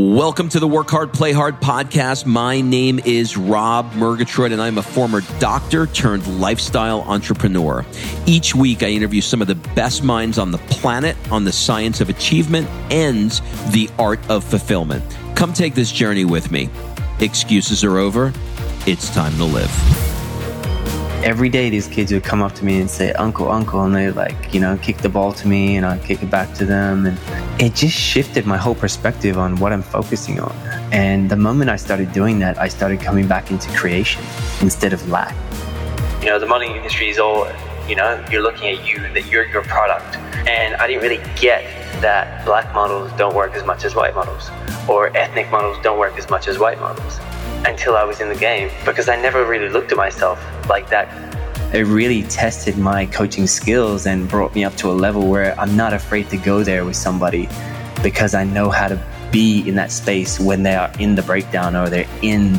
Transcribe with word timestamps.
Welcome 0.00 0.48
to 0.50 0.60
the 0.60 0.68
Work 0.68 0.90
Hard, 0.90 1.12
Play 1.12 1.32
Hard 1.32 1.60
podcast. 1.60 2.24
My 2.24 2.60
name 2.60 3.00
is 3.04 3.36
Rob 3.36 3.94
Murgatroyd, 3.94 4.52
and 4.52 4.62
I'm 4.62 4.78
a 4.78 4.82
former 4.82 5.22
doctor 5.40 5.88
turned 5.88 6.40
lifestyle 6.40 7.00
entrepreneur. 7.00 7.84
Each 8.24 8.54
week, 8.54 8.84
I 8.84 8.90
interview 8.90 9.20
some 9.20 9.42
of 9.42 9.48
the 9.48 9.56
best 9.56 10.04
minds 10.04 10.38
on 10.38 10.52
the 10.52 10.58
planet 10.58 11.16
on 11.32 11.42
the 11.42 11.50
science 11.50 12.00
of 12.00 12.10
achievement 12.10 12.68
and 12.92 13.32
the 13.72 13.90
art 13.98 14.20
of 14.30 14.44
fulfillment. 14.44 15.02
Come 15.34 15.52
take 15.52 15.74
this 15.74 15.90
journey 15.90 16.24
with 16.24 16.52
me. 16.52 16.70
Excuses 17.18 17.82
are 17.82 17.98
over. 17.98 18.32
It's 18.86 19.12
time 19.12 19.36
to 19.38 19.44
live 19.44 20.07
every 21.24 21.48
day 21.48 21.68
these 21.68 21.88
kids 21.88 22.12
would 22.12 22.22
come 22.22 22.40
up 22.40 22.54
to 22.54 22.64
me 22.64 22.80
and 22.80 22.88
say 22.88 23.12
uncle 23.14 23.50
uncle 23.50 23.82
and 23.82 23.94
they 23.94 24.10
like 24.10 24.54
you 24.54 24.60
know 24.60 24.78
kick 24.78 24.96
the 24.98 25.08
ball 25.08 25.32
to 25.32 25.48
me 25.48 25.76
and 25.76 25.84
i'd 25.84 26.02
kick 26.04 26.22
it 26.22 26.30
back 26.30 26.52
to 26.54 26.64
them. 26.64 27.06
And 27.06 27.18
it 27.60 27.74
just 27.74 27.96
shifted 27.96 28.46
my 28.46 28.56
whole 28.56 28.74
perspective 28.74 29.36
on 29.36 29.56
what 29.56 29.72
i'm 29.72 29.82
focusing 29.82 30.38
on. 30.38 30.52
And 30.92 31.28
the 31.28 31.36
moment 31.36 31.70
i 31.70 31.76
started 31.76 32.12
doing 32.12 32.38
that 32.38 32.58
i 32.58 32.68
started 32.68 33.00
coming 33.00 33.26
back 33.26 33.50
into 33.50 33.68
creation 33.76 34.22
instead 34.60 34.92
of 34.92 35.08
lack. 35.08 35.34
You 36.20 36.26
know 36.26 36.38
the 36.38 36.46
modeling 36.46 36.76
industry 36.76 37.08
is 37.08 37.18
all 37.18 37.48
you 37.88 37.96
know 37.96 38.24
you're 38.30 38.42
looking 38.42 38.68
at 38.76 38.86
you 38.86 39.00
that 39.14 39.26
you're 39.26 39.46
your 39.46 39.62
product. 39.64 40.16
And 40.46 40.76
i 40.76 40.86
didn't 40.86 41.02
really 41.02 41.22
get 41.40 41.64
that 42.00 42.44
black 42.44 42.72
models 42.72 43.10
don't 43.18 43.34
work 43.34 43.54
as 43.54 43.64
much 43.64 43.84
as 43.84 43.94
white 43.94 44.14
models 44.14 44.50
or 44.88 45.14
ethnic 45.16 45.50
models 45.50 45.78
don't 45.82 45.98
work 45.98 46.16
as 46.16 46.30
much 46.30 46.46
as 46.46 46.58
white 46.60 46.78
models 46.78 47.18
until 47.66 47.96
I 47.96 48.04
was 48.04 48.20
in 48.20 48.28
the 48.28 48.36
game 48.36 48.70
because 48.84 49.08
I 49.08 49.16
never 49.16 49.44
really 49.44 49.68
looked 49.68 49.92
at 49.92 49.98
myself 49.98 50.38
like 50.68 50.88
that. 50.90 51.08
It 51.74 51.86
really 51.86 52.22
tested 52.24 52.78
my 52.78 53.06
coaching 53.06 53.46
skills 53.46 54.06
and 54.06 54.28
brought 54.28 54.54
me 54.54 54.64
up 54.64 54.76
to 54.76 54.90
a 54.90 54.92
level 54.92 55.28
where 55.28 55.58
I'm 55.60 55.76
not 55.76 55.92
afraid 55.92 56.30
to 56.30 56.36
go 56.36 56.62
there 56.62 56.84
with 56.84 56.96
somebody 56.96 57.48
because 58.02 58.34
I 58.34 58.44
know 58.44 58.70
how 58.70 58.88
to 58.88 59.04
be 59.30 59.68
in 59.68 59.74
that 59.74 59.92
space 59.92 60.40
when 60.40 60.62
they 60.62 60.74
are 60.74 60.90
in 60.98 61.14
the 61.14 61.22
breakdown 61.22 61.76
or 61.76 61.90
they're 61.90 62.08
in 62.22 62.52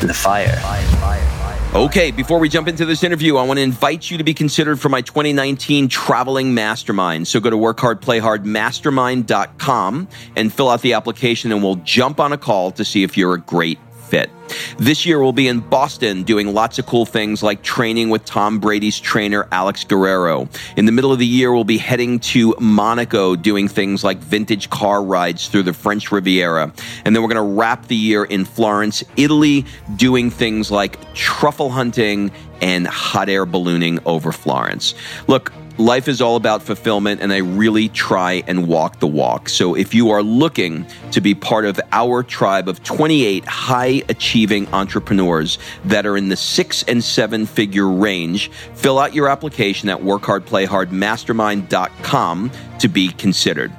the 0.00 0.14
fire. 0.14 0.54
fire, 0.56 0.82
fire. 0.98 1.36
Okay, 1.74 2.10
before 2.10 2.38
we 2.38 2.48
jump 2.48 2.68
into 2.68 2.86
this 2.86 3.04
interview, 3.04 3.36
I 3.36 3.42
want 3.42 3.58
to 3.58 3.62
invite 3.62 4.10
you 4.10 4.16
to 4.16 4.24
be 4.24 4.32
considered 4.32 4.80
for 4.80 4.88
my 4.88 5.02
2019 5.02 5.88
traveling 5.88 6.54
mastermind. 6.54 7.28
So 7.28 7.38
go 7.38 7.50
to 7.50 7.56
workhardplayhardmastermind.com 7.56 10.08
and 10.36 10.52
fill 10.52 10.70
out 10.70 10.80
the 10.80 10.94
application 10.94 11.52
and 11.52 11.62
we'll 11.62 11.76
jump 11.76 12.18
on 12.18 12.32
a 12.32 12.38
call 12.38 12.70
to 12.70 12.82
see 12.82 13.02
if 13.02 13.18
you're 13.18 13.34
a 13.34 13.40
great 13.40 13.78
fit. 14.06 14.30
This 14.78 15.04
year 15.04 15.20
we'll 15.20 15.32
be 15.32 15.48
in 15.48 15.60
Boston 15.60 16.22
doing 16.22 16.54
lots 16.54 16.78
of 16.78 16.86
cool 16.86 17.06
things 17.06 17.42
like 17.42 17.62
training 17.62 18.10
with 18.10 18.24
Tom 18.24 18.60
Brady's 18.60 18.98
trainer 18.98 19.48
Alex 19.50 19.84
Guerrero. 19.84 20.48
In 20.76 20.86
the 20.86 20.92
middle 20.92 21.12
of 21.12 21.18
the 21.18 21.26
year 21.26 21.52
we'll 21.52 21.64
be 21.64 21.78
heading 21.78 22.20
to 22.20 22.54
Monaco 22.60 23.36
doing 23.36 23.68
things 23.68 24.04
like 24.04 24.18
vintage 24.18 24.70
car 24.70 25.02
rides 25.02 25.48
through 25.48 25.64
the 25.64 25.72
French 25.72 26.12
Riviera. 26.12 26.72
And 27.04 27.14
then 27.14 27.22
we're 27.22 27.28
going 27.28 27.48
to 27.48 27.56
wrap 27.58 27.86
the 27.88 27.96
year 27.96 28.24
in 28.24 28.44
Florence, 28.44 29.02
Italy 29.16 29.64
doing 29.96 30.30
things 30.30 30.70
like 30.70 31.14
truffle 31.14 31.70
hunting 31.70 32.30
and 32.60 32.86
hot 32.86 33.28
air 33.28 33.46
ballooning 33.46 33.98
over 34.06 34.32
Florence. 34.32 34.94
Look, 35.26 35.52
Life 35.78 36.08
is 36.08 36.22
all 36.22 36.36
about 36.36 36.62
fulfillment, 36.62 37.20
and 37.20 37.30
I 37.30 37.36
really 37.36 37.90
try 37.90 38.42
and 38.46 38.66
walk 38.66 38.98
the 38.98 39.06
walk. 39.06 39.50
So, 39.50 39.74
if 39.74 39.92
you 39.92 40.08
are 40.08 40.22
looking 40.22 40.86
to 41.10 41.20
be 41.20 41.34
part 41.34 41.66
of 41.66 41.78
our 41.92 42.22
tribe 42.22 42.66
of 42.66 42.82
28 42.82 43.44
high 43.44 44.02
achieving 44.08 44.72
entrepreneurs 44.72 45.58
that 45.84 46.06
are 46.06 46.16
in 46.16 46.30
the 46.30 46.36
six 46.36 46.82
and 46.84 47.04
seven 47.04 47.44
figure 47.44 47.90
range, 47.90 48.50
fill 48.72 48.98
out 48.98 49.12
your 49.12 49.28
application 49.28 49.90
at 49.90 49.98
workhardplayhardmastermind.com 49.98 52.50
to 52.78 52.88
be 52.88 53.08
considered. 53.08 53.70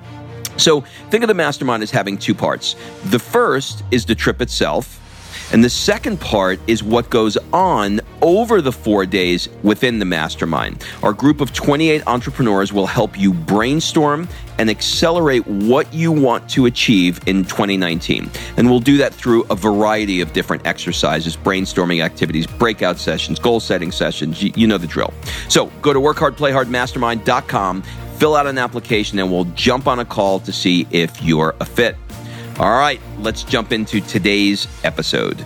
So, 0.58 0.82
think 1.10 1.24
of 1.24 1.30
the 1.30 1.34
mastermind 1.34 1.82
as 1.82 1.90
having 1.90 2.20
two 2.20 2.36
parts. 2.36 2.76
The 3.06 3.18
first 3.18 3.84
is 3.90 4.06
the 4.06 4.14
trip 4.14 4.40
itself. 4.40 5.02
And 5.54 5.64
the 5.64 5.70
second 5.70 6.20
part 6.20 6.60
is 6.68 6.84
what 6.84 7.10
goes 7.10 7.38
on 7.54 8.02
over 8.22 8.62
the 8.62 8.72
four 8.72 9.06
days 9.06 9.48
within 9.64 10.00
the 10.00 10.06
mastermind. 10.06 10.84
Our 11.04 11.14
group 11.14 11.40
of 11.40 11.54
28 11.54 12.06
entrepreneurs 12.08 12.74
will 12.74 12.88
help 12.88 13.18
you 13.18 13.34
brainstorm 13.34 14.28
and 14.58 14.70
accelerate 14.70 15.46
what 15.48 15.94
you 15.94 16.12
want 16.12 16.50
to 16.50 16.66
achieve 16.66 17.20
in 17.28 17.44
2019. 17.44 18.30
And 18.58 18.70
we'll 18.70 18.80
do 18.80 18.98
that 18.98 19.14
through 19.14 19.44
a 19.50 19.56
variety 19.56 20.22
of 20.22 20.34
different 20.34 20.66
exercises, 20.66 21.38
brainstorming 21.38 22.04
activities, 22.04 22.48
breakout 22.48 22.98
sessions, 22.98 23.40
goal 23.40 23.60
setting 23.60 23.92
sessions. 23.92 24.42
You, 24.42 24.68
know 24.68 24.78
the 24.78 24.88
drill. 24.88 25.14
So 25.48 25.68
go 25.82 25.94
to 25.94 26.00
workhardplayhardmastermind.com, 26.00 27.82
fill 28.18 28.36
out 28.36 28.48
an 28.48 28.58
application, 28.58 29.20
and 29.20 29.32
we'll 29.32 29.46
jump 29.46 29.88
on 29.88 30.00
a 30.00 30.06
call 30.06 30.40
to 30.42 30.52
see 30.52 30.88
if 30.92 31.22
you're 31.24 31.56
a 31.62 31.66
fit. 31.66 31.96
All 32.60 32.72
right, 32.72 33.00
let's 33.20 33.44
jump 33.44 33.72
into 33.72 34.02
today's 34.02 34.68
episode. 34.84 35.42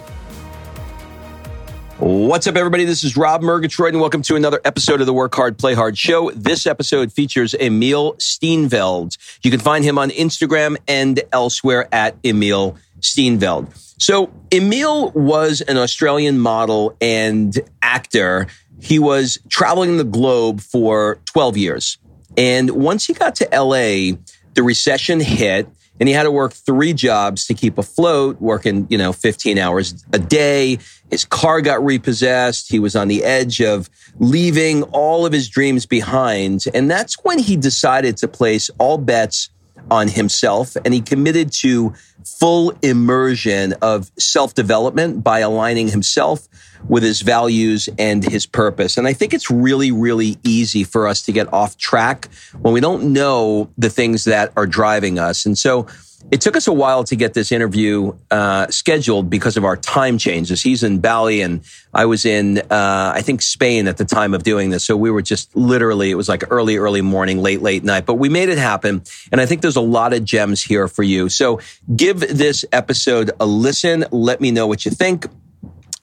What's 1.98 2.48
up, 2.48 2.56
everybody? 2.56 2.86
This 2.86 3.04
is 3.04 3.18
Rob 3.18 3.42
Murgatroyd, 3.42 3.92
and 3.92 4.00
welcome 4.00 4.22
to 4.22 4.38
another 4.38 4.62
episode 4.64 5.02
of 5.02 5.08
the 5.08 5.14
Work 5.14 5.36
Hard, 5.36 5.58
Play 5.58 5.74
Hard 5.74 5.98
show. 5.98 6.32
This 6.32 6.66
episode 6.66 7.12
features 7.12 7.54
Emile 7.54 8.14
Steenveld. 8.14 9.18
You 9.44 9.52
can 9.52 9.60
find 9.60 9.84
him 9.84 9.98
on 9.98 10.10
Instagram 10.12 10.78
and 10.88 11.20
elsewhere 11.34 11.90
at 11.92 12.16
Emile 12.26 12.78
Steenveld. 13.02 13.76
So, 14.02 14.32
Emile 14.50 15.12
was 15.12 15.60
an 15.60 15.76
Australian 15.76 16.40
model 16.40 16.96
and 17.02 17.60
actor. 17.82 18.48
He 18.80 19.00
was 19.00 19.38
traveling 19.50 19.98
the 19.98 20.06
globe 20.06 20.62
for 20.62 21.20
12 21.26 21.58
years. 21.58 21.98
And 22.38 22.70
once 22.70 23.06
he 23.06 23.14
got 23.14 23.36
to 23.36 23.50
LA, 23.52 24.18
the 24.54 24.64
recession 24.64 25.20
hit 25.20 25.68
and 26.01 26.07
he 26.07 26.16
had 26.16 26.23
to 26.23 26.31
work 26.31 26.53
three 26.53 26.94
jobs 26.94 27.45
to 27.45 27.53
keep 27.53 27.78
afloat, 27.78 28.41
working, 28.41 28.88
you 28.89 28.97
know, 28.97 29.13
15 29.13 29.59
hours 29.59 30.03
a 30.12 30.17
day. 30.17 30.79
His 31.12 31.25
car 31.25 31.62
got 31.62 31.85
repossessed. 31.85 32.72
He 32.72 32.79
was 32.79 32.95
on 32.95 33.07
the 33.07 33.23
edge 33.23 33.62
of 33.62 33.88
leaving 34.17 34.81
all 34.81 35.28
of 35.28 35.31
his 35.31 35.47
dreams 35.47 35.85
behind. 35.85 36.66
And 36.73 36.89
that's 36.89 37.23
when 37.23 37.38
he 37.38 37.56
decided 37.56 38.17
to 38.17 38.28
place 38.28 38.72
all 38.79 38.97
bets 38.97 39.51
on 39.90 40.08
himself 40.08 40.75
and 40.84 40.94
he 40.94 41.02
committed 41.02 41.52
to 41.52 41.94
full 42.25 42.74
immersion 42.81 43.74
of 43.81 44.12
self 44.18 44.53
development 44.53 45.24
by 45.24 45.40
aligning 45.40 45.88
himself 45.88 46.47
with 46.88 47.03
his 47.03 47.22
values 47.22 47.90
and 48.00 48.24
his 48.24 48.46
purpose. 48.46 48.97
And 48.97 49.08
I 49.08 49.14
think 49.14 49.34
it's 49.34 49.52
really, 49.52 49.92
really 49.92 50.38
easy 50.44 50.84
for 50.84 51.08
us 51.08 51.22
to 51.24 51.31
get 51.31 51.52
off 51.53 51.78
track 51.78 52.30
when 52.59 52.74
we 52.74 52.80
don't 52.80 53.14
know 53.14 53.69
the 53.78 53.90
things 53.90 54.24
that 54.25 54.52
are 54.58 54.68
driving 54.68 55.19
us. 55.19 55.46
And 55.46 55.58
so 55.58 55.88
it 56.30 56.42
took 56.42 56.56
us 56.56 56.68
a 56.68 56.74
while 56.74 57.04
to 57.06 57.16
get 57.16 57.34
this 57.34 57.52
interview 57.52 58.14
uh, 58.30 58.68
scheduled 58.68 59.30
because 59.30 59.58
of 59.58 59.66
our 59.66 59.76
time 59.76 60.18
changes. 60.18 60.62
He's 60.62 60.84
in 60.84 61.00
Bali 61.00 61.42
and 61.42 61.62
I 61.94 62.06
was 62.06 62.26
in, 62.26 62.59
uh, 62.59 63.14
I 63.16 63.22
think, 63.22 63.42
Spain 63.42 63.88
at 63.88 63.98
the 63.98 64.06
time 64.06 64.34
of 64.34 64.44
doing 64.44 64.70
this. 64.70 64.84
So 64.84 64.96
we 64.96 65.12
were 65.12 65.22
just 65.22 65.56
literally, 65.56 66.12
it 66.12 66.16
was 66.16 66.30
like 66.30 66.44
early, 66.50 66.78
early 66.78 67.02
morning, 67.02 67.40
late, 67.40 67.62
late 67.62 67.84
night, 67.84 68.06
but 68.06 68.16
we 68.16 68.30
made 68.30 68.50
it 68.50 68.58
happen. 68.58 69.04
And 69.31 69.42
I 69.42 69.46
think 69.46 69.62
there's 69.62 69.76
a 69.76 69.81
lot 69.81 70.14
of 70.14 70.24
gems 70.24 70.62
here 70.62 70.88
for 70.88 71.04
you. 71.04 71.30
So 71.30 71.60
give 71.96 72.20
this 72.20 72.64
episode 72.72 73.31
a 73.40 73.46
listen. 73.46 74.06
Let 74.12 74.40
me 74.40 74.52
know 74.52 74.68
what 74.68 74.86
you 74.86 74.92
think. 74.92 75.26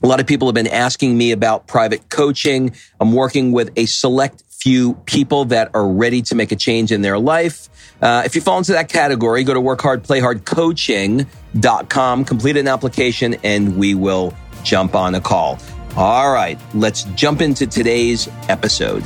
A 0.01 0.07
lot 0.07 0.21
of 0.21 0.29
people 0.29 0.47
have 0.47 0.55
been 0.55 0.69
asking 0.69 1.19
me 1.19 1.33
about 1.33 1.67
private 1.67 2.09
coaching. 2.09 2.73
I'm 3.01 3.13
working 3.13 3.51
with 3.51 3.73
a 3.77 3.87
select 3.87 4.45
few 4.49 4.95
people 5.07 5.47
that 5.47 5.73
are 5.75 5.89
ready 5.89 6.23
to 6.23 6.37
make 6.37 6.53
a 6.53 6.57
change 6.57 6.93
in 6.93 7.03
their 7.03 7.19
life. 7.19 7.69
Uh, 8.01 8.23
if 8.25 8.37
you 8.37 8.41
fall 8.41 8.59
into 8.59 8.71
that 8.73 8.89
category, 8.89 9.43
go 9.43 9.55
to 9.55 9.61
workhardplayhardcoaching.com, 9.61 12.25
complete 12.25 12.57
an 12.57 12.69
application, 12.69 13.35
and 13.43 13.77
we 13.77 13.97
will 13.97 14.33
jump 14.63 14.95
on 14.95 15.17
a 15.17 15.21
call. 15.21 15.59
All 15.97 16.33
right, 16.33 16.61
let's 16.75 17.03
jump 17.17 17.41
into 17.41 17.67
today's 17.67 18.29
episode. 18.49 19.03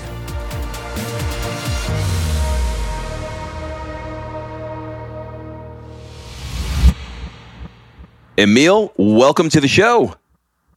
Emile, 8.39 8.93
welcome 8.99 9.49
to 9.49 9.59
the 9.59 9.69
show. 9.69 10.17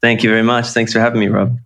Thank 0.06 0.22
you 0.22 0.30
very 0.30 0.44
much. 0.44 0.68
Thanks 0.68 0.94
for 0.94 1.00
having 1.00 1.20
me, 1.20 1.30
Rob. 1.30 1.58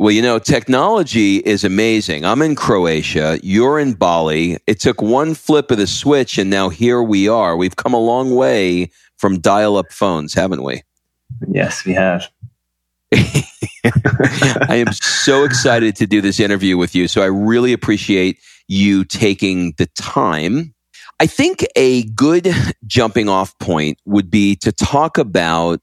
Well, 0.00 0.10
you 0.10 0.22
know, 0.22 0.40
technology 0.40 1.36
is 1.36 1.62
amazing. 1.62 2.24
I'm 2.24 2.42
in 2.42 2.56
Croatia. 2.56 3.38
You're 3.44 3.78
in 3.78 3.92
Bali. 3.92 4.58
It 4.66 4.80
took 4.80 5.00
one 5.00 5.34
flip 5.34 5.70
of 5.70 5.78
the 5.78 5.86
switch, 5.86 6.36
and 6.36 6.50
now 6.50 6.68
here 6.68 7.00
we 7.00 7.28
are. 7.28 7.56
We've 7.56 7.76
come 7.76 7.94
a 7.94 8.00
long 8.00 8.34
way 8.34 8.90
from 9.18 9.38
dial 9.38 9.76
up 9.76 9.92
phones, 9.92 10.34
haven't 10.34 10.64
we? 10.64 10.82
Yes, 11.46 11.84
we 11.84 11.92
have. 11.92 12.26
I 13.12 14.82
am 14.84 14.92
so 14.92 15.44
excited 15.44 15.94
to 15.94 16.08
do 16.08 16.20
this 16.20 16.40
interview 16.40 16.76
with 16.76 16.96
you. 16.96 17.06
So 17.06 17.22
I 17.22 17.26
really 17.26 17.72
appreciate 17.72 18.40
you 18.66 19.04
taking 19.04 19.74
the 19.78 19.86
time. 19.96 20.74
I 21.20 21.28
think 21.28 21.64
a 21.76 22.02
good 22.02 22.52
jumping 22.84 23.28
off 23.28 23.56
point 23.60 24.00
would 24.06 24.28
be 24.28 24.56
to 24.56 24.72
talk 24.72 25.18
about 25.18 25.80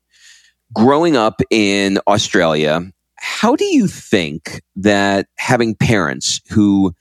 growing 0.78 1.18
up 1.18 1.42
in 1.50 2.00
Australia, 2.08 2.82
how 3.16 3.56
do 3.56 3.66
you 3.66 3.88
think 3.88 4.62
that 4.76 5.28
having 5.38 5.76
parents 5.76 6.40
who 6.50 6.94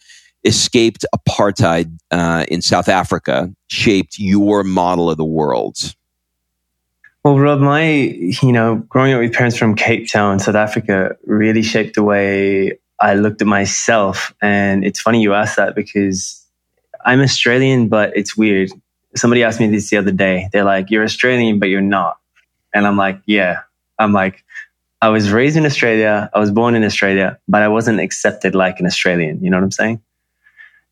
escaped 0.44 1.04
apartheid 1.14 1.96
uh, 2.10 2.46
in 2.48 2.62
South 2.62 2.88
Africa 2.88 3.52
shaped 3.68 4.18
your 4.18 4.64
model 4.64 5.10
of 5.10 5.16
the 5.16 5.24
world? 5.24 5.94
Well, 7.24 7.38
Rob, 7.38 7.58
my, 7.58 7.90
you 7.90 8.52
know, 8.52 8.76
growing 8.88 9.12
up 9.12 9.20
with 9.20 9.32
parents 9.32 9.58
from 9.58 9.74
Cape 9.74 10.08
Town, 10.08 10.38
South 10.38 10.54
Africa, 10.54 11.16
really 11.24 11.62
shaped 11.62 11.96
the 11.96 12.04
way 12.04 12.78
I 13.00 13.14
looked 13.14 13.42
at 13.42 13.48
myself. 13.48 14.32
And 14.40 14.84
it's 14.84 15.00
funny 15.00 15.20
you 15.20 15.34
asked 15.34 15.56
that 15.56 15.74
because 15.74 16.40
I'm 17.04 17.20
Australian, 17.20 17.88
but 17.88 18.16
it's 18.16 18.36
weird. 18.36 18.70
Somebody 19.16 19.42
asked 19.42 19.58
me 19.58 19.66
this 19.66 19.90
the 19.90 19.96
other 19.96 20.12
day. 20.12 20.48
They're 20.52 20.64
like, 20.64 20.90
You're 20.90 21.02
Australian, 21.02 21.58
but 21.58 21.68
you're 21.68 21.80
not. 21.80 22.18
And 22.72 22.86
I'm 22.86 22.96
like, 22.96 23.20
Yeah. 23.26 23.62
I'm 23.98 24.12
like, 24.12 24.44
I 25.02 25.08
was 25.08 25.30
raised 25.30 25.56
in 25.56 25.66
Australia. 25.66 26.30
I 26.34 26.38
was 26.38 26.50
born 26.50 26.74
in 26.74 26.84
Australia, 26.84 27.38
but 27.48 27.62
I 27.62 27.68
wasn't 27.68 28.00
accepted 28.00 28.54
like 28.54 28.80
an 28.80 28.86
Australian. 28.86 29.42
You 29.42 29.50
know 29.50 29.58
what 29.58 29.64
I'm 29.64 29.70
saying? 29.70 30.00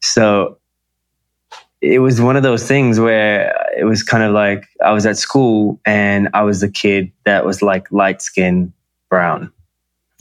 So 0.01 0.59
it 1.81 1.99
was 1.99 2.21
one 2.21 2.37
of 2.37 2.43
those 2.43 2.67
things 2.67 3.01
where 3.01 3.55
it 3.77 3.85
was 3.85 4.03
kind 4.03 4.23
of 4.23 4.33
like 4.33 4.67
I 4.83 4.93
was 4.93 5.07
at 5.07 5.17
school 5.17 5.81
and 5.85 6.29
I 6.35 6.43
was 6.43 6.61
the 6.61 6.69
kid 6.69 7.13
that 7.25 7.45
was 7.45 7.63
like 7.63 7.91
light 7.91 8.23
skin 8.23 8.73
brown 9.11 9.53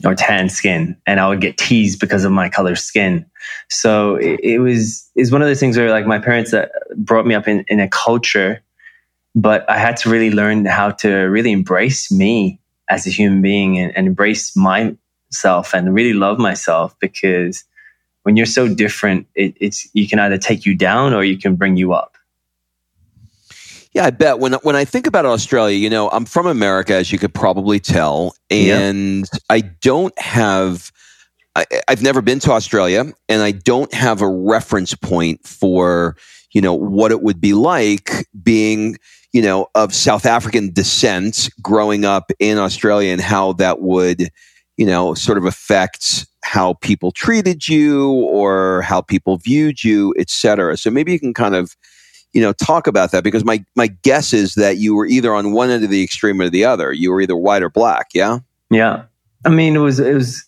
or 0.04 0.14
tan 0.14 0.48
skin 0.48 0.96
and 1.06 1.20
I 1.20 1.28
would 1.28 1.40
get 1.40 1.56
teased 1.56 2.00
because 2.00 2.24
of 2.24 2.32
my 2.32 2.48
color 2.48 2.76
skin. 2.76 3.24
So 3.70 4.16
it, 4.16 4.40
it 4.42 4.58
was 4.58 5.08
is 5.14 5.32
one 5.32 5.42
of 5.42 5.48
those 5.48 5.60
things 5.60 5.76
where 5.76 5.90
like 5.90 6.06
my 6.06 6.18
parents 6.18 6.50
that 6.50 6.72
brought 6.96 7.26
me 7.26 7.34
up 7.34 7.48
in, 7.48 7.64
in 7.68 7.80
a 7.80 7.88
culture, 7.88 8.62
but 9.34 9.68
I 9.68 9.78
had 9.78 9.96
to 9.98 10.10
really 10.10 10.30
learn 10.30 10.64
how 10.64 10.90
to 10.90 11.10
really 11.10 11.52
embrace 11.52 12.10
me 12.10 12.60
as 12.88 13.06
a 13.06 13.10
human 13.10 13.42
being 13.42 13.78
and, 13.78 13.96
and 13.96 14.06
embrace 14.06 14.56
myself 14.56 15.74
and 15.74 15.94
really 15.94 16.12
love 16.12 16.38
myself 16.38 16.94
because 17.00 17.64
when 18.22 18.36
you're 18.36 18.46
so 18.46 18.72
different, 18.72 19.26
it, 19.34 19.54
it's 19.60 19.88
you 19.94 20.08
can 20.08 20.18
either 20.18 20.38
take 20.38 20.64
you 20.66 20.74
down 20.74 21.12
or 21.14 21.24
you 21.24 21.38
can 21.38 21.56
bring 21.56 21.76
you 21.76 21.92
up. 21.92 22.16
Yeah, 23.92 24.06
I 24.06 24.10
bet 24.10 24.40
when 24.40 24.54
when 24.54 24.74
I 24.74 24.84
think 24.84 25.06
about 25.06 25.24
Australia, 25.24 25.76
you 25.76 25.88
know, 25.88 26.08
I'm 26.10 26.24
from 26.24 26.46
America, 26.46 26.94
as 26.94 27.12
you 27.12 27.18
could 27.18 27.34
probably 27.34 27.78
tell, 27.80 28.34
and. 28.50 29.28
I 29.50 29.60
don't 29.60 30.18
have. 30.18 30.90
I, 31.56 31.66
I've 31.86 32.02
never 32.02 32.20
been 32.20 32.40
to 32.40 32.50
Australia, 32.50 33.12
and 33.28 33.42
I 33.42 33.52
don't 33.52 33.94
have 33.94 34.20
a 34.20 34.28
reference 34.28 34.94
point 34.94 35.46
for 35.46 36.16
you 36.50 36.60
know 36.60 36.74
what 36.74 37.12
it 37.12 37.22
would 37.22 37.40
be 37.40 37.52
like 37.52 38.26
being 38.42 38.96
you 39.34 39.42
know 39.42 39.66
of 39.74 39.94
South 39.94 40.24
African 40.24 40.72
descent, 40.72 41.50
growing 41.60 42.06
up 42.06 42.32
in 42.38 42.56
Australia, 42.56 43.12
and 43.12 43.20
how 43.20 43.52
that 43.54 43.82
would 43.82 44.30
you 44.78 44.86
know 44.86 45.12
sort 45.12 45.36
of 45.36 45.44
affect 45.44 46.26
how 46.44 46.74
people 46.74 47.10
treated 47.10 47.66
you 47.66 48.10
or 48.10 48.82
how 48.82 49.00
people 49.00 49.38
viewed 49.38 49.82
you, 49.82 50.14
et 50.18 50.28
cetera. 50.28 50.76
So 50.76 50.90
maybe 50.90 51.10
you 51.10 51.18
can 51.18 51.32
kind 51.32 51.54
of, 51.54 51.74
you 52.34 52.42
know, 52.42 52.52
talk 52.52 52.86
about 52.86 53.12
that 53.12 53.24
because 53.24 53.46
my, 53.46 53.64
my 53.74 53.86
guess 54.02 54.34
is 54.34 54.54
that 54.56 54.76
you 54.76 54.94
were 54.94 55.06
either 55.06 55.34
on 55.34 55.52
one 55.52 55.70
end 55.70 55.84
of 55.84 55.90
the 55.90 56.04
extreme 56.04 56.42
or 56.42 56.50
the 56.50 56.62
other. 56.62 56.92
You 56.92 57.12
were 57.12 57.22
either 57.22 57.34
white 57.34 57.62
or 57.62 57.70
black. 57.70 58.08
Yeah. 58.12 58.40
Yeah. 58.70 59.04
I 59.46 59.48
mean, 59.48 59.74
it 59.74 59.78
was, 59.78 59.98
it 59.98 60.12
was, 60.14 60.44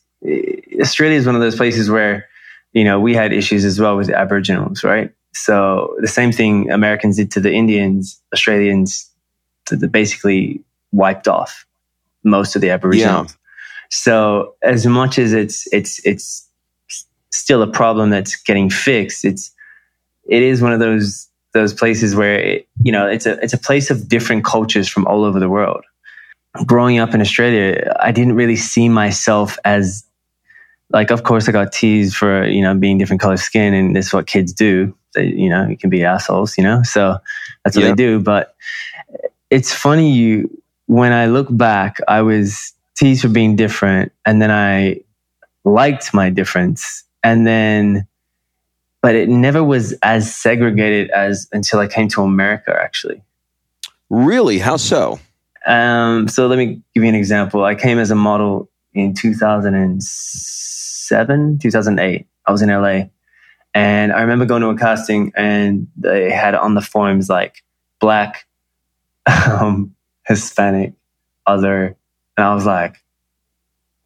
Australia 0.80 1.16
is 1.16 1.24
one 1.24 1.34
of 1.34 1.40
those 1.40 1.56
places 1.56 1.88
where, 1.88 2.28
you 2.74 2.84
know, 2.84 3.00
we 3.00 3.14
had 3.14 3.32
issues 3.32 3.64
as 3.64 3.80
well 3.80 3.96
with 3.96 4.10
Aboriginals, 4.10 4.84
right? 4.84 5.10
So 5.36 5.96
the 6.00 6.08
same 6.08 6.32
thing 6.32 6.70
Americans 6.70 7.16
did 7.16 7.30
to 7.32 7.40
the 7.40 7.52
Indians, 7.52 8.20
Australians 8.32 9.10
basically 9.90 10.62
wiped 10.92 11.28
off 11.28 11.66
most 12.24 12.56
of 12.56 12.62
the 12.62 12.70
Aboriginals. 12.70 13.32
Yeah. 13.32 13.36
So 13.90 14.54
as 14.62 14.86
much 14.86 15.18
as 15.18 15.32
it's 15.32 15.68
it's 15.72 16.04
it's 16.06 16.48
still 17.30 17.62
a 17.62 17.70
problem 17.70 18.10
that's 18.10 18.34
getting 18.34 18.70
fixed, 18.70 19.24
it's 19.24 19.52
it 20.28 20.42
is 20.42 20.62
one 20.62 20.72
of 20.72 20.80
those 20.80 21.28
those 21.52 21.74
places 21.74 22.16
where 22.16 22.38
it, 22.38 22.68
you 22.82 22.90
know 22.90 23.06
it's 23.06 23.26
a 23.26 23.38
it's 23.42 23.52
a 23.52 23.58
place 23.58 23.90
of 23.90 24.08
different 24.08 24.44
cultures 24.44 24.88
from 24.88 25.06
all 25.06 25.24
over 25.24 25.38
the 25.38 25.50
world. 25.50 25.84
Growing 26.64 26.98
up 26.98 27.14
in 27.14 27.20
Australia, 27.20 27.94
I 28.00 28.10
didn't 28.10 28.34
really 28.34 28.56
see 28.56 28.88
myself 28.88 29.58
as 29.64 30.06
like 30.90 31.10
of 31.10 31.24
course 31.24 31.48
I 31.48 31.52
got 31.52 31.72
teased 31.72 32.16
for, 32.16 32.46
you 32.46 32.62
know, 32.62 32.74
being 32.74 32.98
different 32.98 33.20
color 33.20 33.36
skin 33.36 33.74
and 33.74 33.94
that's 33.94 34.12
what 34.12 34.26
kids 34.26 34.52
do. 34.52 34.96
They, 35.16 35.26
you 35.26 35.48
know, 35.48 35.66
you 35.66 35.76
can 35.76 35.90
be 35.90 36.04
assholes, 36.04 36.56
you 36.56 36.62
know? 36.62 36.84
So 36.84 37.18
that's 37.64 37.76
what 37.76 37.82
yeah. 37.82 37.90
they 37.90 37.96
do. 37.96 38.20
But 38.20 38.54
it's 39.50 39.72
funny 39.72 40.12
you 40.12 40.62
when 40.86 41.12
I 41.12 41.26
look 41.26 41.48
back, 41.50 41.98
I 42.06 42.22
was 42.22 42.72
teased 42.96 43.22
for 43.22 43.28
being 43.28 43.56
different. 43.56 44.12
And 44.24 44.40
then 44.40 44.52
I 44.52 45.00
liked 45.64 46.14
my 46.14 46.30
difference. 46.30 47.02
And 47.22 47.46
then, 47.46 48.08
but 49.02 49.14
it 49.14 49.28
never 49.28 49.62
was 49.62 49.92
as 50.02 50.34
segregated 50.34 51.10
as 51.10 51.46
until 51.52 51.80
I 51.80 51.88
came 51.88 52.08
to 52.08 52.22
America, 52.22 52.74
actually. 52.80 53.20
Really? 54.08 54.58
How 54.58 54.76
so? 54.76 55.20
Um, 55.66 56.28
so 56.28 56.46
let 56.46 56.58
me 56.58 56.80
give 56.94 57.02
you 57.02 57.08
an 57.08 57.16
example. 57.16 57.64
I 57.64 57.74
came 57.74 57.98
as 57.98 58.12
a 58.12 58.14
model 58.14 58.70
in 58.94 59.14
2007, 59.14 61.58
2008. 61.58 62.26
I 62.46 62.52
was 62.52 62.62
in 62.62 62.68
LA. 62.68 63.06
And 63.76 64.10
I 64.10 64.22
remember 64.22 64.46
going 64.46 64.62
to 64.62 64.68
a 64.68 64.78
casting 64.78 65.32
and 65.36 65.86
they 65.98 66.30
had 66.30 66.54
on 66.54 66.72
the 66.72 66.80
forms 66.80 67.28
like 67.28 67.62
black, 68.00 68.46
um, 69.46 69.94
Hispanic, 70.26 70.94
other, 71.46 71.94
and 72.38 72.46
I 72.46 72.54
was 72.54 72.64
like, 72.64 73.04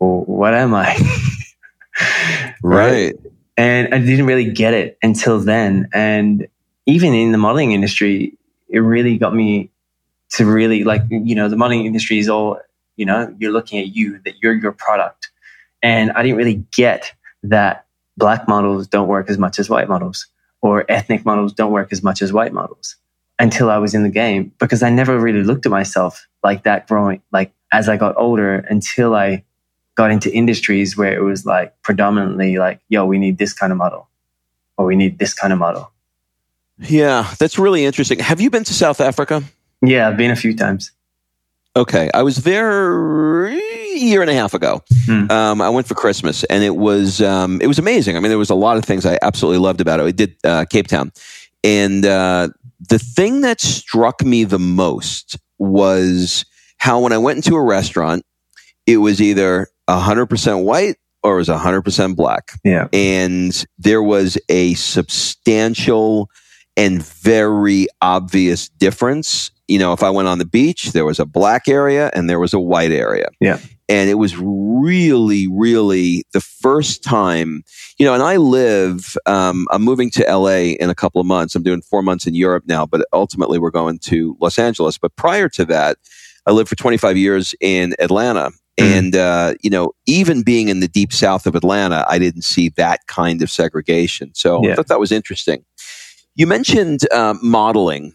well, 0.00 0.24
what 0.26 0.54
am 0.54 0.74
I? 0.74 0.96
right. 2.64 3.14
right. 3.14 3.14
And 3.56 3.94
I 3.94 4.00
didn't 4.00 4.26
really 4.26 4.50
get 4.50 4.74
it 4.74 4.98
until 5.04 5.38
then. 5.38 5.88
And 5.92 6.48
even 6.86 7.14
in 7.14 7.30
the 7.30 7.38
modeling 7.38 7.70
industry, 7.70 8.36
it 8.68 8.80
really 8.80 9.18
got 9.18 9.32
me 9.32 9.70
to 10.30 10.46
really 10.46 10.82
like, 10.82 11.02
you 11.10 11.36
know, 11.36 11.48
the 11.48 11.56
modeling 11.56 11.86
industry 11.86 12.18
is 12.18 12.28
all, 12.28 12.58
you 12.96 13.06
know, 13.06 13.32
you're 13.38 13.52
looking 13.52 13.78
at 13.78 13.94
you, 13.94 14.18
that 14.24 14.42
you're 14.42 14.54
your 14.54 14.72
product. 14.72 15.30
And 15.80 16.10
I 16.10 16.24
didn't 16.24 16.38
really 16.38 16.64
get 16.72 17.12
that 17.44 17.86
black 18.20 18.46
models 18.46 18.86
don't 18.86 19.08
work 19.08 19.28
as 19.28 19.38
much 19.38 19.58
as 19.58 19.68
white 19.68 19.88
models 19.88 20.28
or 20.62 20.84
ethnic 20.88 21.24
models 21.24 21.52
don't 21.52 21.72
work 21.72 21.88
as 21.90 22.02
much 22.02 22.22
as 22.22 22.32
white 22.32 22.52
models 22.52 22.96
until 23.38 23.70
I 23.70 23.78
was 23.78 23.94
in 23.94 24.02
the 24.02 24.10
game 24.10 24.52
because 24.58 24.82
I 24.82 24.90
never 24.90 25.18
really 25.18 25.42
looked 25.42 25.66
at 25.66 25.72
myself 25.72 26.28
like 26.44 26.62
that 26.64 26.86
growing, 26.86 27.22
like 27.32 27.52
as 27.72 27.88
I 27.88 27.96
got 27.96 28.16
older 28.16 28.56
until 28.68 29.16
I 29.16 29.42
got 29.94 30.10
into 30.10 30.32
industries 30.32 30.96
where 30.96 31.16
it 31.16 31.22
was 31.22 31.44
like 31.44 31.74
predominantly 31.82 32.58
like, 32.58 32.80
yo, 32.88 33.06
we 33.06 33.18
need 33.18 33.38
this 33.38 33.52
kind 33.52 33.72
of 33.72 33.78
model 33.78 34.08
or 34.76 34.86
we 34.86 34.94
need 34.94 35.18
this 35.18 35.34
kind 35.34 35.52
of 35.52 35.58
model. 35.58 35.90
Yeah, 36.78 37.34
that's 37.38 37.58
really 37.58 37.84
interesting. 37.84 38.18
Have 38.20 38.40
you 38.40 38.50
been 38.50 38.64
to 38.64 38.74
South 38.74 39.00
Africa? 39.00 39.42
Yeah, 39.82 40.08
I've 40.08 40.16
been 40.16 40.30
a 40.30 40.36
few 40.36 40.54
times. 40.54 40.92
Okay, 41.76 42.10
I 42.12 42.22
was 42.22 42.38
there 42.38 43.50
a 44.00 44.04
year 44.04 44.20
and 44.20 44.30
a 44.30 44.34
half 44.34 44.54
ago. 44.54 44.82
Hmm. 45.06 45.30
Um, 45.30 45.60
I 45.60 45.68
went 45.70 45.86
for 45.86 45.94
Christmas, 45.94 46.44
and 46.44 46.62
it 46.64 46.76
was 46.76 47.20
um, 47.20 47.60
it 47.60 47.66
was 47.66 47.78
amazing. 47.78 48.16
I 48.16 48.20
mean, 48.20 48.30
there 48.30 48.38
was 48.38 48.50
a 48.50 48.54
lot 48.54 48.76
of 48.76 48.84
things 48.84 49.06
I 49.06 49.18
absolutely 49.22 49.58
loved 49.58 49.80
about 49.80 50.00
it. 50.00 50.04
I 50.04 50.10
did 50.10 50.36
uh, 50.44 50.64
Cape 50.68 50.88
Town, 50.88 51.12
and 51.62 52.04
uh, 52.04 52.48
the 52.88 52.98
thing 52.98 53.42
that 53.42 53.60
struck 53.60 54.22
me 54.24 54.44
the 54.44 54.58
most 54.58 55.36
was 55.58 56.44
how 56.78 57.00
when 57.00 57.12
I 57.12 57.18
went 57.18 57.36
into 57.36 57.56
a 57.56 57.62
restaurant, 57.62 58.24
it 58.86 58.96
was 58.96 59.20
either 59.20 59.68
100% 59.88 60.64
white 60.64 60.96
or 61.22 61.34
it 61.34 61.38
was 61.38 61.48
100% 61.48 62.16
black. 62.16 62.52
Yeah. 62.64 62.88
And 62.92 63.66
there 63.78 64.02
was 64.02 64.38
a 64.48 64.74
substantial 64.74 66.30
and 66.76 67.02
very 67.02 67.88
obvious 68.00 68.68
difference. 68.70 69.50
You 69.70 69.78
know, 69.78 69.92
if 69.92 70.02
I 70.02 70.10
went 70.10 70.28
on 70.28 70.38
the 70.38 70.44
beach, 70.44 70.92
there 70.92 71.04
was 71.04 71.20
a 71.20 71.24
black 71.24 71.68
area 71.68 72.10
and 72.12 72.28
there 72.28 72.40
was 72.40 72.52
a 72.52 72.58
white 72.58 72.90
area. 72.90 73.28
Yeah. 73.40 73.58
And 73.88 74.10
it 74.10 74.14
was 74.14 74.36
really, 74.36 75.46
really 75.48 76.24
the 76.32 76.40
first 76.40 77.02
time, 77.04 77.62
you 77.98 78.04
know, 78.04 78.14
and 78.14 78.22
I 78.22 78.36
live, 78.36 79.16
um, 79.26 79.66
I'm 79.70 79.82
moving 79.82 80.10
to 80.10 80.24
LA 80.24 80.74
in 80.78 80.90
a 80.90 80.94
couple 80.94 81.20
of 81.20 81.26
months. 81.26 81.54
I'm 81.54 81.62
doing 81.62 81.82
four 81.82 82.02
months 82.02 82.26
in 82.26 82.34
Europe 82.34 82.64
now, 82.66 82.84
but 82.84 83.06
ultimately 83.12 83.58
we're 83.58 83.70
going 83.70 83.98
to 84.00 84.36
Los 84.40 84.58
Angeles. 84.58 84.98
But 84.98 85.14
prior 85.16 85.48
to 85.50 85.64
that, 85.66 85.98
I 86.46 86.52
lived 86.52 86.68
for 86.68 86.76
25 86.76 87.16
years 87.16 87.54
in 87.60 87.94
Atlanta. 87.98 88.50
Mm. 88.78 88.98
And, 88.98 89.16
uh, 89.16 89.54
you 89.60 89.70
know, 89.70 89.92
even 90.06 90.42
being 90.42 90.68
in 90.68 90.80
the 90.80 90.88
deep 90.88 91.12
south 91.12 91.46
of 91.46 91.54
Atlanta, 91.54 92.04
I 92.08 92.18
didn't 92.18 92.42
see 92.42 92.70
that 92.70 93.06
kind 93.06 93.42
of 93.42 93.50
segregation. 93.50 94.32
So 94.34 94.64
yeah. 94.64 94.72
I 94.72 94.74
thought 94.74 94.88
that 94.88 95.00
was 95.00 95.12
interesting. 95.12 95.64
You 96.34 96.46
mentioned 96.46 97.00
uh, 97.12 97.34
modeling. 97.42 98.14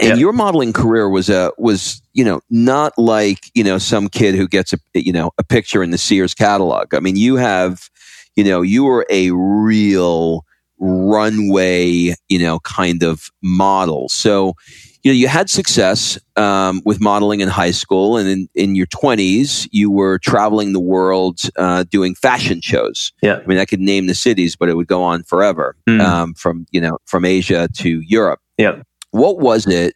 And 0.00 0.20
your 0.20 0.32
modeling 0.32 0.72
career 0.72 1.08
was 1.08 1.28
a 1.28 1.48
uh, 1.48 1.50
was 1.58 2.02
you 2.12 2.24
know 2.24 2.40
not 2.50 2.92
like 2.98 3.38
you 3.54 3.64
know 3.64 3.78
some 3.78 4.08
kid 4.08 4.34
who 4.34 4.48
gets 4.48 4.72
a 4.72 4.78
you 4.94 5.12
know 5.12 5.30
a 5.38 5.44
picture 5.44 5.82
in 5.82 5.90
the 5.90 5.98
Sears 5.98 6.34
catalog. 6.34 6.94
I 6.94 7.00
mean, 7.00 7.16
you 7.16 7.36
have 7.36 7.90
you 8.36 8.44
know 8.44 8.62
you 8.62 8.84
were 8.84 9.06
a 9.10 9.30
real 9.30 10.44
runway 10.78 12.14
you 12.28 12.38
know 12.38 12.60
kind 12.60 13.02
of 13.02 13.30
model. 13.42 14.08
So 14.08 14.54
you 15.02 15.10
know, 15.10 15.16
you 15.16 15.28
had 15.28 15.48
success 15.48 16.18
um, 16.36 16.82
with 16.84 17.00
modeling 17.00 17.40
in 17.40 17.48
high 17.48 17.70
school, 17.70 18.18
and 18.18 18.28
in, 18.28 18.48
in 18.54 18.74
your 18.74 18.86
twenties, 18.86 19.66
you 19.72 19.90
were 19.90 20.18
traveling 20.18 20.72
the 20.72 20.80
world 20.80 21.40
uh, 21.56 21.84
doing 21.84 22.14
fashion 22.14 22.60
shows. 22.60 23.12
Yeah, 23.22 23.40
I 23.42 23.46
mean, 23.46 23.58
I 23.58 23.64
could 23.64 23.80
name 23.80 24.06
the 24.08 24.14
cities, 24.14 24.56
but 24.56 24.68
it 24.68 24.74
would 24.74 24.88
go 24.88 25.02
on 25.02 25.22
forever. 25.22 25.74
Mm. 25.88 26.00
Um, 26.00 26.34
from 26.34 26.66
you 26.70 26.80
know, 26.80 26.98
from 27.06 27.24
Asia 27.24 27.68
to 27.78 28.00
Europe. 28.00 28.40
Yeah, 28.58 28.82
what 29.10 29.38
was 29.38 29.66
it 29.66 29.94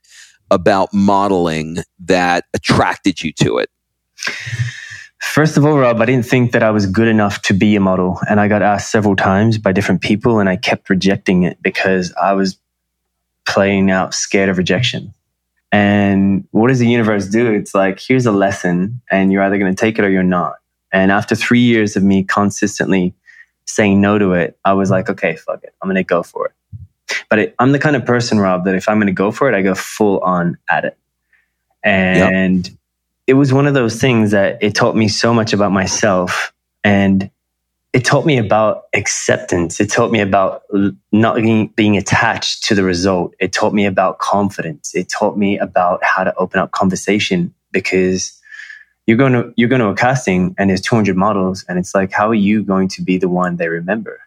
about 0.51 0.93
modeling 0.93 1.79
that 2.01 2.45
attracted 2.55 3.23
you 3.23 3.33
to 3.33 3.59
it? 3.59 3.71
First 5.21 5.57
of 5.57 5.65
all, 5.65 5.79
Rob, 5.79 6.01
I 6.01 6.05
didn't 6.05 6.27
think 6.27 6.53
that 6.53 6.63
I 6.63 6.71
was 6.71 6.87
good 6.87 7.09
enough 7.09 7.43
to 7.43 7.55
be 7.55 7.75
a 7.77 7.81
model. 7.81 8.21
And 8.29 8.39
I 8.39 8.47
got 8.47 8.63
asked 8.63 8.91
several 8.91 9.17
times 9.17 9.59
by 9.59 9.73
different 9.73 10.03
people, 10.03 10.39
and 10.39 10.49
I 10.49 10.57
kept 10.57 10.91
rejecting 10.91 11.43
it 11.45 11.61
because 11.63 12.13
I 12.15 12.35
was 12.35 12.59
playing 13.47 13.91
out 13.91 14.15
scared 14.15 14.49
of 14.49 14.59
rejection. 14.59 15.13
And 15.73 16.47
what 16.53 16.69
does 16.69 16.79
the 16.79 16.87
universe 16.87 17.27
do? 17.27 17.53
It's 17.53 17.75
like, 17.75 17.99
here's 17.99 18.27
a 18.27 18.33
lesson, 18.33 19.01
and 19.11 19.33
you're 19.33 19.43
either 19.43 19.59
going 19.59 19.75
to 19.75 19.81
take 19.81 19.99
it 19.99 20.05
or 20.05 20.11
you're 20.11 20.23
not. 20.23 20.57
And 20.93 21.11
after 21.11 21.35
three 21.35 21.63
years 21.63 21.97
of 21.97 22.05
me 22.05 22.23
consistently 22.23 23.15
saying 23.67 24.01
no 24.01 24.19
to 24.19 24.35
it, 24.35 24.57
I 24.65 24.75
was 24.75 24.91
like, 24.91 25.09
okay, 25.11 25.35
fuck 25.35 25.65
it. 25.65 25.75
I'm 25.83 25.89
going 25.89 25.97
to 25.97 26.05
go 26.05 26.23
for 26.23 26.47
it. 26.47 26.53
But 27.29 27.39
it, 27.39 27.55
I'm 27.59 27.73
the 27.73 27.79
kind 27.79 27.97
of 27.97 28.05
person, 28.05 28.39
Rob, 28.39 28.65
that 28.65 28.75
if 28.75 28.89
I'm 28.89 28.99
going 28.99 29.07
to 29.07 29.13
go 29.13 29.31
for 29.31 29.49
it, 29.51 29.57
I 29.57 29.63
go 29.63 29.75
full 29.75 30.21
on 30.21 30.59
at 30.69 30.85
it. 30.85 30.99
And 31.83 32.67
yep 32.67 32.75
it 33.27 33.35
was 33.35 33.53
one 33.53 33.67
of 33.67 33.75
those 33.75 34.01
things 34.01 34.33
that 34.33 34.63
it 34.63 34.75
taught 34.75 34.97
me 34.97 35.09
so 35.09 35.33
much 35.33 35.53
about 35.53 35.73
myself 35.73 36.53
and 36.83 37.31
it 37.93 38.05
taught 38.05 38.27
me 38.27 38.39
about 38.39 38.85
acceptance. 38.93 39.81
It 39.81 39.89
taught 39.89 40.11
me 40.11 40.21
about 40.21 40.63
not 41.13 41.37
being, 41.37 41.69
being, 41.69 41.97
attached 41.97 42.65
to 42.65 42.75
the 42.75 42.83
result. 42.83 43.35
It 43.39 43.53
taught 43.53 43.73
me 43.73 43.87
about 43.87 44.19
confidence. 44.19 44.95
It 44.95 45.09
taught 45.09 45.39
me 45.39 45.59
about 45.59 46.03
how 46.03 46.25
to 46.25 46.35
open 46.35 46.59
up 46.61 46.73
conversation 46.73 47.55
because 47.71 48.39
you're 49.07 49.17
going 49.17 49.33
to 49.33 49.53
you're 49.57 49.69
going 49.69 49.81
to 49.81 49.89
a 49.89 49.95
casting 49.95 50.55
and 50.59 50.71
there's 50.71 50.81
200 50.81 51.17
models 51.17 51.65
and 51.69 51.79
it's 51.79 51.95
like 51.95 52.11
how 52.11 52.29
are 52.29 52.35
you 52.35 52.63
going 52.63 52.89
to 52.89 53.03
be 53.03 53.17
the 53.17 53.29
one 53.29 53.57
they 53.57 53.69
remember? 53.69 54.21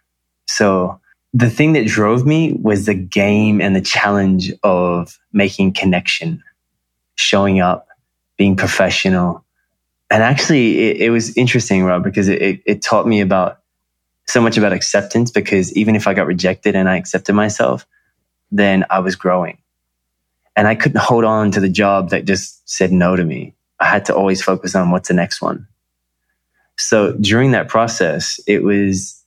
So 0.45 0.99
the 1.37 1.51
thing 1.51 1.73
that 1.73 1.85
drove 1.85 2.25
me 2.25 2.53
was 2.53 2.87
the 2.87 2.95
game 2.95 3.61
and 3.61 3.75
the 3.75 3.81
challenge 3.81 4.51
of 4.63 5.19
making 5.31 5.71
connection, 5.71 6.43
showing 7.13 7.59
up, 7.59 7.87
being 8.37 8.55
professional. 8.55 9.45
And 10.09 10.23
actually, 10.23 10.79
it, 10.79 10.97
it 10.97 11.09
was 11.11 11.37
interesting, 11.37 11.83
Rob, 11.83 12.03
because 12.03 12.27
it, 12.27 12.41
it, 12.41 12.61
it 12.65 12.81
taught 12.81 13.05
me 13.05 13.21
about 13.21 13.59
so 14.25 14.41
much 14.41 14.57
about 14.57 14.73
acceptance. 14.73 15.29
Because 15.29 15.71
even 15.73 15.95
if 15.95 16.07
I 16.07 16.15
got 16.15 16.25
rejected 16.25 16.75
and 16.75 16.89
I 16.89 16.97
accepted 16.97 17.33
myself, 17.33 17.85
then 18.49 18.85
I 18.89 18.99
was 18.99 19.15
growing. 19.15 19.59
And 20.55 20.67
I 20.67 20.73
couldn't 20.73 21.01
hold 21.01 21.23
on 21.23 21.51
to 21.51 21.59
the 21.59 21.69
job 21.69 22.09
that 22.09 22.25
just 22.25 22.67
said 22.67 22.91
no 22.91 23.15
to 23.15 23.23
me. 23.23 23.53
I 23.79 23.85
had 23.85 24.05
to 24.05 24.15
always 24.15 24.41
focus 24.41 24.73
on 24.73 24.89
what's 24.89 25.07
the 25.07 25.13
next 25.13 25.39
one. 25.39 25.67
So 26.79 27.13
during 27.13 27.51
that 27.51 27.67
process, 27.67 28.39
it 28.47 28.63
was, 28.63 29.23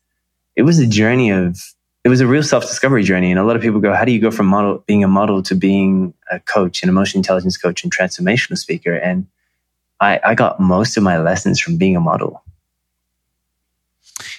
it 0.56 0.62
was 0.62 0.80
a 0.80 0.88
journey 0.88 1.30
of 1.30 1.56
it 2.04 2.08
was 2.08 2.20
a 2.20 2.26
real 2.26 2.42
self 2.42 2.64
discovery 2.64 3.02
journey. 3.02 3.30
And 3.30 3.38
a 3.38 3.44
lot 3.44 3.56
of 3.56 3.62
people 3.62 3.80
go, 3.80 3.94
how 3.94 4.04
do 4.04 4.12
you 4.12 4.20
go 4.20 4.30
from 4.30 4.46
model, 4.46 4.82
being 4.86 5.04
a 5.04 5.08
model 5.08 5.42
to 5.44 5.54
being 5.54 6.14
a 6.30 6.40
coach, 6.40 6.82
an 6.82 6.88
emotional 6.88 7.18
intelligence 7.18 7.56
coach 7.56 7.84
and 7.84 7.94
transformational 7.94 8.56
speaker? 8.56 8.94
And 8.94 9.26
I, 10.00 10.20
I 10.24 10.34
got 10.34 10.60
most 10.60 10.96
of 10.96 11.02
my 11.02 11.18
lessons 11.18 11.60
from 11.60 11.76
being 11.76 11.96
a 11.96 12.00
model. 12.00 12.42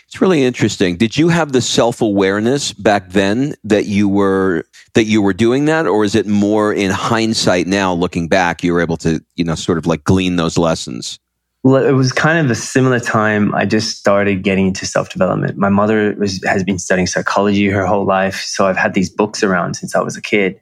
It's 0.08 0.20
really 0.20 0.44
interesting. 0.44 0.98
Did 0.98 1.15
you 1.15 1.30
have 1.30 1.53
the 1.53 1.62
self 1.62 2.01
awareness 2.01 2.74
back 2.74 3.10
then 3.10 3.56
that 3.63 3.86
you 3.86 4.10
were 4.10 4.65
that 4.94 5.06
you 5.06 5.22
were 5.22 5.32
doing 5.32 5.65
that, 5.65 5.88
or 5.88 6.03
is 6.03 6.15
it 6.15 6.27
more 6.27 6.74
in 6.74 6.91
hindsight 6.91 7.65
now, 7.65 7.94
looking 7.94 8.27
back, 8.27 8.62
you 8.62 8.74
were 8.74 8.82
able 8.82 8.98
to 8.98 9.24
you 9.36 9.46
know 9.46 9.56
sort 9.56 9.77
of 9.77 9.86
like 9.86 10.03
glean 10.03 10.36
those 10.36 10.58
lessons? 10.58 11.18
It 11.63 11.94
was 11.94 12.12
kind 12.12 12.44
of 12.44 12.50
a 12.50 12.56
similar 12.56 13.00
time. 13.00 13.53
I 13.53 13.65
just 13.65 13.98
started 13.98 14.41
getting 14.41 14.68
into 14.68 14.86
self 14.86 15.10
development. 15.10 15.58
My 15.58 15.70
mother 15.70 16.15
was, 16.18 16.44
has 16.44 16.63
been 16.63 16.80
studying 16.80 17.06
psychology 17.06 17.68
her 17.68 17.86
whole 17.86 18.06
life. 18.06 18.41
So 18.41 18.65
I've 18.65 18.77
had 18.77 18.96
these 18.96 19.12
books 19.12 19.44
around 19.44 19.75
since 19.75 19.96
I 19.96 20.01
was 20.01 20.18
a 20.18 20.22
kid. 20.22 20.60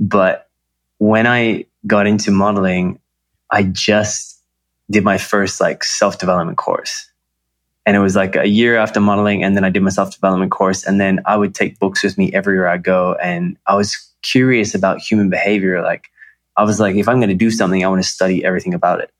But 0.00 0.48
when 0.98 1.26
I 1.26 1.66
got 1.86 2.06
into 2.06 2.30
modeling, 2.30 3.00
I 3.50 3.64
just 3.64 4.40
did 4.90 5.04
my 5.04 5.18
first 5.18 5.60
like 5.60 5.84
self 5.84 6.18
development 6.18 6.56
course. 6.56 7.10
And 7.84 7.94
it 7.94 8.00
was 8.00 8.16
like 8.16 8.34
a 8.34 8.48
year 8.48 8.78
after 8.78 9.00
modeling. 9.00 9.44
And 9.44 9.54
then 9.54 9.64
I 9.64 9.68
did 9.68 9.82
my 9.82 9.90
self 9.90 10.14
development 10.14 10.50
course. 10.50 10.84
And 10.84 10.98
then 10.98 11.20
I 11.26 11.36
would 11.36 11.54
take 11.54 11.78
books 11.78 12.02
with 12.02 12.16
me 12.16 12.32
everywhere 12.32 12.68
I 12.68 12.78
go. 12.78 13.14
And 13.14 13.58
I 13.66 13.76
was 13.76 14.10
curious 14.22 14.74
about 14.74 15.00
human 15.00 15.28
behavior. 15.28 15.82
Like, 15.82 16.08
I 16.56 16.64
was 16.64 16.80
like, 16.80 16.96
if 16.96 17.08
I'm 17.08 17.18
going 17.18 17.28
to 17.28 17.34
do 17.34 17.50
something, 17.50 17.84
I 17.84 17.88
want 17.88 18.02
to 18.02 18.08
study 18.08 18.42
everything 18.42 18.72
about 18.72 19.00
it. 19.00 19.10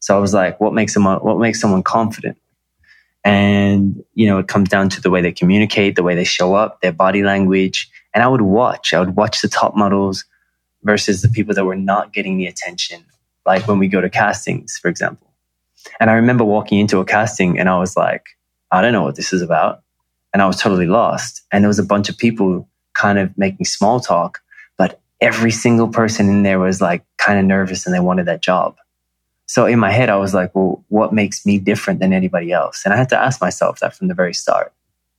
So 0.00 0.16
I 0.16 0.20
was 0.20 0.34
like, 0.34 0.60
what 0.60 0.74
makes 0.74 0.92
someone, 0.94 1.18
what 1.18 1.38
makes 1.38 1.60
someone 1.60 1.82
confident? 1.82 2.38
And, 3.24 4.02
you 4.14 4.26
know, 4.26 4.38
it 4.38 4.48
comes 4.48 4.68
down 4.68 4.88
to 4.90 5.00
the 5.00 5.10
way 5.10 5.20
they 5.20 5.32
communicate, 5.32 5.94
the 5.94 6.02
way 6.02 6.14
they 6.14 6.24
show 6.24 6.54
up, 6.54 6.80
their 6.80 6.92
body 6.92 7.22
language. 7.22 7.90
And 8.14 8.24
I 8.24 8.28
would 8.28 8.40
watch, 8.40 8.94
I 8.94 9.00
would 9.00 9.16
watch 9.16 9.42
the 9.42 9.48
top 9.48 9.76
models 9.76 10.24
versus 10.82 11.20
the 11.20 11.28
people 11.28 11.54
that 11.54 11.64
were 11.64 11.76
not 11.76 12.12
getting 12.12 12.38
the 12.38 12.46
attention. 12.46 13.04
Like 13.44 13.68
when 13.68 13.78
we 13.78 13.88
go 13.88 14.00
to 14.00 14.08
castings, 14.08 14.78
for 14.78 14.88
example. 14.88 15.30
And 15.98 16.10
I 16.10 16.14
remember 16.14 16.44
walking 16.44 16.78
into 16.78 16.98
a 16.98 17.04
casting 17.04 17.58
and 17.58 17.68
I 17.68 17.78
was 17.78 17.96
like, 17.96 18.26
I 18.70 18.80
don't 18.80 18.92
know 18.92 19.02
what 19.02 19.16
this 19.16 19.32
is 19.32 19.42
about. 19.42 19.82
And 20.32 20.40
I 20.40 20.46
was 20.46 20.60
totally 20.60 20.86
lost. 20.86 21.42
And 21.52 21.62
there 21.62 21.68
was 21.68 21.78
a 21.78 21.84
bunch 21.84 22.08
of 22.08 22.16
people 22.16 22.68
kind 22.94 23.18
of 23.18 23.36
making 23.36 23.66
small 23.66 24.00
talk, 24.00 24.40
but 24.78 25.00
every 25.20 25.50
single 25.50 25.88
person 25.88 26.28
in 26.28 26.42
there 26.42 26.58
was 26.58 26.80
like 26.80 27.04
kind 27.18 27.38
of 27.38 27.44
nervous 27.44 27.84
and 27.84 27.94
they 27.94 28.00
wanted 28.00 28.26
that 28.26 28.42
job. 28.42 28.76
So 29.50 29.66
in 29.66 29.80
my 29.80 29.90
head, 29.90 30.10
I 30.10 30.16
was 30.16 30.32
like, 30.32 30.54
well, 30.54 30.84
what 30.90 31.12
makes 31.12 31.44
me 31.44 31.58
different 31.58 31.98
than 31.98 32.12
anybody 32.12 32.52
else? 32.52 32.82
And 32.84 32.94
I 32.94 32.96
had 32.96 33.08
to 33.08 33.18
ask 33.18 33.40
myself 33.40 33.80
that 33.80 33.96
from 33.96 34.06
the 34.06 34.14
very 34.14 34.32
start. 34.32 34.72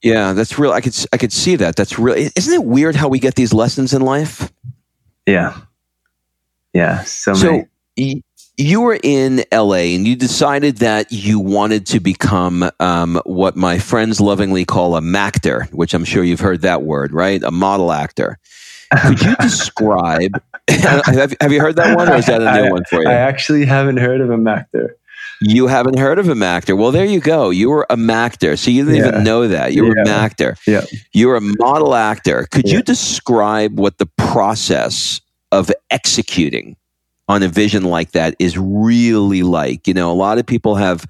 Yeah, 0.04 0.32
that's 0.32 0.58
real. 0.58 0.72
I 0.72 0.80
could 0.80 0.96
I 1.12 1.18
could 1.18 1.34
see 1.34 1.58
that. 1.58 1.76
That's 1.76 2.00
real. 2.00 2.16
Isn't 2.16 2.54
it 2.54 2.64
weird 2.64 2.96
how 2.96 3.10
we 3.10 3.20
get 3.20 3.36
these 3.36 3.52
lessons 3.52 3.94
in 3.94 4.02
life? 4.02 4.50
Yeah, 5.26 5.60
yeah. 6.74 7.04
So, 7.04 7.34
so 7.34 7.66
y- 7.98 8.24
you 8.56 8.80
were 8.80 8.98
in 9.04 9.44
LA 9.52 9.92
and 9.96 10.08
you 10.08 10.16
decided 10.16 10.78
that 10.78 11.12
you 11.12 11.38
wanted 11.38 11.86
to 11.88 12.00
become 12.00 12.72
um, 12.80 13.22
what 13.26 13.58
my 13.58 13.80
friends 13.80 14.22
lovingly 14.22 14.64
call 14.64 14.96
a 14.96 15.02
mactor, 15.02 15.70
which 15.74 15.94
I'm 15.94 16.06
sure 16.06 16.24
you've 16.24 16.40
heard 16.40 16.62
that 16.62 16.84
word, 16.84 17.12
right? 17.12 17.44
A 17.44 17.52
model 17.52 17.92
actor. 17.92 18.40
Could 19.00 19.22
you 19.22 19.36
describe? 19.38 20.42
have, 20.68 21.36
have, 21.40 21.52
you 21.52 21.62
heard 21.62 21.76
that 21.78 21.96
one, 21.96 22.10
or 22.10 22.16
is 22.16 22.26
that 22.26 22.42
a 22.42 22.62
new 22.62 22.68
I, 22.68 22.72
one 22.72 22.84
for 22.86 23.02
you? 23.02 23.10
I 23.10 23.14
actually 23.14 23.66
haven't 23.66 23.98
heard 23.98 24.22
of 24.22 24.30
a 24.30 24.38
Mactor. 24.38 24.90
You 25.42 25.68
haven't 25.68 25.98
heard 25.98 26.20
of 26.20 26.30
a 26.30 26.34
Mactor. 26.34 26.78
Well, 26.78 26.92
there 26.92 27.06
you 27.06 27.20
go. 27.20 27.50
You 27.50 27.70
were 27.70 27.88
a 27.90 27.96
Mactor. 27.96 28.58
So 28.58 28.70
you 28.70 28.86
didn't 28.86 29.02
yeah. 29.02 29.08
even 29.08 29.24
know 29.24 29.48
that. 29.48 29.74
You 29.74 29.86
were 29.86 29.96
yeah. 29.98 30.04
a 30.04 30.06
Mactor. 30.06 30.58
Yeah. 30.68 30.86
You're 31.14 31.36
a 31.36 31.42
model 31.42 31.96
actor. 31.96 32.48
Could 32.52 32.68
yeah. 32.68 32.76
you 32.76 32.84
describe 32.84 33.80
what 33.80 33.98
the 33.98 34.06
process 34.18 35.20
of 35.52 35.72
executing 35.90 36.78
on 37.28 37.42
a 37.42 37.48
vision 37.48 37.84
like 37.84 38.12
that 38.12 38.36
is 38.38 38.56
really 38.58 39.42
like? 39.42 39.88
You 39.88 39.96
know, 39.96 40.12
a 40.12 40.14
lot 40.14 40.38
of 40.38 40.46
people 40.46 40.76
have 40.76 41.08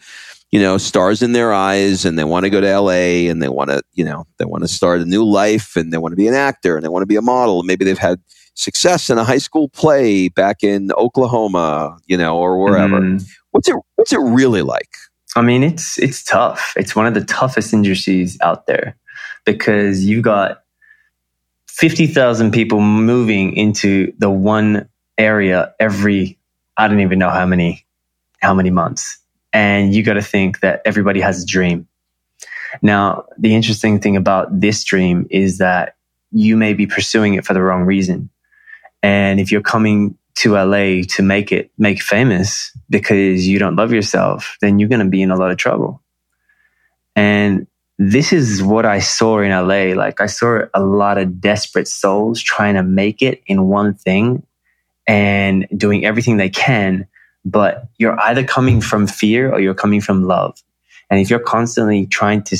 you 0.51 0.59
know, 0.59 0.77
stars 0.77 1.21
in 1.21 1.31
their 1.31 1.53
eyes 1.53 2.03
and 2.03 2.19
they 2.19 2.25
want 2.25 2.43
to 2.43 2.49
go 2.49 2.59
to 2.59 2.79
LA 2.79 3.29
and 3.29 3.41
they 3.41 3.47
want 3.47 3.69
to, 3.69 3.81
you 3.93 4.03
know, 4.03 4.25
they 4.37 4.45
want 4.45 4.63
to 4.63 4.67
start 4.67 4.99
a 4.99 5.05
new 5.05 5.23
life 5.23 5.77
and 5.77 5.93
they 5.93 5.97
want 5.97 6.11
to 6.11 6.17
be 6.17 6.27
an 6.27 6.33
actor 6.33 6.75
and 6.75 6.83
they 6.83 6.89
want 6.89 7.03
to 7.03 7.07
be 7.07 7.15
a 7.15 7.21
model. 7.21 7.63
Maybe 7.63 7.85
they've 7.85 7.97
had 7.97 8.19
success 8.53 9.09
in 9.09 9.17
a 9.17 9.23
high 9.23 9.37
school 9.37 9.69
play 9.69 10.27
back 10.27 10.61
in 10.61 10.91
Oklahoma, 10.93 11.97
you 12.05 12.17
know, 12.17 12.37
or 12.37 12.61
wherever. 12.61 12.99
Mm. 12.99 13.25
What's 13.51 13.69
it 13.69 13.75
what's 13.95 14.11
it 14.11 14.19
really 14.19 14.61
like? 14.61 14.89
I 15.37 15.41
mean, 15.41 15.63
it's 15.63 15.97
it's 15.97 16.21
tough. 16.21 16.73
It's 16.75 16.95
one 16.95 17.07
of 17.07 17.13
the 17.13 17.23
toughest 17.23 17.73
industries 17.73 18.37
out 18.41 18.67
there 18.67 18.97
because 19.45 20.03
you've 20.03 20.23
got 20.23 20.63
50,000 21.67 22.51
people 22.51 22.81
moving 22.81 23.55
into 23.55 24.11
the 24.19 24.29
one 24.29 24.89
area 25.17 25.73
every 25.79 26.37
I 26.75 26.89
don't 26.89 26.99
even 26.99 27.19
know 27.19 27.29
how 27.29 27.45
many 27.45 27.85
how 28.41 28.53
many 28.53 28.69
months 28.69 29.20
and 29.53 29.93
you 29.93 30.03
got 30.03 30.13
to 30.13 30.21
think 30.21 30.59
that 30.61 30.81
everybody 30.85 31.21
has 31.21 31.43
a 31.43 31.45
dream. 31.45 31.87
Now, 32.81 33.25
the 33.37 33.55
interesting 33.55 33.99
thing 33.99 34.15
about 34.15 34.59
this 34.59 34.83
dream 34.83 35.27
is 35.29 35.57
that 35.57 35.95
you 36.31 36.55
may 36.55 36.73
be 36.73 36.87
pursuing 36.87 37.33
it 37.33 37.45
for 37.45 37.53
the 37.53 37.61
wrong 37.61 37.83
reason. 37.83 38.29
And 39.03 39.39
if 39.39 39.51
you're 39.51 39.61
coming 39.61 40.17
to 40.35 40.53
LA 40.53 41.03
to 41.09 41.21
make 41.21 41.51
it, 41.51 41.71
make 41.77 42.01
famous 42.01 42.75
because 42.89 43.47
you 43.47 43.59
don't 43.59 43.75
love 43.75 43.91
yourself, 43.91 44.57
then 44.61 44.79
you're 44.79 44.89
going 44.89 45.03
to 45.03 45.09
be 45.09 45.21
in 45.21 45.31
a 45.31 45.35
lot 45.35 45.51
of 45.51 45.57
trouble. 45.57 46.01
And 47.15 47.67
this 47.99 48.31
is 48.31 48.63
what 48.63 48.85
I 48.85 48.99
saw 48.99 49.39
in 49.39 49.51
LA. 49.51 49.93
Like 49.95 50.21
I 50.21 50.27
saw 50.27 50.61
a 50.73 50.81
lot 50.81 51.17
of 51.17 51.41
desperate 51.41 51.87
souls 51.87 52.41
trying 52.41 52.75
to 52.75 52.83
make 52.83 53.21
it 53.21 53.43
in 53.45 53.67
one 53.67 53.93
thing 53.93 54.43
and 55.05 55.67
doing 55.75 56.05
everything 56.05 56.37
they 56.37 56.49
can 56.49 57.07
but 57.43 57.87
you're 57.97 58.19
either 58.21 58.43
coming 58.43 58.81
from 58.81 59.07
fear 59.07 59.51
or 59.51 59.59
you're 59.59 59.73
coming 59.73 60.01
from 60.01 60.23
love. 60.23 60.61
And 61.09 61.19
if 61.19 61.29
you're 61.29 61.39
constantly 61.39 62.05
trying 62.05 62.43
to 62.43 62.57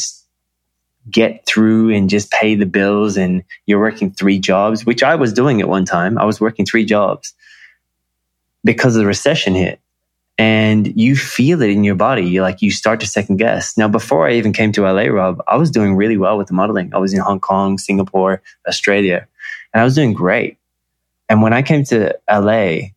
get 1.10 1.46
through 1.46 1.94
and 1.94 2.10
just 2.10 2.32
pay 2.32 2.56
the 2.56 2.66
bills 2.66 3.18
and 3.18 3.44
you're 3.66 3.80
working 3.80 4.12
three 4.12 4.40
jobs, 4.40 4.86
which 4.86 5.04
I 5.04 5.16
was 5.16 5.34
doing 5.34 5.62
at 5.62 5.70
one 5.70 5.86
time, 5.86 6.18
I 6.18 6.26
was 6.26 6.42
working 6.42 6.66
three 6.66 6.86
jobs 6.86 7.34
because 8.64 8.96
the 8.96 9.06
recession 9.06 9.56
hit. 9.56 9.80
And 10.38 11.00
you 11.00 11.16
feel 11.16 11.62
it 11.62 11.70
in 11.70 11.84
your 11.84 11.96
body. 11.96 12.24
You're 12.24 12.42
like 12.42 12.64
you 12.64 12.72
start 12.72 13.00
to 13.02 13.06
second 13.06 13.38
guess. 13.38 13.78
Now, 13.78 13.88
before 13.88 14.28
I 14.28 14.34
even 14.34 14.54
came 14.54 14.72
to 14.72 14.92
LA, 14.92 15.04
Rob, 15.04 15.42
I 15.48 15.56
was 15.56 15.70
doing 15.70 15.96
really 15.96 16.18
well 16.18 16.38
with 16.38 16.48
the 16.48 16.54
modeling. 16.54 16.92
I 16.96 16.98
was 16.98 17.14
in 17.14 17.20
Hong 17.20 17.40
Kong, 17.40 17.78
Singapore, 17.78 18.42
Australia, 18.68 19.28
and 19.74 19.82
I 19.82 19.84
was 19.84 19.94
doing 19.94 20.14
great. 20.14 20.58
And 21.30 21.44
when 21.44 21.54
I 21.54 21.62
came 21.62 21.84
to 21.86 22.18
LA, 22.30 22.90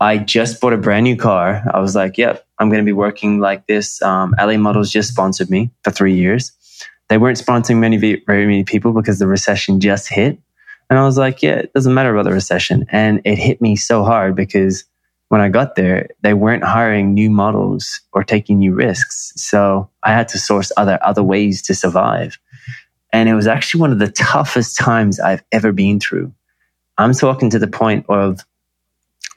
I 0.00 0.18
just 0.18 0.60
bought 0.60 0.72
a 0.72 0.78
brand 0.78 1.04
new 1.04 1.16
car. 1.16 1.62
I 1.72 1.80
was 1.80 1.94
like, 1.94 2.18
yep, 2.18 2.46
I'm 2.58 2.68
going 2.68 2.80
to 2.80 2.84
be 2.84 2.92
working 2.92 3.40
like 3.40 3.66
this. 3.66 4.02
Um, 4.02 4.34
LA 4.38 4.56
Models 4.56 4.90
just 4.90 5.10
sponsored 5.10 5.50
me 5.50 5.70
for 5.84 5.90
three 5.90 6.14
years. 6.14 6.52
They 7.08 7.18
weren't 7.18 7.38
sponsoring 7.38 7.78
many, 7.78 7.96
very 7.98 8.46
many 8.46 8.64
people 8.64 8.92
because 8.92 9.18
the 9.18 9.26
recession 9.26 9.80
just 9.80 10.08
hit. 10.08 10.38
And 10.90 10.98
I 10.98 11.04
was 11.04 11.16
like, 11.16 11.42
yeah, 11.42 11.56
it 11.56 11.72
doesn't 11.72 11.94
matter 11.94 12.12
about 12.12 12.24
the 12.24 12.32
recession. 12.32 12.86
And 12.90 13.20
it 13.24 13.38
hit 13.38 13.60
me 13.60 13.76
so 13.76 14.04
hard 14.04 14.36
because 14.36 14.84
when 15.28 15.40
I 15.40 15.48
got 15.48 15.74
there, 15.74 16.08
they 16.22 16.34
weren't 16.34 16.64
hiring 16.64 17.14
new 17.14 17.30
models 17.30 18.00
or 18.12 18.22
taking 18.22 18.58
new 18.58 18.74
risks. 18.74 19.32
So 19.36 19.90
I 20.02 20.12
had 20.12 20.28
to 20.28 20.38
source 20.38 20.70
other, 20.76 20.98
other 21.02 21.22
ways 21.22 21.62
to 21.62 21.74
survive. 21.74 22.38
And 23.12 23.28
it 23.28 23.34
was 23.34 23.46
actually 23.46 23.80
one 23.80 23.92
of 23.92 23.98
the 23.98 24.10
toughest 24.10 24.76
times 24.76 25.18
I've 25.18 25.42
ever 25.52 25.72
been 25.72 26.00
through. 26.00 26.32
I'm 26.98 27.14
talking 27.14 27.50
to 27.50 27.58
the 27.58 27.66
point 27.66 28.06
of 28.08 28.40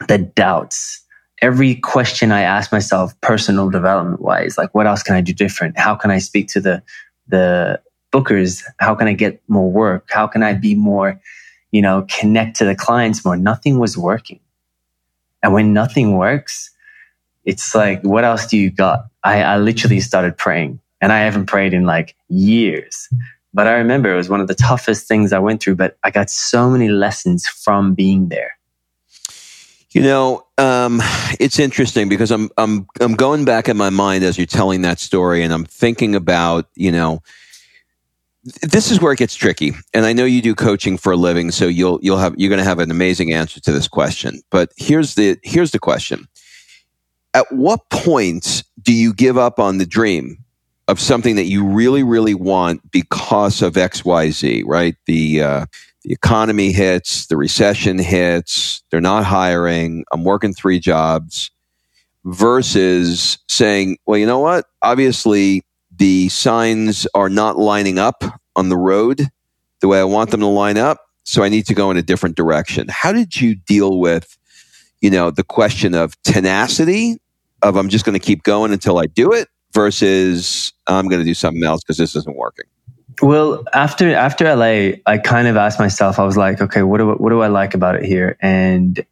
the 0.08 0.18
doubts. 0.18 1.04
Every 1.42 1.76
question 1.76 2.32
I 2.32 2.42
ask 2.42 2.72
myself, 2.72 3.20
personal 3.22 3.70
development 3.70 4.22
wise, 4.22 4.58
like 4.58 4.74
what 4.76 4.88
else 4.88 5.04
can 5.04 5.16
I 5.16 5.22
do 5.22 5.34
different? 5.34 5.78
How 5.78 5.96
can 5.96 6.12
I 6.12 6.20
speak 6.20 6.48
to 6.50 6.62
the 6.62 6.84
the 7.28 7.82
bookers? 8.12 8.64
How 8.80 8.96
can 8.96 9.08
I 9.08 9.14
get 9.14 9.42
more 9.48 9.72
work? 9.72 10.10
How 10.10 10.28
can 10.28 10.44
I 10.44 10.54
be 10.54 10.76
more, 10.76 11.22
you 11.72 11.82
know, 11.82 12.06
connect 12.10 12.58
to 12.58 12.66
the 12.66 12.76
clients 12.76 13.24
more? 13.24 13.38
Nothing 13.38 13.80
was 13.80 13.98
working. 13.98 14.40
And 15.42 15.54
when 15.54 15.74
nothing 15.74 16.18
works, 16.18 16.72
it's 17.46 17.74
like, 17.74 18.02
what 18.02 18.24
else 18.24 18.48
do 18.48 18.58
you 18.58 18.70
got? 18.70 19.06
I, 19.24 19.42
I 19.44 19.58
literally 19.58 20.02
started 20.02 20.38
praying 20.38 20.80
and 21.02 21.12
I 21.14 21.20
haven't 21.20 21.46
prayed 21.46 21.74
in 21.74 21.86
like 21.86 22.16
years. 22.28 23.08
But 23.54 23.68
I 23.68 23.74
remember 23.74 24.12
it 24.12 24.18
was 24.18 24.30
one 24.30 24.42
of 24.42 24.48
the 24.48 24.56
toughest 24.56 25.08
things 25.08 25.34
I 25.34 25.40
went 25.40 25.62
through, 25.62 25.76
but 25.76 25.98
I 26.04 26.12
got 26.12 26.30
so 26.30 26.70
many 26.70 26.90
lessons 26.90 27.48
from 27.48 27.94
being 27.94 28.30
there. 28.30 28.59
You 29.92 30.04
know, 30.04 30.46
um, 30.60 31.02
it's 31.40 31.58
interesting 31.58 32.10
because 32.10 32.30
I'm 32.30 32.50
I'm 32.58 32.88
I'm 33.02 33.16
going 33.16 33.44
back 33.44 33.68
in 33.68 33.76
my 33.76 33.90
mind 33.90 34.24
as 34.24 34.38
you're 34.38 34.46
telling 34.46 34.84
that 34.84 35.00
story, 35.00 35.44
and 35.44 35.52
I'm 35.52 35.66
thinking 35.66 36.14
about 36.14 36.68
you 36.76 36.92
know, 36.92 37.22
this 38.62 38.92
is 38.92 39.02
where 39.02 39.14
it 39.14 39.18
gets 39.18 39.36
tricky. 39.36 39.74
And 39.94 40.06
I 40.06 40.14
know 40.14 40.26
you 40.26 40.44
do 40.44 40.54
coaching 40.54 40.98
for 40.98 41.12
a 41.12 41.18
living, 41.18 41.50
so 41.50 41.66
you'll 41.66 42.00
you'll 42.04 42.20
have 42.20 42.36
you're 42.38 42.50
going 42.50 42.60
to 42.60 42.66
have 42.66 42.80
an 42.80 42.92
amazing 42.92 43.34
answer 43.34 43.60
to 43.62 43.72
this 43.72 43.88
question. 43.88 44.42
But 44.52 44.72
here's 44.78 45.16
the 45.16 45.40
here's 45.44 45.72
the 45.72 45.80
question: 45.80 46.28
At 47.34 47.52
what 47.52 47.90
point 47.90 48.64
do 48.80 48.94
you 48.94 49.12
give 49.12 49.40
up 49.40 49.60
on 49.60 49.80
the 49.80 49.88
dream 49.88 50.38
of 50.88 51.00
something 51.00 51.36
that 51.36 51.46
you 51.46 51.66
really 51.66 52.04
really 52.04 52.36
want 52.36 52.92
because 52.92 53.64
of 53.64 53.76
X 53.76 54.06
Y 54.06 54.30
Z? 54.30 54.64
Right? 54.68 54.96
The 55.08 55.42
uh, 55.42 55.66
the 56.10 56.16
economy 56.16 56.72
hits, 56.72 57.28
the 57.28 57.38
recession 57.38 58.00
hits, 58.00 58.82
they're 58.90 59.00
not 59.00 59.24
hiring, 59.24 60.04
I'm 60.12 60.24
working 60.24 60.56
three 60.56 60.80
jobs, 60.80 61.52
versus 62.26 63.38
saying, 63.48 64.00
well, 64.08 64.18
you 64.18 64.26
know 64.26 64.40
what? 64.40 64.66
Obviously, 64.82 65.62
the 65.96 66.28
signs 66.30 67.06
are 67.14 67.30
not 67.30 67.60
lining 67.60 68.00
up 68.00 68.24
on 68.56 68.70
the 68.70 68.76
road 68.76 69.22
the 69.82 69.88
way 69.88 70.00
I 70.00 70.04
want 70.04 70.32
them 70.32 70.40
to 70.40 70.48
line 70.48 70.80
up. 70.80 70.98
So 71.26 71.44
I 71.44 71.50
need 71.50 71.68
to 71.68 71.76
go 71.76 71.92
in 71.92 71.98
a 71.98 72.02
different 72.02 72.36
direction. 72.36 72.88
How 72.90 73.12
did 73.12 73.40
you 73.40 73.54
deal 73.54 74.00
with, 74.00 74.36
you 75.02 75.12
know, 75.12 75.30
the 75.30 75.44
question 75.44 75.94
of 75.94 76.20
tenacity 76.24 77.22
of 77.62 77.76
I'm 77.76 77.88
just 77.88 78.04
going 78.04 78.20
to 78.20 78.26
keep 78.26 78.42
going 78.42 78.74
until 78.74 78.98
I 78.98 79.06
do 79.06 79.32
it 79.32 79.48
versus 79.74 80.74
I'm 80.88 81.08
going 81.08 81.22
to 81.22 81.26
do 81.26 81.36
something 81.36 81.64
else 81.64 81.84
because 81.84 81.98
this 81.98 82.16
isn't 82.16 82.36
working? 82.36 82.66
Well, 83.22 83.64
after 83.74 84.14
after 84.16 84.54
LA, 84.56 84.98
I 85.06 85.18
kind 85.18 85.48
of 85.48 85.58
asked 85.58 85.80
myself. 85.80 86.20
I 86.20 86.26
was 86.26 86.38
like, 86.38 86.62
okay, 86.62 86.84
what 86.84 87.00
do 87.00 87.12
what 87.12 87.30
do 87.30 87.42
I 87.42 87.48
like 87.48 87.74
about 87.74 87.96
it 87.96 88.06
here? 88.06 88.38
And 88.42 89.06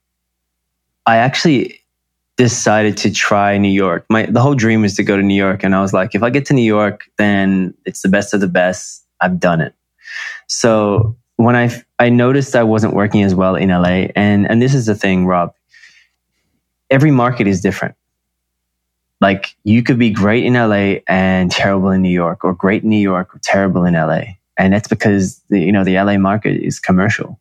I 1.05 1.17
actually 1.17 1.81
decided 2.37 2.95
to 2.97 3.11
try 3.11 3.57
New 3.57 3.71
York. 3.71 4.05
My 4.09 4.25
the 4.25 4.41
whole 4.41 4.55
dream 4.55 4.85
is 4.85 4.95
to 4.95 5.03
go 5.03 5.17
to 5.17 5.23
New 5.23 5.35
York, 5.35 5.63
and 5.63 5.75
I 5.75 5.81
was 5.81 5.93
like, 5.93 6.15
if 6.15 6.23
I 6.23 6.29
get 6.29 6.45
to 6.47 6.53
New 6.53 6.61
York, 6.63 7.09
then 7.17 7.73
it's 7.85 8.01
the 8.01 8.09
best 8.09 8.33
of 8.33 8.39
the 8.39 8.47
best. 8.47 9.05
I've 9.19 9.39
done 9.39 9.61
it. 9.61 9.73
So 10.47 11.17
when 11.35 11.55
I 11.55 11.69
I 11.99 12.09
noticed 12.09 12.55
I 12.55 12.63
wasn't 12.63 12.93
working 12.93 13.23
as 13.23 13.35
well 13.35 13.55
in 13.55 13.69
LA, 13.69 14.07
and 14.15 14.49
and 14.49 14.61
this 14.61 14.73
is 14.73 14.85
the 14.85 14.95
thing, 14.95 15.25
Rob. 15.25 15.53
Every 16.89 17.11
market 17.11 17.47
is 17.47 17.59
different. 17.59 17.95
Like 19.19 19.55
you 19.63 19.81
could 19.83 19.97
be 19.97 20.11
great 20.11 20.45
in 20.45 20.53
LA 20.53 20.99
and 21.07 21.51
terrible 21.51 21.89
in 21.89 22.01
New 22.01 22.11
York, 22.11 22.43
or 22.43 22.53
great 22.53 22.83
in 22.83 22.89
New 22.89 22.99
York 22.99 23.35
or 23.35 23.39
terrible 23.39 23.83
in 23.83 23.93
LA, 23.95 24.21
and 24.57 24.73
that's 24.73 24.87
because 24.87 25.41
the, 25.49 25.59
you 25.59 25.71
know 25.71 25.83
the 25.83 25.95
LA 25.95 26.17
market 26.17 26.61
is 26.61 26.79
commercial. 26.79 27.39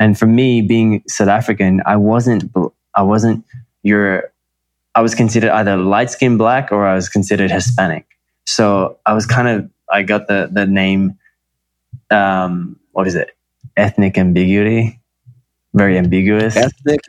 And 0.00 0.16
for 0.16 0.26
me, 0.26 0.62
being 0.62 1.02
South 1.08 1.28
African, 1.28 1.82
I 1.86 1.96
wasn't 1.96 2.52
I 2.94 3.02
wasn't 3.02 3.44
your 3.82 4.32
I 4.94 5.00
was 5.00 5.14
considered 5.14 5.50
either 5.50 5.76
light 5.76 6.10
skinned 6.10 6.38
black 6.38 6.70
or 6.70 6.86
I 6.86 6.94
was 6.94 7.08
considered 7.08 7.50
Hispanic. 7.50 8.06
So 8.46 8.98
I 9.04 9.12
was 9.12 9.26
kind 9.26 9.48
of 9.48 9.70
I 9.90 10.02
got 10.02 10.28
the 10.28 10.48
the 10.52 10.66
name 10.66 11.18
um 12.10 12.78
what 12.92 13.06
is 13.06 13.14
it 13.14 13.36
ethnic 13.76 14.16
ambiguity 14.18 15.00
very 15.74 15.98
ambiguous 15.98 16.56
ethnic 16.56 17.00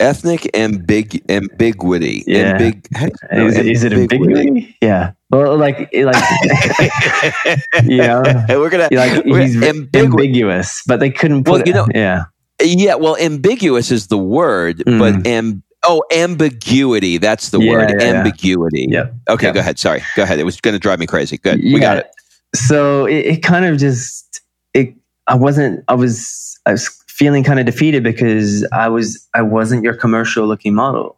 ethnic 0.00 0.42
ambig 0.54 1.20
ambiguity. 1.28 2.24
Yeah. 2.26 2.58
Ambig, 2.58 2.86
is, 3.32 3.58
is, 3.58 3.84
it 3.84 3.92
ambiguity? 3.92 4.76
Yeah. 4.80 5.12
Well, 5.30 5.56
like, 5.56 5.90
like, 5.92 5.92
yeah. 7.84 8.46
we're 8.56 8.70
gonna 8.70 8.88
like 8.92 9.24
he's 9.24 9.56
ambigu- 9.56 10.04
ambiguous, 10.04 10.82
but 10.86 11.00
they 11.00 11.10
couldn't 11.10 11.44
put. 11.44 11.52
Well, 11.52 11.62
you 11.66 11.72
know, 11.72 11.86
yeah, 11.94 12.24
yeah. 12.62 12.94
Well, 12.94 13.16
ambiguous 13.16 13.90
is 13.90 14.06
the 14.08 14.18
word, 14.18 14.78
mm. 14.78 14.98
but 14.98 15.26
am 15.26 15.62
oh 15.82 16.02
ambiguity. 16.14 17.18
That's 17.18 17.50
the 17.50 17.60
yeah, 17.60 17.72
word. 17.72 17.90
Yeah, 17.98 18.06
ambiguity. 18.06 18.86
Yeah. 18.88 19.06
Okay, 19.28 19.52
go 19.52 19.60
ahead. 19.60 19.78
Sorry, 19.78 20.02
go 20.16 20.22
ahead. 20.22 20.38
It 20.38 20.44
was 20.44 20.60
going 20.60 20.74
to 20.74 20.78
drive 20.78 20.98
me 20.98 21.06
crazy. 21.06 21.38
Good. 21.38 21.58
We 21.58 21.80
got 21.80 21.98
it. 21.98 22.06
So 22.54 23.06
it, 23.06 23.26
it 23.26 23.42
kind 23.42 23.64
of 23.64 23.78
just 23.78 24.40
it. 24.72 24.94
I 25.26 25.34
wasn't. 25.34 25.84
I 25.88 25.94
was. 25.94 26.58
I 26.66 26.72
was 26.72 27.03
feeling 27.14 27.44
kind 27.44 27.60
of 27.60 27.66
defeated 27.66 28.02
because 28.02 28.66
I 28.72 28.88
was 28.88 29.28
I 29.34 29.42
wasn't 29.42 29.84
your 29.84 29.94
commercial 29.94 30.48
looking 30.48 30.74
model 30.74 31.16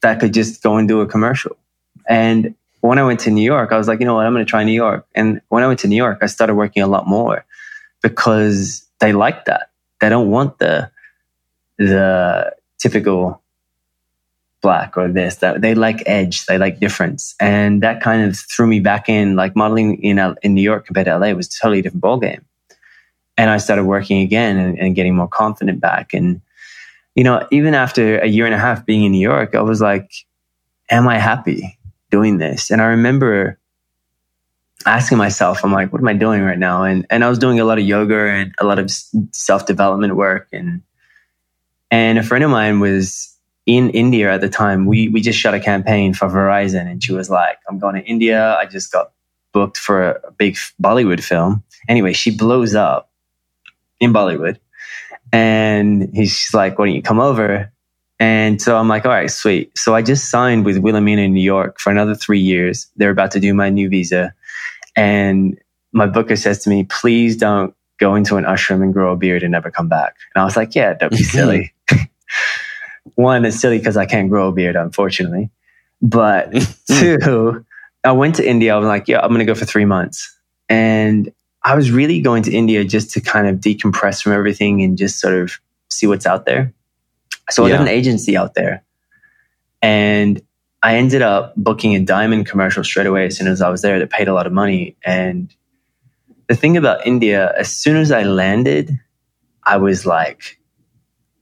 that 0.00 0.20
could 0.20 0.32
just 0.32 0.62
go 0.62 0.78
and 0.78 0.88
do 0.88 1.02
a 1.02 1.06
commercial. 1.06 1.56
And 2.08 2.54
when 2.80 2.98
I 2.98 3.04
went 3.04 3.20
to 3.20 3.30
New 3.30 3.42
York, 3.42 3.72
I 3.72 3.76
was 3.76 3.88
like, 3.88 4.00
you 4.00 4.06
know 4.06 4.14
what, 4.14 4.24
I'm 4.24 4.32
going 4.32 4.44
to 4.44 4.48
try 4.48 4.64
New 4.64 4.72
York. 4.72 5.06
And 5.14 5.42
when 5.48 5.62
I 5.62 5.66
went 5.66 5.80
to 5.80 5.88
New 5.88 5.96
York, 5.96 6.18
I 6.22 6.26
started 6.26 6.54
working 6.54 6.82
a 6.82 6.86
lot 6.86 7.06
more 7.06 7.44
because 8.02 8.86
they 9.00 9.12
like 9.12 9.44
that. 9.44 9.70
They 10.00 10.08
don't 10.08 10.30
want 10.30 10.58
the 10.58 10.90
the 11.76 12.54
typical 12.78 13.42
black 14.62 14.96
or 14.96 15.08
this 15.08 15.36
that 15.36 15.60
they 15.60 15.74
like 15.74 16.02
edge 16.06 16.46
they 16.46 16.56
like 16.56 16.80
difference 16.80 17.34
and 17.38 17.82
that 17.82 18.00
kind 18.00 18.22
of 18.26 18.34
threw 18.34 18.66
me 18.66 18.80
back 18.80 19.10
in 19.10 19.36
like 19.36 19.54
modeling 19.54 20.02
in 20.02 20.18
in 20.42 20.54
New 20.54 20.62
York 20.62 20.86
compared 20.86 21.04
to 21.04 21.18
LA 21.18 21.32
was 21.32 21.48
a 21.48 21.60
totally 21.60 21.82
different 21.82 22.02
ballgame 22.02 22.42
and 23.36 23.50
I 23.50 23.58
started 23.58 23.84
working 23.84 24.20
again 24.22 24.56
and, 24.56 24.78
and, 24.78 24.94
getting 24.94 25.14
more 25.14 25.28
confident 25.28 25.80
back. 25.80 26.14
And, 26.14 26.40
you 27.14 27.22
know, 27.22 27.46
even 27.50 27.74
after 27.74 28.18
a 28.18 28.26
year 28.26 28.46
and 28.46 28.54
a 28.54 28.58
half 28.58 28.86
being 28.86 29.04
in 29.04 29.12
New 29.12 29.20
York, 29.20 29.54
I 29.54 29.62
was 29.62 29.80
like, 29.80 30.10
am 30.90 31.06
I 31.06 31.18
happy 31.18 31.78
doing 32.10 32.38
this? 32.38 32.70
And 32.70 32.80
I 32.80 32.86
remember 32.86 33.58
asking 34.86 35.18
myself, 35.18 35.64
I'm 35.64 35.72
like, 35.72 35.92
what 35.92 36.00
am 36.00 36.08
I 36.08 36.14
doing 36.14 36.42
right 36.42 36.58
now? 36.58 36.84
And, 36.84 37.06
and 37.10 37.24
I 37.24 37.28
was 37.28 37.38
doing 37.38 37.60
a 37.60 37.64
lot 37.64 37.78
of 37.78 37.84
yoga 37.84 38.18
and 38.18 38.54
a 38.58 38.64
lot 38.64 38.78
of 38.78 38.90
self 39.32 39.66
development 39.66 40.16
work. 40.16 40.48
And, 40.52 40.82
and 41.90 42.18
a 42.18 42.22
friend 42.22 42.44
of 42.44 42.50
mine 42.50 42.80
was 42.80 43.36
in 43.66 43.90
India 43.90 44.32
at 44.32 44.40
the 44.40 44.48
time. 44.48 44.86
We, 44.86 45.08
we 45.08 45.20
just 45.20 45.38
shot 45.38 45.54
a 45.54 45.60
campaign 45.60 46.14
for 46.14 46.28
Verizon 46.28 46.90
and 46.90 47.02
she 47.02 47.12
was 47.12 47.28
like, 47.28 47.58
I'm 47.68 47.78
going 47.78 47.96
to 47.96 48.04
India. 48.04 48.56
I 48.56 48.66
just 48.66 48.92
got 48.92 49.12
booked 49.52 49.76
for 49.76 50.10
a 50.10 50.32
big 50.32 50.56
Bollywood 50.80 51.22
film. 51.22 51.64
Anyway, 51.88 52.12
she 52.12 52.30
blows 52.30 52.74
up 52.74 53.10
in 54.00 54.12
Bollywood. 54.12 54.58
And 55.32 56.10
he's 56.14 56.52
like, 56.54 56.78
why 56.78 56.86
don't 56.86 56.94
you 56.94 57.02
come 57.02 57.20
over? 57.20 57.72
And 58.18 58.62
so 58.62 58.76
I'm 58.78 58.88
like, 58.88 59.04
all 59.04 59.12
right, 59.12 59.30
sweet. 59.30 59.76
So 59.76 59.94
I 59.94 60.02
just 60.02 60.30
signed 60.30 60.64
with 60.64 60.78
Wilhelmina 60.78 61.22
in 61.22 61.34
New 61.34 61.42
York 61.42 61.78
for 61.78 61.90
another 61.90 62.14
three 62.14 62.40
years. 62.40 62.86
They're 62.96 63.10
about 63.10 63.32
to 63.32 63.40
do 63.40 63.52
my 63.52 63.68
new 63.68 63.88
visa. 63.88 64.32
And 64.94 65.58
my 65.92 66.06
booker 66.06 66.36
says 66.36 66.60
to 66.60 66.70
me, 66.70 66.84
please 66.84 67.36
don't 67.36 67.74
go 67.98 68.14
into 68.14 68.36
an 68.36 68.44
ashram 68.44 68.82
and 68.82 68.92
grow 68.92 69.12
a 69.12 69.16
beard 69.16 69.42
and 69.42 69.52
never 69.52 69.70
come 69.70 69.88
back. 69.88 70.16
And 70.34 70.42
I 70.42 70.44
was 70.44 70.56
like, 70.56 70.74
yeah, 70.74 70.94
don't 70.94 71.10
be 71.10 71.22
silly. 71.22 71.74
One, 73.14 73.44
it's 73.44 73.58
silly 73.60 73.78
because 73.78 73.96
I 73.96 74.06
can't 74.06 74.28
grow 74.28 74.48
a 74.48 74.52
beard, 74.52 74.76
unfortunately. 74.76 75.50
But 76.00 76.52
two, 76.88 77.64
I 78.04 78.12
went 78.12 78.36
to 78.36 78.48
India. 78.48 78.74
I 78.74 78.78
was 78.78 78.86
like, 78.86 79.08
yeah, 79.08 79.20
I'm 79.20 79.28
going 79.28 79.40
to 79.40 79.44
go 79.44 79.54
for 79.54 79.64
three 79.64 79.84
months. 79.84 80.34
And 80.68 81.32
I 81.66 81.74
was 81.74 81.90
really 81.90 82.20
going 82.20 82.44
to 82.44 82.52
India 82.52 82.84
just 82.84 83.10
to 83.14 83.20
kind 83.20 83.48
of 83.48 83.56
decompress 83.56 84.22
from 84.22 84.32
everything 84.32 84.82
and 84.82 84.96
just 84.96 85.18
sort 85.18 85.34
of 85.34 85.58
see 85.90 86.06
what's 86.06 86.24
out 86.24 86.46
there. 86.46 86.72
So 87.50 87.64
I 87.64 87.68
yeah. 87.68 87.78
got 87.78 87.82
an 87.82 87.88
agency 87.88 88.36
out 88.36 88.54
there 88.54 88.84
and 89.82 90.40
I 90.84 90.94
ended 90.94 91.22
up 91.22 91.54
booking 91.56 91.96
a 91.96 92.00
diamond 92.00 92.46
commercial 92.46 92.84
straight 92.84 93.08
away 93.08 93.26
as 93.26 93.36
soon 93.36 93.48
as 93.48 93.60
I 93.60 93.68
was 93.68 93.82
there 93.82 93.98
that 93.98 94.10
paid 94.10 94.28
a 94.28 94.32
lot 94.32 94.46
of 94.46 94.52
money. 94.52 94.96
And 95.04 95.52
the 96.46 96.54
thing 96.54 96.76
about 96.76 97.04
India, 97.04 97.52
as 97.58 97.72
soon 97.72 97.96
as 97.96 98.12
I 98.12 98.22
landed, 98.22 98.96
I 99.64 99.78
was 99.78 100.06
like, 100.06 100.60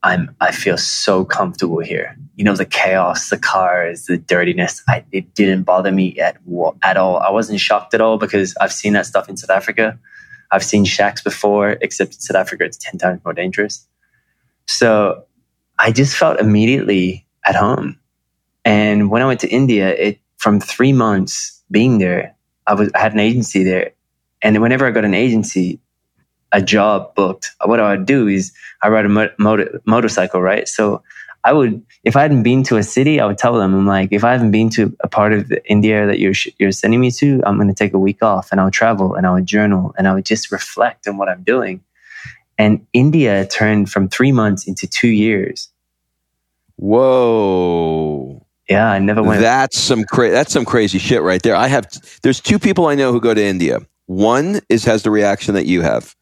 I'm 0.02 0.34
I 0.40 0.52
feel 0.52 0.78
so 0.78 1.26
comfortable 1.26 1.80
here. 1.80 2.16
You 2.36 2.44
know, 2.44 2.56
the 2.56 2.64
chaos, 2.64 3.28
the 3.28 3.36
cars, 3.36 4.06
the 4.06 4.16
dirtiness, 4.16 4.82
I, 4.88 5.04
it 5.12 5.34
didn't 5.34 5.64
bother 5.64 5.92
me 5.92 6.18
at 6.18 6.38
at 6.82 6.96
all. 6.96 7.18
I 7.18 7.30
wasn't 7.30 7.60
shocked 7.60 7.92
at 7.92 8.00
all 8.00 8.16
because 8.16 8.56
I've 8.58 8.72
seen 8.72 8.94
that 8.94 9.04
stuff 9.04 9.28
in 9.28 9.36
South 9.36 9.50
Africa. 9.50 9.98
I've 10.54 10.62
seen 10.62 10.84
shacks 10.84 11.20
before, 11.20 11.70
except 11.80 12.14
in 12.14 12.20
South 12.20 12.36
Africa, 12.36 12.64
it's 12.64 12.76
10 12.76 12.98
times 12.98 13.20
more 13.24 13.34
dangerous. 13.34 13.88
So 14.66 15.24
I 15.80 15.90
just 15.90 16.16
felt 16.16 16.38
immediately 16.38 17.26
at 17.44 17.56
home. 17.56 17.98
And 18.64 19.10
when 19.10 19.20
I 19.20 19.26
went 19.26 19.40
to 19.40 19.48
India, 19.48 19.88
it 19.88 20.20
from 20.36 20.60
three 20.60 20.92
months 20.92 21.60
being 21.72 21.98
there, 21.98 22.36
I 22.68 22.74
was 22.74 22.88
I 22.94 23.00
had 23.00 23.14
an 23.14 23.18
agency 23.18 23.64
there. 23.64 23.94
And 24.42 24.62
whenever 24.62 24.86
I 24.86 24.92
got 24.92 25.04
an 25.04 25.14
agency, 25.14 25.80
a 26.52 26.62
job 26.62 27.16
booked, 27.16 27.50
what 27.64 27.80
I 27.80 27.90
would 27.90 28.06
do 28.06 28.28
is 28.28 28.52
I 28.80 28.90
ride 28.90 29.06
a 29.06 29.08
motor, 29.08 29.80
motorcycle, 29.86 30.40
right? 30.40 30.68
So 30.68 31.02
I 31.44 31.52
would, 31.52 31.84
if 32.02 32.16
I 32.16 32.22
hadn't 32.22 32.42
been 32.42 32.62
to 32.64 32.78
a 32.78 32.82
city, 32.82 33.20
I 33.20 33.26
would 33.26 33.36
tell 33.36 33.52
them, 33.54 33.74
I'm 33.74 33.86
like, 33.86 34.08
if 34.12 34.24
I 34.24 34.32
haven't 34.32 34.50
been 34.50 34.70
to 34.70 34.96
a 35.00 35.08
part 35.08 35.34
of 35.34 35.52
India 35.66 36.06
that 36.06 36.18
you're 36.18 36.32
you're 36.58 36.72
sending 36.72 37.00
me 37.00 37.10
to, 37.12 37.42
I'm 37.44 37.56
going 37.56 37.68
to 37.68 37.74
take 37.74 37.92
a 37.92 37.98
week 37.98 38.22
off, 38.22 38.50
and 38.50 38.60
I'll 38.60 38.70
travel, 38.70 39.14
and 39.14 39.26
I 39.26 39.32
would 39.34 39.44
journal, 39.44 39.94
and 39.98 40.08
I 40.08 40.14
would 40.14 40.24
just 40.24 40.50
reflect 40.50 41.06
on 41.06 41.18
what 41.18 41.28
I'm 41.28 41.42
doing. 41.42 41.84
And 42.56 42.86
India 42.94 43.46
turned 43.46 43.90
from 43.90 44.08
three 44.08 44.32
months 44.32 44.66
into 44.66 44.86
two 44.86 45.08
years. 45.08 45.68
Whoa! 46.76 48.46
Yeah, 48.68 48.90
I 48.90 48.98
never 48.98 49.22
went. 49.22 49.42
That's 49.42 49.78
some 49.78 50.04
cra- 50.04 50.30
That's 50.30 50.52
some 50.52 50.64
crazy 50.64 50.98
shit 50.98 51.20
right 51.20 51.42
there. 51.42 51.56
I 51.56 51.66
have. 51.66 51.86
There's 52.22 52.40
two 52.40 52.58
people 52.58 52.86
I 52.86 52.94
know 52.94 53.12
who 53.12 53.20
go 53.20 53.34
to 53.34 53.42
India. 53.44 53.80
One 54.06 54.60
is 54.70 54.84
has 54.84 55.02
the 55.02 55.10
reaction 55.10 55.54
that 55.54 55.66
you 55.66 55.82
have. 55.82 56.14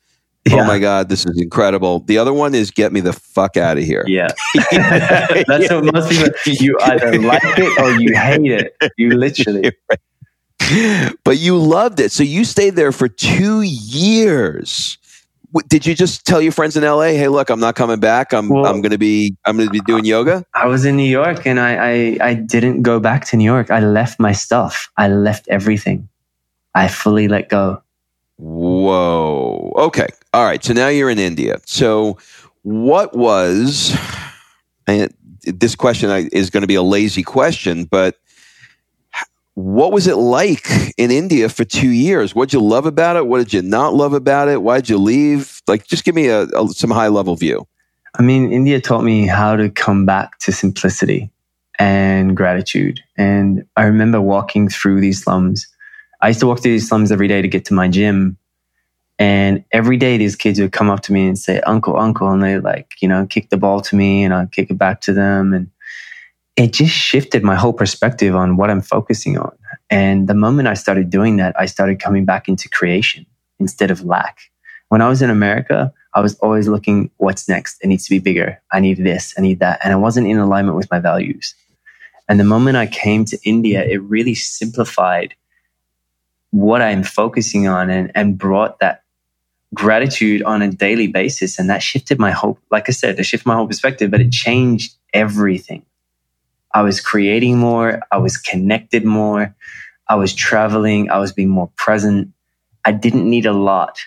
Oh 0.51 0.57
yeah. 0.57 0.63
Oh 0.63 0.67
my 0.67 0.79
God, 0.81 1.09
this 1.09 1.25
is 1.25 1.41
incredible. 1.41 2.01
The 2.01 2.19
other 2.19 2.33
one 2.33 2.55
is 2.55 2.73
get 2.73 2.93
me 2.93 3.01
the 3.01 3.13
fuck 3.13 3.57
out 3.57 3.79
of 3.79 3.85
here. 3.85 4.05
Yeah. 4.09 4.29
That's 4.73 5.71
what 5.71 5.95
most 5.95 6.11
people, 6.11 6.31
you 6.45 6.77
either 6.83 7.21
like 7.21 7.43
it 7.45 7.81
or 7.81 7.93
you 8.01 8.17
hate 8.17 8.51
it. 8.51 8.77
You 8.99 9.11
literally. 9.17 9.73
But 11.25 11.39
you 11.39 11.57
loved 11.59 12.01
it. 12.01 12.11
So 12.13 12.23
you 12.23 12.45
stayed 12.45 12.77
there 12.77 12.93
for 12.93 13.09
two 13.09 13.63
years. 13.63 14.99
Did 15.69 15.87
you 15.87 15.95
just 15.95 16.25
tell 16.25 16.41
your 16.41 16.53
friends 16.53 16.77
in 16.79 16.83
LA, 16.83 17.13
"Hey, 17.13 17.29
look, 17.29 17.51
I'm 17.51 17.61
not 17.61 17.75
coming 17.75 18.01
back. 18.01 18.33
I'm 18.33 18.49
well, 18.49 18.65
I'm 18.65 18.81
going 18.81 18.93
to 18.93 18.99
be 18.99 19.37
I'm 19.45 19.59
to 19.59 19.69
be 19.69 19.81
doing 19.81 20.07
yoga"? 20.07 20.45
I 20.55 20.67
was 20.67 20.87
in 20.87 20.97
New 20.97 21.09
York, 21.09 21.47
and 21.47 21.61
I, 21.61 21.77
I 21.77 22.19
I 22.23 22.35
didn't 22.35 22.83
go 22.83 22.99
back 22.99 23.27
to 23.27 23.37
New 23.37 23.45
York. 23.45 23.71
I 23.71 23.81
left 23.81 24.19
my 24.19 24.33
stuff. 24.33 24.91
I 24.97 25.09
left 25.09 25.47
everything. 25.49 26.09
I 26.75 26.89
fully 26.89 27.29
let 27.29 27.51
go. 27.51 27.83
Whoa. 28.37 29.73
Okay. 29.77 30.09
All 30.33 30.45
right. 30.45 30.63
So 30.63 30.73
now 30.73 30.89
you're 30.89 31.11
in 31.11 31.19
India. 31.19 31.61
So 31.67 32.19
what 32.63 33.17
was, 33.17 33.97
and 34.87 35.15
this 35.45 35.75
question 35.75 36.11
I 36.11 36.29
is 36.33 36.51
going 36.51 36.63
to 36.63 36.67
be 36.67 36.75
a 36.75 36.83
lazy 36.83 37.23
question, 37.23 37.85
but 37.85 38.17
what 39.55 39.93
was 39.93 40.07
it 40.07 40.17
like 40.17 40.67
in 40.97 41.11
India 41.11 41.49
for 41.49 41.65
two 41.65 41.91
years? 41.91 42.35
What 42.35 42.49
did 42.49 42.55
you 42.55 42.63
love 42.65 42.87
about 42.87 43.17
it? 43.17 43.27
What 43.27 43.39
did 43.39 43.53
you 43.53 43.63
not 43.63 43.95
love 43.95 44.15
about 44.15 44.49
it? 44.49 44.63
Why 44.63 44.79
did 44.79 44.89
you 44.89 44.99
leave? 44.99 45.61
Like, 45.69 45.87
just 45.87 46.05
give 46.05 46.15
me 46.15 46.29
a, 46.29 46.45
a, 46.45 46.69
some 46.69 46.91
high 46.91 47.09
level 47.09 47.37
view. 47.37 47.67
I 48.19 48.23
mean, 48.23 48.53
India 48.53 48.81
taught 48.81 49.05
me 49.05 49.27
how 49.27 49.57
to 49.57 49.71
come 49.71 50.07
back 50.07 50.39
to 50.41 50.53
simplicity 50.53 51.31
and 51.79 52.37
gratitude. 52.37 53.01
And 53.17 53.65
I 53.77 53.85
remember 53.85 54.21
walking 54.21 54.69
through 54.69 55.01
these 55.01 55.23
slums. 55.23 55.67
I 56.23 56.29
used 56.29 56.41
to 56.41 56.47
walk 56.47 56.63
through 56.63 56.73
these 56.73 56.89
slums 56.89 57.11
every 57.11 57.27
day 57.27 57.43
to 57.43 57.49
get 57.49 57.65
to 57.67 57.75
my 57.75 57.89
gym. 57.89 58.39
And 59.19 59.65
every 59.73 59.97
day 59.97 60.17
these 60.17 60.37
kids 60.37 60.61
would 60.61 60.73
come 60.73 60.89
up 60.89 61.01
to 61.03 61.13
me 61.13 61.27
and 61.27 61.39
say, 61.39 61.61
Uncle, 61.61 61.99
Uncle. 61.99 62.31
And 62.31 62.43
they 62.43 62.59
like, 62.59 62.93
you 63.01 63.09
know, 63.09 63.27
kick 63.27 63.51
the 63.51 63.57
ball 63.57 63.81
to 63.83 63.97
me 63.97 64.25
and 64.25 64.33
I'd 64.33 64.53
kick 64.53 64.71
it 64.71 64.79
back 64.79 65.01
to 65.03 65.13
them. 65.13 65.53
And 65.53 65.71
it 66.57 66.73
just 66.73 66.95
shifted 66.95 67.43
my 67.43 67.57
whole 67.57 67.73
perspective 67.73 68.37
on 68.37 68.57
what 68.57 68.71
I'm 68.71 68.81
focusing 68.81 69.37
on. 69.37 69.57
And 69.91 70.29
the 70.29 70.35
moment 70.35 70.69
I 70.69 70.75
started 70.75 71.11
doing 71.11 71.37
that, 71.37 71.59
I 71.59 71.67
started 71.67 72.01
coming 72.01 72.25
back 72.25 72.49
into 72.49 72.69
creation 72.69 73.27
instead 73.59 73.91
of 73.91 74.05
lack. 74.05 74.39
When 74.89 75.03
I 75.03 75.09
was 75.09 75.23
in 75.23 75.31
America, 75.31 75.93
I 76.15 76.21
was 76.21 76.35
always 76.37 76.69
looking, 76.69 77.11
what's 77.17 77.49
next? 77.49 77.83
It 77.83 77.89
needs 77.89 78.05
to 78.05 78.11
be 78.11 78.19
bigger. 78.19 78.61
I 78.71 78.81
need 78.81 78.99
this. 78.99 79.35
I 79.37 79.41
need 79.41 79.61
that. 79.61 79.81
And 79.83 79.93
I 79.93 79.97
wasn't 79.97 80.29
in 80.29 80.39
alignment 80.39 80.77
with 80.77 80.91
my 80.91 81.01
values. 81.01 81.55
And 82.29 82.39
the 82.39 82.45
moment 82.45 82.77
I 82.77 82.87
came 82.87 83.25
to 83.27 83.39
India, 83.45 83.83
it 83.85 84.03
really 84.03 84.35
simplified 84.35 85.35
what 86.53 86.83
I'm 86.83 87.03
focusing 87.03 87.67
on 87.67 87.91
and, 87.91 88.13
and 88.15 88.39
brought 88.39 88.79
that 88.79 89.03
gratitude 89.75 90.43
on 90.43 90.63
a 90.63 90.71
daily 90.71 91.07
basis. 91.09 91.59
And 91.59 91.69
that 91.71 91.83
shifted 91.83 92.19
my 92.19 92.31
whole, 92.31 92.59
like 92.71 92.89
I 92.89 92.93
said, 92.93 93.19
it 93.19 93.25
shifted 93.25 93.47
my 93.47 93.55
whole 93.55 93.67
perspective, 93.67 94.11
but 94.11 94.21
it 94.21 94.31
changed 94.31 94.95
everything. 95.13 95.85
I 96.75 96.83
was 96.83 97.01
creating 97.01 97.59
more. 97.59 98.01
I 98.11 98.19
was 98.19 98.37
connected 98.37 99.05
more. 99.05 99.55
I 100.09 100.15
was 100.17 100.35
traveling. 100.35 101.11
I 101.11 101.19
was 101.19 101.33
being 101.33 101.49
more 101.49 101.71
present. 101.77 102.33
I 102.85 102.93
didn't 102.93 103.29
need 103.29 103.47
a 103.47 103.53
lot 103.53 103.99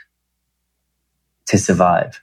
to 1.47 1.58
survive. 1.58 2.21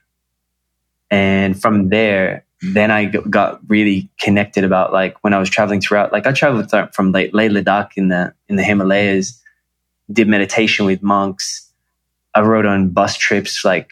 And 1.11 1.61
from 1.61 1.89
there, 1.89 2.45
then 2.61 2.91
I 2.91 3.05
got 3.05 3.59
really 3.67 4.09
connected 4.21 4.63
about 4.63 4.93
like 4.93 5.21
when 5.21 5.33
I 5.33 5.39
was 5.39 5.49
traveling 5.49 5.81
throughout, 5.81 6.13
like 6.13 6.25
I 6.25 6.31
traveled 6.31 6.71
from 6.93 7.11
like 7.11 7.31
Leh 7.33 7.49
Ladakh 7.49 7.91
in 7.97 8.07
the, 8.07 8.33
in 8.47 8.55
the 8.55 8.63
Himalayas, 8.63 9.42
did 10.11 10.27
meditation 10.27 10.85
with 10.85 11.01
monks, 11.01 11.71
I 12.33 12.41
rode 12.41 12.65
on 12.65 12.89
bus 12.89 13.17
trips 13.17 13.63
like 13.63 13.89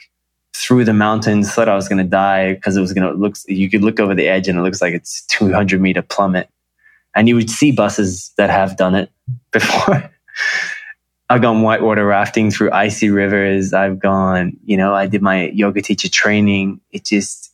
through 0.54 0.86
the 0.86 0.94
mountains, 0.94 1.54
thought 1.54 1.70
I 1.70 1.76
was 1.76 1.88
going 1.88 2.04
to 2.04 2.10
die 2.10 2.54
because 2.54 2.76
it 2.76 2.82
was 2.82 2.94
going 2.94 3.08
to 3.08 3.18
look, 3.18 3.36
you 3.48 3.70
could 3.70 3.84
look 3.84 4.00
over 4.00 4.14
the 4.14 4.28
edge 4.28 4.48
and 4.48 4.58
it 4.58 4.62
looks 4.62 4.82
like 4.82 4.94
it's 4.94 5.26
200 5.28 5.82
meter 5.82 6.02
plummet. 6.02 6.50
And 7.16 7.28
you 7.28 7.36
would 7.36 7.50
see 7.50 7.72
buses 7.72 8.32
that 8.38 8.50
have 8.50 8.78
done 8.78 8.96
it 8.96 9.12
before. 9.52 10.12
I've 11.30 11.42
gone 11.42 11.62
whitewater 11.62 12.06
rafting 12.06 12.52
through 12.52 12.72
icy 12.72 13.10
rivers. 13.10 13.74
I've 13.74 14.00
gone, 14.00 14.58
you 14.66 14.76
know, 14.76 14.94
I 14.94 15.08
did 15.08 15.22
my 15.22 15.48
yoga 15.50 15.82
teacher 15.82 16.10
training. 16.10 16.82
It 16.92 17.06
just, 17.06 17.54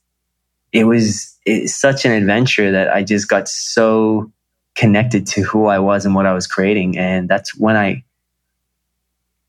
it 0.71 0.85
was 0.85 1.37
such 1.67 2.05
an 2.05 2.11
adventure 2.11 2.71
that 2.71 2.89
I 2.89 3.03
just 3.03 3.29
got 3.29 3.47
so 3.47 4.31
connected 4.73 5.27
to 5.27 5.41
who 5.41 5.67
I 5.67 5.79
was 5.79 6.05
and 6.05 6.15
what 6.15 6.25
I 6.25 6.33
was 6.33 6.47
creating. 6.47 6.97
And 6.97 7.29
that's 7.29 7.55
when 7.55 7.75
I 7.75 8.03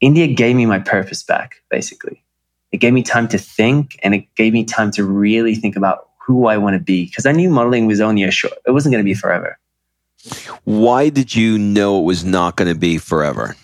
India 0.00 0.26
gave 0.26 0.56
me 0.56 0.66
my 0.66 0.78
purpose 0.78 1.22
back, 1.22 1.56
basically. 1.70 2.22
It 2.70 2.78
gave 2.78 2.92
me 2.92 3.02
time 3.02 3.28
to 3.28 3.38
think 3.38 3.98
and 4.02 4.14
it 4.14 4.34
gave 4.36 4.52
me 4.52 4.64
time 4.64 4.90
to 4.92 5.04
really 5.04 5.54
think 5.54 5.76
about 5.76 6.08
who 6.18 6.46
I 6.46 6.58
want 6.58 6.74
to 6.74 6.80
be 6.80 7.06
because 7.06 7.26
I 7.26 7.32
knew 7.32 7.50
modeling 7.50 7.86
was 7.86 8.00
only 8.00 8.22
a 8.22 8.30
short, 8.30 8.54
it 8.66 8.70
wasn't 8.72 8.92
going 8.92 9.02
to 9.02 9.08
be 9.08 9.14
forever. 9.14 9.58
Why 10.64 11.08
did 11.08 11.34
you 11.34 11.58
know 11.58 12.00
it 12.00 12.04
was 12.04 12.24
not 12.24 12.56
going 12.56 12.72
to 12.72 12.78
be 12.78 12.98
forever? 12.98 13.56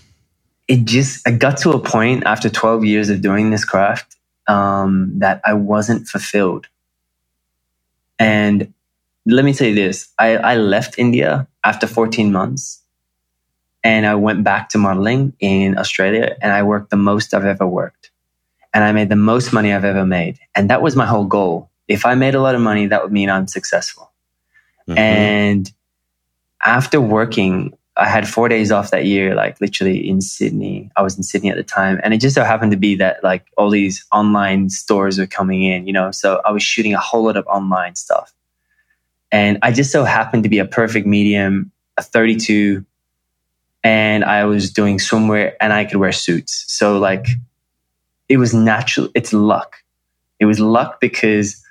It 0.67 0.87
just, 0.87 1.27
I 1.29 1.33
got 1.33 1.59
to 1.59 1.73
a 1.73 1.79
point 1.79 2.25
after 2.25 2.49
12 2.49 2.85
years 2.85 3.11
of 3.11 3.21
doing 3.21 3.51
this 3.51 3.65
craft 3.65 4.17
um, 4.47 5.13
that 5.19 5.43
I 5.45 5.53
wasn't 5.53 6.09
fulfilled. 6.09 6.67
And 8.19 8.73
let 9.27 9.45
me 9.45 9.53
say 9.53 9.75
this 9.75 10.09
I, 10.19 10.37
I 10.37 10.57
left 10.57 10.99
India 10.99 11.47
after 11.65 11.87
14 11.87 12.33
months 12.33 12.81
and 13.85 14.07
I 14.07 14.15
went 14.15 14.43
back 14.43 14.71
to 14.71 14.79
modeling 14.79 15.35
in 15.41 15.77
Australia 15.77 16.37
and 16.41 16.51
I 16.51 16.63
worked 16.63 16.89
the 16.89 16.97
most 16.97 17.35
I've 17.35 17.45
ever 17.45 17.67
worked. 17.67 18.11
And 18.73 18.83
I 18.83 18.91
made 18.93 19.11
the 19.11 19.17
most 19.17 19.53
money 19.53 19.73
I've 19.73 19.85
ever 19.85 20.07
made. 20.07 20.41
And 20.57 20.71
that 20.71 20.83
was 20.83 20.97
my 20.97 21.07
whole 21.07 21.27
goal. 21.27 21.71
If 21.87 22.07
I 22.07 22.15
made 22.15 22.35
a 22.35 22.41
lot 22.41 22.55
of 22.55 22.63
money, 22.63 22.87
that 22.87 23.03
would 23.03 23.13
mean 23.13 23.29
I'm 23.29 23.47
successful. 23.47 24.11
Mm-hmm. 24.89 24.99
And 24.99 25.73
after 26.65 26.99
working, 26.99 27.77
I 27.97 28.09
had 28.09 28.27
four 28.27 28.49
days 28.49 28.73
off 28.73 28.91
that 28.91 29.05
year, 29.05 29.35
like 29.35 29.61
literally 29.61 30.09
in 30.09 30.23
Sydney. 30.23 30.91
I 30.97 31.03
was 31.03 31.17
in 31.17 31.23
Sydney 31.23 31.51
at 31.51 31.57
the 31.57 31.63
time. 31.63 32.01
And 32.03 32.15
it 32.15 32.21
just 32.21 32.35
so 32.35 32.43
happened 32.43 32.73
to 32.73 32.79
be 32.79 32.97
that 32.97 33.23
like 33.23 33.47
all 33.59 33.71
these 33.71 34.05
online 34.13 34.71
stores 34.71 35.19
were 35.19 35.27
coming 35.27 35.63
in, 35.63 35.87
you 35.87 35.93
know, 35.93 36.11
so 36.11 36.41
I 36.45 36.51
was 36.53 36.63
shooting 36.63 36.95
a 36.95 36.99
whole 36.99 37.25
lot 37.25 37.37
of 37.37 37.47
online 37.47 37.97
stuff. 37.97 38.35
And 39.31 39.59
I 39.63 39.73
just 39.73 39.93
so 39.93 40.05
happened 40.05 40.43
to 40.45 40.49
be 40.49 40.59
a 40.59 40.65
perfect 40.65 41.07
medium, 41.07 41.71
a 41.99 42.03
32 42.03 42.85
and 43.85 44.25
I 44.25 44.47
was 44.47 44.73
doing 44.73 44.97
swimwear 44.99 45.53
and 45.61 45.73
I 45.73 45.85
could 45.85 45.99
wear 45.99 46.11
suits. 46.11 46.65
So 46.67 46.99
like 46.99 47.27
it 48.29 48.39
was 48.39 48.55
natural. 48.55 49.09
It's 49.15 49.33
luck. 49.33 49.77
It 50.41 50.47
was 50.47 50.59
luck 50.59 51.01
because 51.01 51.63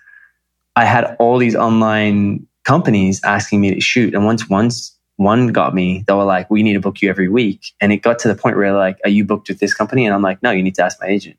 I 0.75 0.85
had 0.85 1.15
all 1.19 1.39
these 1.39 1.55
online 1.55 2.47
companies 2.63 3.19
asking 3.23 3.59
me 3.61 3.73
to 3.73 3.81
shoot. 3.81 4.13
And 4.13 4.25
once 4.25 4.47
once 4.47 4.95
one 5.17 5.47
got 5.47 5.73
me, 5.75 6.03
they 6.07 6.13
were 6.13 6.23
like, 6.23 6.49
we 6.49 6.63
need 6.63 6.73
to 6.73 6.79
book 6.79 7.01
you 7.01 7.09
every 7.09 7.29
week. 7.29 7.73
And 7.81 7.91
it 7.91 7.97
got 7.97 8.19
to 8.19 8.27
the 8.27 8.35
point 8.35 8.57
where 8.57 8.73
like, 8.73 8.99
are 9.03 9.09
you 9.09 9.25
booked 9.25 9.49
with 9.49 9.59
this 9.59 9.73
company? 9.73 10.05
And 10.05 10.13
I'm 10.13 10.21
like, 10.21 10.41
no, 10.43 10.51
you 10.51 10.63
need 10.63 10.75
to 10.75 10.83
ask 10.83 10.99
my 11.01 11.07
agent. 11.07 11.37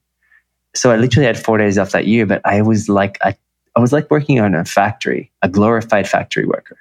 So 0.74 0.90
I 0.90 0.96
literally 0.96 1.26
had 1.26 1.38
four 1.38 1.56
days 1.58 1.78
off 1.78 1.92
that 1.92 2.06
year, 2.06 2.26
but 2.26 2.40
I 2.44 2.62
was 2.62 2.88
like, 2.88 3.18
I, 3.22 3.36
I 3.76 3.80
was 3.80 3.92
like 3.92 4.10
working 4.10 4.40
on 4.40 4.54
a 4.54 4.64
factory, 4.64 5.30
a 5.42 5.48
glorified 5.48 6.08
factory 6.08 6.46
worker. 6.46 6.78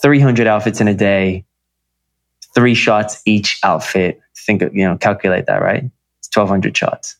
300 0.00 0.46
outfits 0.46 0.80
in 0.80 0.88
a 0.88 0.94
day, 0.94 1.44
three 2.54 2.74
shots 2.74 3.22
each 3.24 3.58
outfit. 3.64 4.20
Think 4.36 4.62
of, 4.62 4.74
you 4.74 4.84
know, 4.86 4.96
calculate 4.98 5.46
that, 5.46 5.62
right? 5.62 5.84
It's 6.18 6.30
1200 6.34 6.76
shots. 6.76 7.16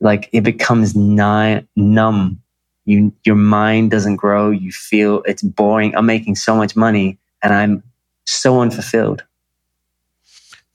Like 0.00 0.28
it 0.32 0.42
becomes 0.42 0.94
nine, 0.96 1.66
numb 1.76 2.40
You, 2.84 3.12
your 3.24 3.36
mind 3.36 3.90
doesn't 3.90 4.16
grow. 4.16 4.50
You 4.50 4.72
feel 4.72 5.22
it's 5.26 5.42
boring. 5.42 5.94
I'm 5.96 6.06
making 6.06 6.36
so 6.36 6.56
much 6.56 6.76
money 6.76 7.18
and 7.42 7.52
I'm 7.54 7.82
so 8.26 8.60
unfulfilled. 8.60 9.24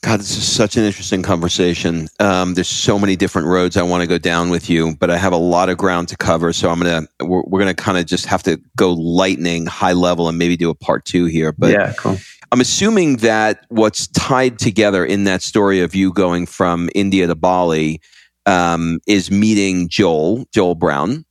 God, 0.04 0.20
this 0.20 0.36
is 0.36 0.46
such 0.46 0.76
an 0.76 0.84
interesting 0.84 1.24
conversation. 1.24 2.10
Um, 2.20 2.56
there's 2.56 2.68
so 2.68 3.00
many 3.00 3.16
different 3.16 3.48
roads 3.48 3.78
I 3.78 3.84
want 3.84 4.02
to 4.02 4.08
go 4.08 4.18
down 4.18 4.50
with 4.50 4.70
you, 4.70 4.98
but 4.98 5.10
I 5.10 5.16
have 5.16 5.32
a 5.32 5.38
lot 5.38 5.70
of 5.70 5.78
ground 5.78 6.10
to 6.10 6.18
cover. 6.18 6.52
So 6.52 6.70
I'm 6.70 6.80
gonna 6.80 7.08
we're, 7.22 7.42
we're 7.44 7.60
gonna 7.60 7.74
kind 7.74 7.98
of 7.98 8.06
just 8.06 8.26
have 8.26 8.44
to 8.44 8.60
go 8.76 8.92
lightning, 8.92 9.66
high 9.66 9.94
level, 9.94 10.28
and 10.28 10.38
maybe 10.38 10.58
do 10.58 10.70
a 10.70 10.76
part 10.76 11.06
two 11.06 11.24
here. 11.26 11.54
But 11.54 11.72
yeah, 11.72 11.94
cool. 11.94 12.18
I'm 12.52 12.60
assuming 12.60 13.18
that 13.18 13.66
what's 13.70 14.08
tied 14.08 14.60
together 14.60 15.06
in 15.06 15.24
that 15.24 15.42
story 15.42 15.80
of 15.80 15.96
you 15.96 16.12
going 16.12 16.48
from 16.48 16.90
India 16.94 17.26
to 17.26 17.36
Bali 17.36 18.02
um, 18.46 19.00
is 19.08 19.32
meeting 19.32 19.88
Joel, 19.88 20.46
Joel 20.54 20.76
Brown. 20.76 21.24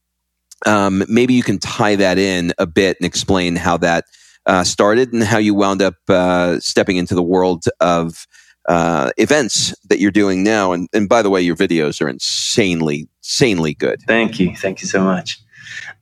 Um, 0.65 1.05
maybe 1.09 1.35
you 1.35 1.43
can 1.43 1.59
tie 1.59 1.97
that 1.97 2.17
in 2.17 2.55
a 2.57 2.67
bit 2.67 2.97
and 2.99 3.07
explain 3.07 3.55
how 3.55 3.77
that 3.77 4.07
uh, 4.47 4.65
started 4.65 5.13
and 5.13 5.23
how 5.23 5.37
you 5.37 5.55
wound 5.55 5.83
up 5.83 5.97
uh, 6.09 6.59
stepping 6.59 6.97
into 6.97 7.15
the 7.15 7.23
world 7.23 7.65
of 7.79 8.27
uh, 8.69 9.11
events 9.17 9.75
that 9.89 9.99
you're 9.99 10.11
doing 10.11 10.43
now. 10.43 10.73
And, 10.73 10.89
and 10.93 11.09
by 11.09 11.23
the 11.23 11.31
way, 11.31 11.41
your 11.41 11.57
videos 11.57 12.01
are 12.01 12.09
insanely, 12.09 13.09
insanely 13.21 13.75
good. 13.75 14.01
Thank 14.07 14.39
you. 14.39 14.57
Thank 14.57 14.81
you 14.83 14.89
so 14.89 15.03
much. 15.03 15.41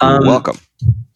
Um, 0.01 0.27
welcome. 0.27 0.59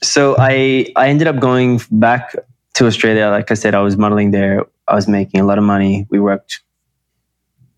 So 0.03 0.37
I, 0.39 0.87
I 0.97 1.09
ended 1.09 1.27
up 1.27 1.39
going 1.39 1.81
back 1.91 2.35
to 2.75 2.87
Australia. 2.87 3.29
Like 3.29 3.51
I 3.51 3.55
said, 3.55 3.75
I 3.75 3.81
was 3.81 3.97
modeling 3.97 4.31
there. 4.31 4.67
I 4.87 4.95
was 4.95 5.09
making 5.09 5.41
a 5.41 5.45
lot 5.45 5.59
of 5.59 5.65
money. 5.65 6.07
We 6.11 6.21
worked 6.21 6.61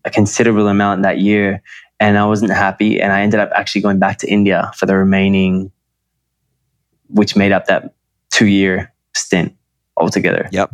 a 0.05 0.09
considerable 0.09 0.67
amount 0.67 1.03
that 1.03 1.19
year 1.19 1.61
and 1.99 2.17
I 2.17 2.25
wasn't 2.25 2.51
happy. 2.51 3.01
And 3.01 3.11
I 3.11 3.21
ended 3.21 3.39
up 3.39 3.49
actually 3.55 3.81
going 3.81 3.99
back 3.99 4.17
to 4.19 4.27
India 4.27 4.71
for 4.75 4.85
the 4.85 4.95
remaining, 4.95 5.71
which 7.09 7.35
made 7.35 7.51
up 7.51 7.65
that 7.67 7.93
two 8.29 8.47
year 8.47 8.93
stint 9.15 9.55
altogether. 9.95 10.49
Yep. 10.51 10.71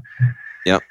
Yep. 0.65 0.82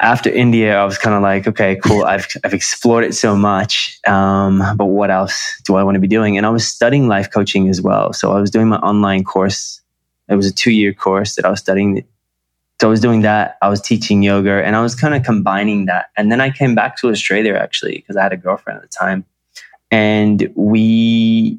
After 0.00 0.30
India, 0.30 0.78
I 0.78 0.84
was 0.84 0.96
kind 0.96 1.16
of 1.16 1.22
like, 1.22 1.48
okay, 1.48 1.76
cool. 1.76 2.04
I've, 2.04 2.26
I've 2.44 2.54
explored 2.54 3.04
it 3.04 3.14
so 3.14 3.36
much. 3.36 3.98
Um, 4.06 4.62
but 4.76 4.86
what 4.86 5.10
else 5.10 5.60
do 5.64 5.74
I 5.74 5.82
want 5.82 5.96
to 5.96 6.00
be 6.00 6.06
doing? 6.06 6.36
And 6.36 6.46
I 6.46 6.50
was 6.50 6.68
studying 6.68 7.08
life 7.08 7.30
coaching 7.32 7.68
as 7.68 7.82
well. 7.82 8.12
So 8.12 8.32
I 8.32 8.40
was 8.40 8.50
doing 8.50 8.68
my 8.68 8.76
online 8.76 9.24
course. 9.24 9.80
It 10.28 10.36
was 10.36 10.46
a 10.46 10.52
two 10.52 10.70
year 10.70 10.92
course 10.92 11.34
that 11.34 11.44
I 11.44 11.50
was 11.50 11.58
studying. 11.58 12.04
So 12.80 12.86
I 12.86 12.90
was 12.90 13.00
doing 13.00 13.22
that. 13.22 13.58
I 13.60 13.68
was 13.68 13.80
teaching 13.80 14.22
yoga 14.22 14.64
and 14.64 14.76
I 14.76 14.82
was 14.82 14.94
kind 14.94 15.14
of 15.14 15.24
combining 15.24 15.86
that. 15.86 16.10
And 16.16 16.30
then 16.30 16.40
I 16.40 16.50
came 16.50 16.76
back 16.76 16.96
to 16.98 17.08
Australia 17.08 17.54
actually 17.54 17.96
because 17.96 18.16
I 18.16 18.22
had 18.22 18.32
a 18.32 18.36
girlfriend 18.36 18.76
at 18.76 18.82
the 18.82 18.96
time. 18.96 19.24
And 19.90 20.52
we 20.54 21.58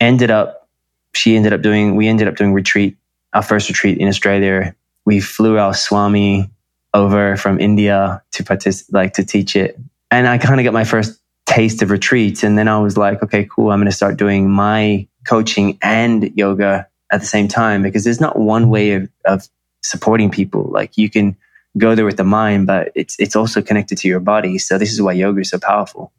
ended 0.00 0.32
up, 0.32 0.68
she 1.14 1.36
ended 1.36 1.52
up 1.52 1.62
doing, 1.62 1.94
we 1.94 2.08
ended 2.08 2.26
up 2.26 2.34
doing 2.34 2.52
retreat, 2.52 2.96
our 3.32 3.42
first 3.42 3.68
retreat 3.68 3.98
in 3.98 4.08
Australia. 4.08 4.74
We 5.04 5.20
flew 5.20 5.56
our 5.58 5.74
Swami 5.74 6.50
over 6.98 7.36
from 7.36 7.60
India 7.60 8.22
to 8.32 8.44
participate, 8.44 8.92
like 8.92 9.12
to 9.14 9.24
teach 9.24 9.54
it. 9.54 9.78
And 10.10 10.26
I 10.26 10.38
kind 10.38 10.60
of 10.60 10.64
got 10.64 10.72
my 10.72 10.84
first 10.84 11.20
taste 11.46 11.80
of 11.82 11.90
retreats. 11.90 12.42
And 12.42 12.58
then 12.58 12.68
I 12.68 12.78
was 12.78 12.96
like, 12.96 13.22
okay, 13.22 13.48
cool. 13.50 13.70
I'm 13.70 13.78
going 13.78 13.90
to 13.90 13.96
start 13.96 14.16
doing 14.16 14.50
my 14.50 15.06
coaching 15.26 15.78
and 15.80 16.30
yoga 16.36 16.88
at 17.10 17.20
the 17.20 17.26
same 17.26 17.48
time 17.48 17.82
because 17.82 18.04
there's 18.04 18.20
not 18.20 18.38
one 18.38 18.68
way 18.68 18.92
of, 18.92 19.08
of 19.24 19.48
supporting 19.82 20.30
people. 20.30 20.64
Like 20.64 20.98
you 20.98 21.08
can 21.08 21.36
go 21.76 21.94
there 21.94 22.04
with 22.04 22.16
the 22.16 22.24
mind, 22.24 22.66
but 22.66 22.90
it's, 22.94 23.16
it's 23.18 23.36
also 23.36 23.62
connected 23.62 23.98
to 23.98 24.08
your 24.08 24.20
body. 24.20 24.58
So 24.58 24.76
this 24.76 24.92
is 24.92 25.00
why 25.00 25.12
yoga 25.12 25.40
is 25.40 25.50
so 25.50 25.58
powerful. 25.58 26.12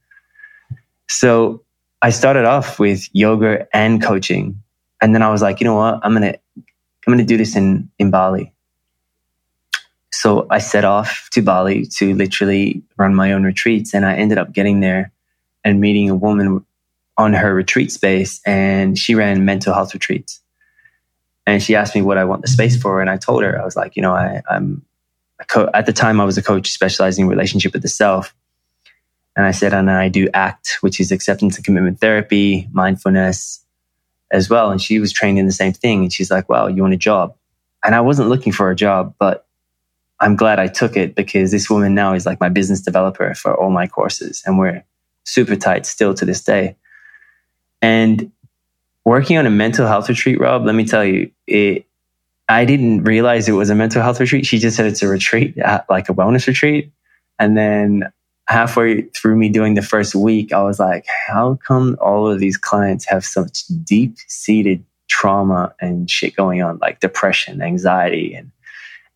So 1.09 1.63
I 2.01 2.11
started 2.11 2.45
off 2.45 2.79
with 2.79 3.09
yoga 3.11 3.67
and 3.75 4.01
coaching. 4.01 4.61
And 5.01 5.13
then 5.13 5.21
I 5.21 5.29
was 5.29 5.41
like, 5.41 5.59
you 5.59 5.65
know 5.65 5.75
what? 5.75 5.99
I'm 6.03 6.15
going 6.15 6.33
to, 6.33 6.39
I'm 6.55 7.13
going 7.13 7.19
to 7.19 7.25
do 7.25 7.37
this 7.37 7.55
in, 7.55 7.89
in 7.99 8.09
Bali. 8.11 8.53
So 10.19 10.47
I 10.49 10.59
set 10.59 10.83
off 10.83 11.29
to 11.31 11.41
Bali 11.41 11.85
to 11.95 12.13
literally 12.13 12.83
run 12.97 13.15
my 13.15 13.31
own 13.31 13.45
retreats. 13.45 13.93
And 13.93 14.05
I 14.05 14.15
ended 14.15 14.37
up 14.37 14.51
getting 14.51 14.81
there 14.81 15.13
and 15.63 15.79
meeting 15.79 16.09
a 16.09 16.15
woman 16.15 16.65
on 17.17 17.31
her 17.31 17.53
retreat 17.53 17.89
space. 17.89 18.41
And 18.45 18.99
she 18.99 19.15
ran 19.15 19.45
mental 19.45 19.73
health 19.73 19.93
retreats. 19.93 20.41
And 21.47 21.63
she 21.63 21.73
asked 21.73 21.95
me 21.95 22.01
what 22.01 22.17
I 22.17 22.25
want 22.25 22.41
the 22.41 22.49
space 22.49 22.75
for. 22.75 22.99
And 22.99 23.09
I 23.09 23.15
told 23.15 23.43
her, 23.43 23.57
I 23.57 23.63
was 23.63 23.77
like, 23.77 23.95
you 23.95 24.01
know, 24.01 24.11
I, 24.11 24.41
am 24.51 24.85
co- 25.47 25.69
at 25.73 25.85
the 25.85 25.93
time 25.93 26.19
I 26.19 26.25
was 26.25 26.37
a 26.37 26.43
coach 26.43 26.69
specializing 26.69 27.23
in 27.23 27.29
relationship 27.29 27.71
with 27.71 27.81
the 27.81 27.87
self. 27.87 28.35
And 29.37 29.45
I 29.45 29.51
said, 29.51 29.73
and 29.73 29.89
I 29.89 30.09
do 30.09 30.27
ACT, 30.33 30.79
which 30.81 30.99
is 30.99 31.13
acceptance 31.13 31.55
and 31.55 31.63
commitment 31.63 32.01
therapy, 32.01 32.67
mindfulness 32.73 33.63
as 34.31 34.49
well. 34.49 34.69
And 34.69 34.81
she 34.81 34.99
was 34.99 35.13
trained 35.13 35.39
in 35.39 35.45
the 35.45 35.53
same 35.53 35.71
thing. 35.71 36.01
And 36.01 36.11
she's 36.11 36.29
like, 36.29 36.49
well, 36.49 36.69
you 36.69 36.81
want 36.81 36.93
a 36.93 36.97
job? 36.97 37.37
And 37.85 37.95
I 37.95 38.01
wasn't 38.01 38.27
looking 38.27 38.51
for 38.51 38.69
a 38.69 38.75
job, 38.75 39.15
but 39.17 39.45
I'm 40.21 40.35
glad 40.35 40.59
I 40.59 40.67
took 40.67 40.97
it 40.97 41.15
because 41.15 41.51
this 41.51 41.69
woman 41.69 41.95
now 41.95 42.13
is 42.13 42.25
like 42.25 42.39
my 42.39 42.49
business 42.49 42.81
developer 42.81 43.33
for 43.35 43.55
all 43.55 43.69
my 43.69 43.87
courses 43.87 44.43
and 44.45 44.59
we're 44.59 44.83
super 45.23 45.55
tight 45.55 45.85
still 45.85 46.13
to 46.15 46.25
this 46.25 46.43
day. 46.43 46.75
And 47.81 48.31
working 49.05 49.37
on 49.37 49.45
a 49.45 49.49
mental 49.49 49.87
health 49.87 50.09
retreat, 50.09 50.39
Rob, 50.39 50.65
let 50.65 50.75
me 50.75 50.85
tell 50.85 51.05
you, 51.05 51.31
it, 51.47 51.85
I 52.49 52.65
didn't 52.65 53.03
realize 53.03 53.47
it 53.47 53.53
was 53.53 53.69
a 53.69 53.75
mental 53.75 54.01
health 54.01 54.19
retreat. 54.19 54.45
She 54.45 54.59
just 54.59 54.75
said 54.75 54.87
it's 54.87 55.03
a 55.03 55.07
retreat, 55.07 55.55
like 55.89 56.09
a 56.09 56.13
wellness 56.13 56.47
retreat. 56.47 56.91
And 57.37 57.55
then 57.55 58.11
halfway 58.47 59.03
through 59.03 59.37
me 59.37 59.47
doing 59.47 59.75
the 59.75 59.81
first 59.81 60.15
week, 60.15 60.51
I 60.51 60.63
was 60.63 60.79
like, 60.79 61.05
how 61.27 61.59
come 61.65 61.95
all 62.01 62.29
of 62.29 62.39
these 62.39 62.57
clients 62.57 63.05
have 63.05 63.23
such 63.23 63.65
deep 63.83 64.17
seated 64.27 64.83
trauma 65.07 65.73
and 65.79 66.09
shit 66.09 66.35
going 66.35 66.61
on, 66.61 66.79
like 66.79 66.99
depression, 66.99 67.61
anxiety, 67.61 68.33
and 68.33 68.51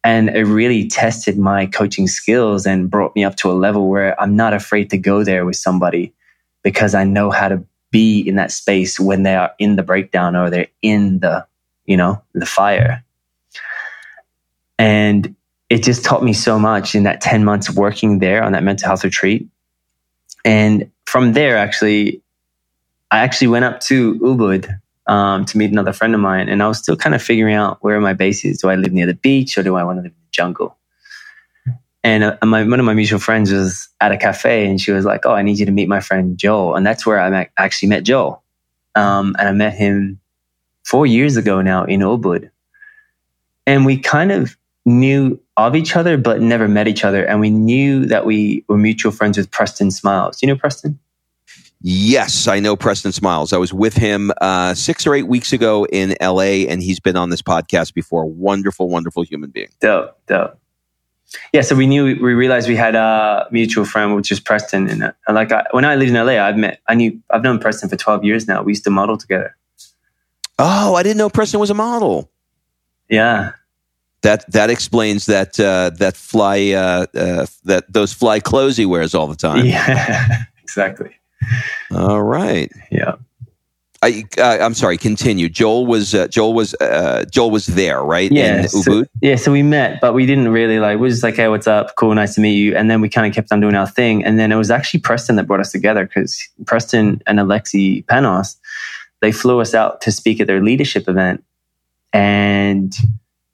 and 0.03 0.29
it 0.29 0.43
really 0.43 0.87
tested 0.87 1.37
my 1.37 1.65
coaching 1.65 2.07
skills 2.07 2.65
and 2.65 2.89
brought 2.89 3.15
me 3.15 3.23
up 3.23 3.35
to 3.37 3.49
a 3.49 3.53
level 3.53 3.89
where 3.89 4.19
I'm 4.19 4.35
not 4.35 4.53
afraid 4.53 4.89
to 4.89 4.97
go 4.97 5.23
there 5.23 5.45
with 5.45 5.55
somebody 5.55 6.13
because 6.61 6.93
I 6.93 7.05
know 7.05 7.31
how 7.31 7.47
to 7.47 7.63
be 7.91 8.19
in 8.19 8.35
that 8.35 8.51
space 8.51 8.99
when 8.99 9.23
they 9.23 9.35
are 9.35 9.53
in 9.59 9.75
the 9.75 9.83
breakdown 9.83 10.35
or 10.35 10.49
they're 10.49 10.67
in 10.81 11.19
the, 11.19 11.45
you 11.85 11.95
know, 11.95 12.21
the 12.33 12.45
fire. 12.45 13.03
And 14.77 15.35
it 15.69 15.83
just 15.83 16.03
taught 16.03 16.23
me 16.23 16.33
so 16.33 16.59
much 16.59 16.95
in 16.95 17.03
that 17.03 17.21
10 17.21 17.45
months 17.45 17.69
working 17.69 18.19
there 18.19 18.43
on 18.43 18.51
that 18.51 18.63
mental 18.63 18.87
health 18.87 19.03
retreat. 19.03 19.47
And 20.43 20.91
from 21.05 21.33
there, 21.33 21.57
actually, 21.57 22.21
I 23.09 23.19
actually 23.19 23.47
went 23.47 23.65
up 23.65 23.79
to 23.81 24.19
Ubud 24.19 24.81
um, 25.07 25.45
to 25.45 25.57
meet 25.57 25.71
another 25.71 25.93
friend 25.93 26.13
of 26.13 26.21
mine. 26.21 26.49
And 26.49 26.63
I 26.63 26.67
was 26.67 26.79
still 26.79 26.95
kind 26.95 27.15
of 27.15 27.21
figuring 27.21 27.55
out 27.55 27.77
where 27.81 27.99
my 27.99 28.13
base 28.13 28.45
is. 28.45 28.61
Do 28.61 28.69
I 28.69 28.75
live 28.75 28.93
near 28.93 29.05
the 29.05 29.13
beach 29.13 29.57
or 29.57 29.63
do 29.63 29.75
I 29.75 29.83
want 29.83 29.97
to 29.97 30.03
live 30.03 30.11
in 30.11 30.17
the 30.17 30.31
jungle? 30.31 30.77
And 32.03 32.23
uh, 32.23 32.37
my, 32.43 32.63
one 32.63 32.79
of 32.79 32.85
my 32.85 32.93
mutual 32.93 33.19
friends 33.19 33.51
was 33.51 33.87
at 34.01 34.11
a 34.11 34.17
cafe 34.17 34.67
and 34.67 34.79
she 34.79 34.91
was 34.91 35.05
like, 35.05 35.25
Oh, 35.25 35.33
I 35.33 35.41
need 35.41 35.59
you 35.59 35.65
to 35.65 35.71
meet 35.71 35.87
my 35.87 36.01
friend 36.01 36.37
Joel. 36.37 36.75
And 36.75 36.85
that's 36.85 37.05
where 37.05 37.19
I 37.19 37.49
actually 37.57 37.89
met 37.89 38.03
Joel. 38.03 38.43
Um, 38.95 39.35
and 39.39 39.47
I 39.47 39.51
met 39.53 39.73
him 39.73 40.19
four 40.83 41.05
years 41.07 41.37
ago 41.37 41.61
now 41.61 41.85
in 41.85 42.01
Ubud. 42.01 42.49
And 43.65 43.85
we 43.85 43.97
kind 43.97 44.31
of 44.31 44.57
knew 44.85 45.39
of 45.55 45.75
each 45.75 45.95
other, 45.95 46.17
but 46.17 46.41
never 46.41 46.67
met 46.67 46.87
each 46.87 47.05
other. 47.05 47.23
And 47.23 47.39
we 47.39 47.49
knew 47.49 48.05
that 48.07 48.25
we 48.25 48.65
were 48.67 48.77
mutual 48.77 49.11
friends 49.11 49.37
with 49.37 49.49
Preston 49.49 49.91
Smiles. 49.91 50.41
You 50.41 50.49
know 50.49 50.57
Preston? 50.57 50.99
Yes, 51.85 52.47
I 52.47 52.61
know 52.61 52.77
Preston 52.77 53.11
Smiles. 53.11 53.51
I 53.51 53.57
was 53.57 53.73
with 53.73 53.93
him 53.93 54.31
uh, 54.39 54.73
six 54.73 55.05
or 55.05 55.13
eight 55.13 55.27
weeks 55.27 55.51
ago 55.51 55.85
in 55.87 56.15
LA, 56.21 56.65
and 56.69 56.81
he's 56.81 57.01
been 57.01 57.17
on 57.17 57.29
this 57.29 57.41
podcast 57.41 57.93
before. 57.93 58.25
Wonderful, 58.25 58.87
wonderful 58.87 59.23
human 59.23 59.49
being. 59.49 59.67
Dope, 59.81 60.17
dope. 60.25 60.57
Yeah, 61.51 61.61
so 61.61 61.75
we 61.75 61.85
knew 61.85 62.05
we 62.05 62.33
realized 62.33 62.69
we 62.69 62.77
had 62.77 62.95
a 62.95 63.47
mutual 63.51 63.83
friend, 63.83 64.15
which 64.15 64.31
is 64.31 64.39
Preston. 64.39 64.87
And 64.87 65.03
uh, 65.03 65.11
like 65.27 65.51
I, 65.51 65.65
when 65.71 65.83
I 65.83 65.95
lived 65.95 66.15
in 66.15 66.25
LA, 66.25 66.41
I've 66.41 66.55
met, 66.55 66.79
I 66.87 66.95
knew, 66.95 67.19
I've 67.29 67.43
known 67.43 67.59
Preston 67.59 67.89
for 67.89 67.97
twelve 67.97 68.23
years 68.23 68.47
now. 68.47 68.63
We 68.63 68.71
used 68.71 68.85
to 68.85 68.89
model 68.89 69.17
together. 69.17 69.57
Oh, 70.59 70.95
I 70.95 71.03
didn't 71.03 71.17
know 71.17 71.29
Preston 71.29 71.59
was 71.59 71.69
a 71.69 71.73
model. 71.73 72.31
Yeah, 73.09 73.51
that 74.21 74.49
that 74.53 74.69
explains 74.69 75.25
that 75.25 75.59
uh, 75.59 75.89
that 75.97 76.15
fly 76.15 76.71
uh, 76.71 77.07
uh, 77.13 77.45
that 77.65 77.91
those 77.91 78.13
fly 78.13 78.39
clothes 78.39 78.77
he 78.77 78.85
wears 78.85 79.13
all 79.13 79.27
the 79.27 79.35
time. 79.35 79.65
Yeah, 79.65 80.43
exactly. 80.63 81.17
All 81.91 82.21
right. 82.21 82.71
Yeah. 82.91 83.15
I, 84.03 84.25
uh, 84.37 84.57
I'm 84.59 84.73
sorry. 84.73 84.97
Continue. 84.97 85.47
Joel 85.47 85.85
was 85.85 86.13
uh, 86.13 86.27
Joel 86.27 86.53
was 86.53 86.75
uh, 86.81 87.23
Joel 87.31 87.51
was 87.51 87.67
there, 87.67 88.03
right? 88.03 88.29
Yeah. 88.29 88.65
So, 88.65 89.05
yeah. 89.21 89.37
So 89.37 89.49
we 89.49 89.63
met, 89.63 90.01
but 90.01 90.13
we 90.13 90.25
didn't 90.25 90.49
really 90.49 90.77
like. 90.79 90.95
We 90.95 91.03
were 91.03 91.09
just 91.09 91.23
like, 91.23 91.37
"Hey, 91.37 91.47
what's 91.47 91.67
up? 91.67 91.95
Cool, 91.95 92.13
nice 92.13 92.35
to 92.35 92.41
meet 92.41 92.55
you." 92.55 92.75
And 92.75 92.91
then 92.91 92.99
we 92.99 93.07
kind 93.07 93.25
of 93.25 93.33
kept 93.33 93.53
on 93.53 93.61
doing 93.61 93.75
our 93.75 93.87
thing. 93.87 94.25
And 94.25 94.37
then 94.37 94.51
it 94.51 94.57
was 94.57 94.69
actually 94.69 94.99
Preston 94.99 95.37
that 95.37 95.47
brought 95.47 95.61
us 95.61 95.71
together 95.71 96.05
because 96.05 96.37
Preston 96.65 97.21
and 97.25 97.39
Alexi 97.39 98.03
Panos, 98.05 98.57
they 99.21 99.31
flew 99.31 99.61
us 99.61 99.73
out 99.73 100.01
to 100.01 100.11
speak 100.11 100.41
at 100.41 100.47
their 100.47 100.61
leadership 100.61 101.07
event, 101.07 101.41
and 102.11 102.93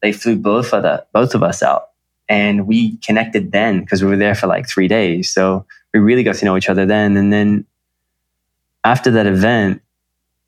they 0.02 0.12
flew 0.12 0.36
both 0.36 0.74
of 0.74 0.82
the 0.82 1.06
both 1.14 1.36
of 1.36 1.44
us 1.44 1.62
out, 1.62 1.90
and 2.28 2.66
we 2.66 2.98
connected 2.98 3.52
then 3.52 3.82
because 3.82 4.04
we 4.04 4.10
were 4.10 4.18
there 4.18 4.34
for 4.34 4.48
like 4.48 4.68
three 4.68 4.88
days. 4.88 5.32
So 5.32 5.68
we 5.94 6.00
really 6.00 6.24
got 6.24 6.36
to 6.36 6.46
know 6.46 6.58
each 6.58 6.70
other 6.70 6.88
then. 6.88 7.18
And 7.18 7.32
then 7.32 7.66
after 8.84 9.12
that 9.12 9.28
event, 9.28 9.82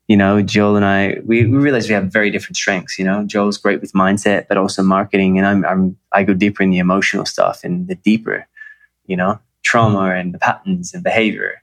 you 0.08 0.16
know, 0.16 0.42
Joel 0.42 0.76
and 0.76 0.84
I, 0.84 1.18
we, 1.24 1.46
we 1.46 1.58
realized 1.58 1.88
we 1.88 1.94
have 1.94 2.12
very 2.12 2.30
different 2.30 2.56
strengths. 2.56 2.98
You 2.98 3.04
know, 3.04 3.24
Joel's 3.24 3.58
great 3.58 3.80
with 3.80 3.92
mindset, 3.92 4.48
but 4.48 4.56
also 4.56 4.82
marketing, 4.82 5.38
and 5.38 5.46
I'm, 5.46 5.64
I'm 5.64 5.96
I 6.12 6.24
go 6.24 6.34
deeper 6.34 6.62
in 6.62 6.70
the 6.70 6.78
emotional 6.78 7.24
stuff 7.24 7.64
and 7.64 7.88
the 7.88 7.94
deeper, 7.94 8.46
you 9.06 9.16
know, 9.16 9.38
trauma 9.62 10.10
and 10.10 10.34
the 10.34 10.38
patterns 10.38 10.92
and 10.92 11.02
behavior. 11.02 11.62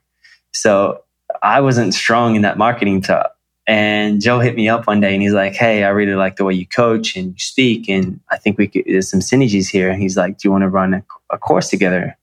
So 0.52 1.04
I 1.42 1.60
wasn't 1.60 1.94
strong 1.94 2.34
in 2.34 2.42
that 2.42 2.58
marketing 2.58 3.02
stuff. 3.02 3.30
And 3.66 4.20
Joe 4.20 4.40
hit 4.40 4.56
me 4.56 4.68
up 4.68 4.86
one 4.86 5.00
day 5.00 5.12
and 5.12 5.22
he's 5.22 5.32
like, 5.32 5.54
Hey, 5.54 5.84
I 5.84 5.90
really 5.90 6.14
like 6.14 6.36
the 6.36 6.44
way 6.44 6.54
you 6.54 6.66
coach 6.66 7.14
and 7.16 7.32
you 7.32 7.38
speak. 7.38 7.88
And 7.88 8.20
I 8.30 8.36
think 8.36 8.58
we 8.58 8.66
could, 8.66 8.84
there's 8.86 9.08
some 9.08 9.20
synergies 9.20 9.68
here. 9.68 9.90
And 9.90 10.02
he's 10.02 10.16
like, 10.16 10.38
Do 10.38 10.48
you 10.48 10.50
want 10.50 10.62
to 10.62 10.68
run 10.68 10.94
a, 10.94 11.04
a 11.30 11.38
course 11.38 11.70
together? 11.70 12.16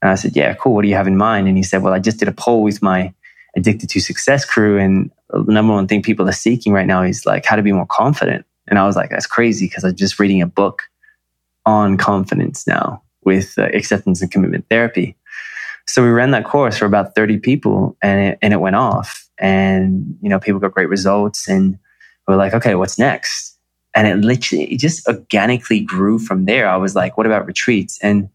And 0.00 0.10
I 0.10 0.14
said, 0.14 0.34
Yeah, 0.34 0.54
cool. 0.54 0.74
What 0.74 0.82
do 0.82 0.88
you 0.88 0.94
have 0.94 1.06
in 1.06 1.18
mind? 1.18 1.46
And 1.46 1.56
he 1.56 1.62
said, 1.62 1.82
Well, 1.82 1.92
I 1.92 1.98
just 1.98 2.18
did 2.18 2.28
a 2.28 2.32
poll 2.32 2.62
with 2.62 2.80
my 2.80 3.12
addicted 3.56 3.90
to 3.90 4.00
success 4.00 4.44
crew. 4.44 4.78
And 4.78 5.10
the 5.30 5.52
number 5.52 5.72
one 5.72 5.88
thing 5.88 6.02
people 6.02 6.28
are 6.28 6.32
seeking 6.32 6.72
right 6.72 6.86
now 6.86 7.02
is 7.02 7.26
like 7.26 7.44
how 7.44 7.56
to 7.56 7.62
be 7.62 7.72
more 7.72 7.86
confident. 7.86 8.44
And 8.66 8.78
I 8.78 8.86
was 8.86 8.96
like, 8.96 9.10
That's 9.10 9.26
crazy 9.26 9.66
because 9.66 9.84
I'm 9.84 9.96
just 9.96 10.18
reading 10.18 10.42
a 10.42 10.46
book 10.46 10.82
on 11.66 11.96
confidence 11.96 12.66
now 12.66 13.02
with 13.24 13.58
uh, 13.58 13.68
acceptance 13.74 14.22
and 14.22 14.30
commitment 14.30 14.66
therapy. 14.70 15.16
So 15.86 16.02
we 16.02 16.10
ran 16.10 16.32
that 16.32 16.44
course 16.44 16.76
for 16.76 16.84
about 16.84 17.14
30 17.14 17.38
people 17.38 17.96
and 18.02 18.20
it, 18.20 18.38
and 18.42 18.52
it 18.52 18.60
went 18.60 18.76
off 18.76 19.28
and 19.38 20.16
you 20.20 20.28
know 20.28 20.38
people 20.38 20.60
got 20.60 20.72
great 20.72 20.88
results 20.88 21.48
and 21.48 21.78
we 22.26 22.34
are 22.34 22.36
like 22.36 22.54
okay 22.54 22.74
what's 22.74 22.98
next 22.98 23.56
and 23.94 24.06
it 24.06 24.16
literally 24.16 24.64
it 24.64 24.78
just 24.78 25.06
organically 25.06 25.80
grew 25.80 26.18
from 26.18 26.44
there 26.44 26.68
i 26.68 26.76
was 26.76 26.94
like 26.94 27.16
what 27.16 27.26
about 27.26 27.46
retreats 27.46 27.98
and 28.02 28.28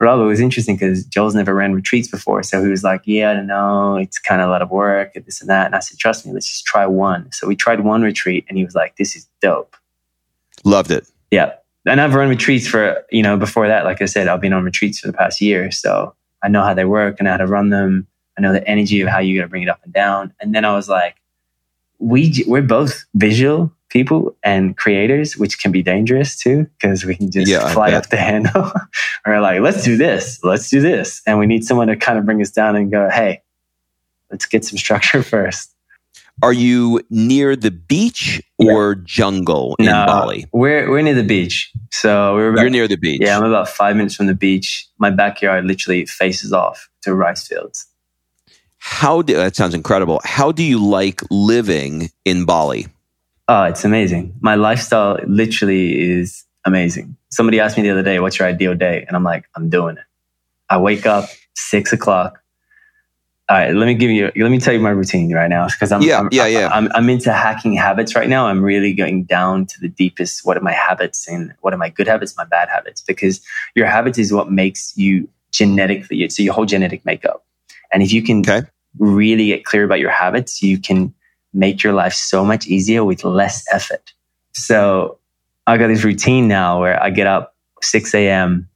Rob, 0.00 0.20
it 0.20 0.24
was 0.24 0.38
interesting 0.38 0.76
because 0.76 1.04
Joel's 1.04 1.34
never 1.34 1.52
ran 1.52 1.72
retreats 1.72 2.08
before. 2.08 2.42
So 2.44 2.62
he 2.62 2.70
was 2.70 2.84
like, 2.84 3.02
Yeah, 3.04 3.30
I 3.30 3.34
don't 3.34 3.48
know. 3.48 3.96
It's 3.96 4.18
kind 4.18 4.40
of 4.40 4.48
a 4.48 4.50
lot 4.50 4.62
of 4.62 4.70
work 4.70 5.12
and 5.16 5.24
this 5.24 5.40
and 5.40 5.50
that. 5.50 5.66
And 5.66 5.74
I 5.74 5.80
said, 5.80 5.98
Trust 5.98 6.24
me, 6.24 6.32
let's 6.32 6.48
just 6.48 6.64
try 6.64 6.86
one. 6.86 7.30
So 7.32 7.46
we 7.48 7.56
tried 7.56 7.80
one 7.80 8.02
retreat 8.02 8.44
and 8.48 8.56
he 8.56 8.64
was 8.64 8.74
like, 8.74 8.96
This 8.96 9.16
is 9.16 9.26
dope. 9.40 9.76
Loved 10.64 10.90
it. 10.90 11.08
Yeah. 11.30 11.54
And 11.86 12.00
I've 12.00 12.14
run 12.14 12.28
retreats 12.28 12.68
for, 12.68 13.04
you 13.10 13.22
know, 13.22 13.36
before 13.36 13.66
that, 13.66 13.84
like 13.84 14.02
I 14.02 14.04
said, 14.04 14.28
I've 14.28 14.40
been 14.40 14.52
on 14.52 14.64
retreats 14.64 15.00
for 15.00 15.06
the 15.06 15.12
past 15.12 15.40
year. 15.40 15.70
So 15.70 16.14
I 16.42 16.48
know 16.48 16.62
how 16.62 16.74
they 16.74 16.84
work 16.84 17.16
and 17.18 17.26
how 17.26 17.36
to 17.36 17.46
run 17.46 17.70
them. 17.70 18.06
I 18.36 18.40
know 18.40 18.52
the 18.52 18.66
energy 18.68 19.00
of 19.00 19.08
how 19.08 19.18
you 19.18 19.36
got 19.38 19.44
to 19.44 19.48
bring 19.48 19.62
it 19.62 19.68
up 19.68 19.80
and 19.84 19.92
down. 19.92 20.32
And 20.40 20.54
then 20.54 20.64
I 20.64 20.74
was 20.74 20.88
like, 20.88 21.16
we 21.98 22.44
we're 22.46 22.62
both 22.62 23.04
visual 23.14 23.72
people 23.88 24.36
and 24.42 24.76
creators, 24.76 25.36
which 25.36 25.60
can 25.60 25.72
be 25.72 25.82
dangerous 25.82 26.36
too 26.36 26.66
because 26.78 27.04
we 27.04 27.14
can 27.14 27.30
just 27.30 27.50
yeah, 27.50 27.72
fly 27.72 27.92
up 27.92 28.08
the 28.08 28.16
handle. 28.30 28.70
or 29.26 29.40
like, 29.40 29.60
let's 29.60 29.84
do 29.84 29.96
this, 29.96 30.42
let's 30.42 30.68
do 30.70 30.80
this, 30.80 31.22
and 31.26 31.38
we 31.38 31.46
need 31.46 31.64
someone 31.64 31.88
to 31.88 31.96
kind 31.96 32.18
of 32.18 32.24
bring 32.24 32.40
us 32.40 32.50
down 32.50 32.76
and 32.76 32.90
go, 32.90 33.08
hey, 33.08 33.42
let's 34.30 34.46
get 34.46 34.64
some 34.64 34.78
structure 34.78 35.22
first. 35.34 35.74
Are 36.40 36.52
you 36.52 37.00
near 37.10 37.56
the 37.56 37.72
beach 37.72 38.40
or 38.58 38.92
yeah. 38.92 39.02
jungle 39.02 39.74
in 39.80 39.86
no, 39.86 40.06
Bali? 40.06 40.46
We're 40.52 40.88
we're 40.88 41.02
near 41.02 41.14
the 41.14 41.24
beach, 41.24 41.72
so 41.90 42.34
we're 42.34 42.50
about, 42.50 42.60
you're 42.60 42.70
near 42.70 42.86
the 42.86 42.96
beach. 42.96 43.20
Yeah, 43.20 43.36
I'm 43.36 43.44
about 43.44 43.68
five 43.68 43.96
minutes 43.96 44.14
from 44.14 44.26
the 44.26 44.36
beach. 44.36 44.86
My 44.98 45.10
backyard 45.10 45.64
literally 45.64 46.06
faces 46.06 46.52
off 46.52 46.88
to 47.02 47.12
rice 47.12 47.48
fields. 47.48 47.86
How 48.78 49.22
do 49.22 49.34
that 49.34 49.56
sounds 49.56 49.74
incredible? 49.74 50.20
How 50.22 50.52
do 50.52 50.62
you 50.62 50.78
like 50.78 51.22
living 51.28 52.10
in 52.24 52.44
Bali? 52.44 52.86
Oh, 53.48 53.64
it's 53.64 53.84
amazing. 53.84 54.34
My 54.40 54.56
lifestyle 54.56 55.18
literally 55.26 55.98
is 55.98 56.44
amazing. 56.66 57.16
Somebody 57.30 57.60
asked 57.60 57.78
me 57.78 57.82
the 57.82 57.90
other 57.90 58.02
day, 58.02 58.20
"What's 58.20 58.38
your 58.38 58.46
ideal 58.46 58.74
day?" 58.74 59.04
And 59.06 59.16
I'm 59.16 59.24
like, 59.24 59.48
"I'm 59.56 59.70
doing 59.70 59.96
it." 59.96 60.04
I 60.68 60.76
wake 60.76 61.06
up 61.06 61.30
six 61.54 61.92
o'clock. 61.92 62.42
All 63.48 63.56
right, 63.56 63.74
let 63.74 63.86
me 63.86 63.94
give 63.94 64.10
you. 64.10 64.30
Let 64.36 64.50
me 64.50 64.60
tell 64.60 64.74
you 64.74 64.80
my 64.80 64.90
routine 64.90 65.32
right 65.32 65.48
now 65.48 65.66
because 65.66 65.90
I'm 65.90 66.02
yeah 66.02 66.20
I'm, 66.20 66.28
yeah 66.30 66.46
yeah. 66.46 66.68
I'm, 66.68 66.92
I'm 66.92 67.08
into 67.08 67.32
hacking 67.32 67.72
habits 67.72 68.14
right 68.14 68.28
now. 68.28 68.46
I'm 68.46 68.62
really 68.62 68.92
going 68.92 69.24
down 69.24 69.64
to 69.64 69.80
the 69.80 69.88
deepest. 69.88 70.44
What 70.44 70.58
are 70.58 70.60
my 70.60 70.72
habits 70.72 71.26
and 71.26 71.54
what 71.62 71.72
are 71.72 71.78
my 71.78 71.88
good 71.88 72.06
habits, 72.06 72.36
my 72.36 72.44
bad 72.44 72.68
habits? 72.68 73.00
Because 73.00 73.40
your 73.74 73.86
habits 73.86 74.18
is 74.18 74.30
what 74.30 74.52
makes 74.52 74.94
you 74.98 75.26
genetically. 75.52 76.28
So 76.28 76.42
your 76.42 76.52
whole 76.52 76.66
genetic 76.66 77.06
makeup. 77.06 77.46
And 77.90 78.02
if 78.02 78.12
you 78.12 78.22
can 78.22 78.40
okay. 78.40 78.68
really 78.98 79.46
get 79.46 79.64
clear 79.64 79.84
about 79.84 80.00
your 80.00 80.10
habits, 80.10 80.62
you 80.62 80.78
can 80.78 81.14
make 81.52 81.82
your 81.82 81.92
life 81.92 82.12
so 82.12 82.44
much 82.44 82.66
easier 82.66 83.04
with 83.04 83.24
less 83.24 83.64
effort. 83.72 84.12
So 84.52 85.18
I 85.66 85.76
got 85.76 85.88
this 85.88 86.04
routine 86.04 86.48
now 86.48 86.80
where 86.80 87.02
I 87.02 87.10
get 87.10 87.26
up 87.26 87.54
6 87.82 88.14
a.m. 88.14 88.68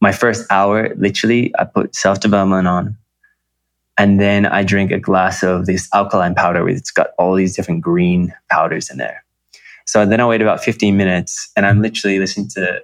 My 0.00 0.12
first 0.12 0.46
hour, 0.50 0.94
literally, 0.96 1.52
I 1.58 1.64
put 1.64 1.94
self 1.94 2.20
development 2.20 2.68
on. 2.68 2.96
And 3.98 4.20
then 4.20 4.44
I 4.44 4.62
drink 4.62 4.90
a 4.90 4.98
glass 4.98 5.42
of 5.42 5.64
this 5.64 5.88
alkaline 5.94 6.34
powder. 6.34 6.68
It's 6.68 6.90
got 6.90 7.08
all 7.18 7.34
these 7.34 7.56
different 7.56 7.80
green 7.80 8.34
powders 8.50 8.90
in 8.90 8.98
there. 8.98 9.24
So 9.86 10.04
then 10.04 10.20
I 10.20 10.26
wait 10.26 10.42
about 10.42 10.62
15 10.62 10.96
minutes 10.96 11.50
and 11.56 11.64
I'm 11.64 11.80
literally 11.80 12.18
listening 12.18 12.48
to 12.50 12.82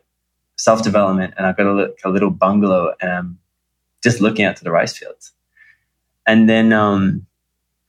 self 0.56 0.82
development. 0.82 1.34
And 1.36 1.46
I've 1.46 1.56
got 1.56 1.66
a, 1.66 1.92
a 2.04 2.08
little 2.08 2.30
bungalow 2.30 2.94
and 3.00 3.10
I'm 3.10 3.38
just 4.02 4.20
looking 4.20 4.44
out 4.44 4.56
to 4.56 4.64
the 4.64 4.70
rice 4.70 4.96
fields. 4.96 5.32
And 6.26 6.48
then 6.48 6.72
um, 6.72 7.26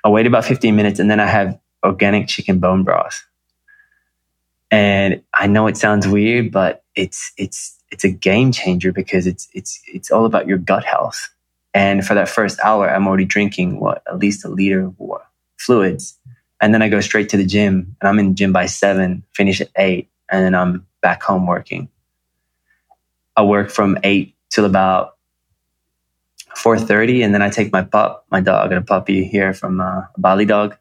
I 0.04 0.10
wait 0.10 0.28
about 0.28 0.46
15 0.46 0.76
minutes 0.76 1.00
and 1.00 1.10
then 1.10 1.20
I 1.20 1.26
have 1.26 1.60
organic 1.84 2.28
chicken 2.28 2.60
bone 2.60 2.84
broth. 2.84 3.26
And 4.72 5.24
I 5.34 5.48
know 5.48 5.68
it 5.68 5.78
sounds 5.78 6.08
weird, 6.08 6.52
but 6.52 6.84
it's 6.96 7.32
it's 7.38 7.78
it's 7.92 8.04
a 8.04 8.10
game 8.10 8.52
changer 8.52 8.92
because 8.92 9.28
it's 9.28 9.48
it's 9.54 9.80
it's 9.86 10.10
all 10.10 10.26
about 10.26 10.48
your 10.48 10.58
gut 10.58 10.84
health. 10.84 11.30
And 11.76 12.06
for 12.06 12.16
that 12.16 12.28
first 12.30 12.60
hour, 12.63 12.89
I'm 12.89 13.08
already 13.08 13.26
drinking 13.26 13.80
what 13.80 14.02
at 14.08 14.18
least 14.18 14.46
a 14.46 14.50
liter 14.50 14.86
of 14.86 14.96
fluids, 15.58 16.20
and 16.60 16.74
then 16.74 16.82
I 16.82 16.89
go 16.89 17.02
straight 17.02 17.30
to 17.30 17.38
the 17.38 17.46
gym. 17.46 17.96
And 18.02 18.08
I'm 18.08 18.18
in 18.18 18.30
the 18.30 18.34
gym 18.34 18.52
by 18.52 18.66
seven, 18.66 19.24
finish 19.34 19.62
at 19.62 19.70
eight, 19.78 20.10
and 20.30 20.44
then 20.44 20.56
I'm 20.56 20.88
back 21.02 21.22
home 21.22 21.46
working. 21.46 21.88
I 23.36 23.44
work 23.44 23.70
from 23.70 24.00
eight 24.04 24.36
till 24.50 24.66
about 24.66 25.12
4.30 26.58 27.24
and 27.24 27.34
then 27.34 27.42
I 27.42 27.50
take 27.50 27.72
my 27.72 27.82
pup, 27.82 28.26
my 28.32 28.42
dog, 28.42 28.70
got 28.70 28.78
a 28.78 28.82
puppy 28.82 29.24
here 29.24 29.54
from 29.54 29.82
uh, 29.82 30.02
a 30.02 30.10
Bali 30.18 30.46
dog 30.46 30.78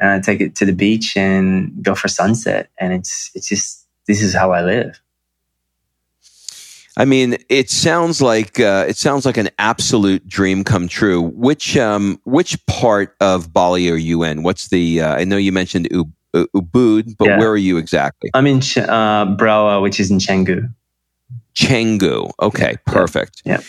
and 0.00 0.10
I 0.10 0.20
take 0.20 0.40
it 0.40 0.54
to 0.56 0.64
the 0.64 0.72
beach 0.72 1.16
and 1.16 1.82
go 1.82 1.94
for 1.94 2.08
sunset. 2.08 2.70
And 2.78 2.92
it's, 2.92 3.30
it's 3.34 3.48
just, 3.48 3.86
this 4.06 4.22
is 4.22 4.34
how 4.34 4.52
I 4.52 4.62
live. 4.62 5.00
I 6.96 7.04
mean, 7.04 7.36
it 7.48 7.70
sounds 7.70 8.20
like 8.20 8.58
uh, 8.58 8.86
it 8.88 8.96
sounds 8.96 9.24
like 9.24 9.36
an 9.36 9.50
absolute 9.60 10.26
dream 10.26 10.64
come 10.64 10.88
true. 10.88 11.22
Which 11.22 11.76
um, 11.76 12.20
which 12.24 12.58
part 12.66 13.14
of 13.20 13.52
Bali 13.52 13.88
are 13.88 13.96
you 13.96 14.24
in? 14.24 14.42
What's 14.42 14.66
the? 14.68 15.02
Uh, 15.02 15.14
I 15.14 15.22
know 15.22 15.36
you 15.36 15.52
mentioned 15.52 15.88
Ubud, 16.34 17.16
but 17.16 17.28
yeah. 17.28 17.38
where 17.38 17.50
are 17.50 17.56
you 17.56 17.76
exactly? 17.76 18.30
I'm 18.34 18.48
in 18.48 18.60
Ch- 18.60 18.78
uh, 18.78 19.26
Berawa, 19.26 19.80
which 19.80 20.00
is 20.00 20.10
in 20.10 20.18
Canggu. 20.18 20.68
Canggu. 21.58 22.30
Okay, 22.40 22.76
perfect. 22.86 23.42
Yeah. 23.44 23.60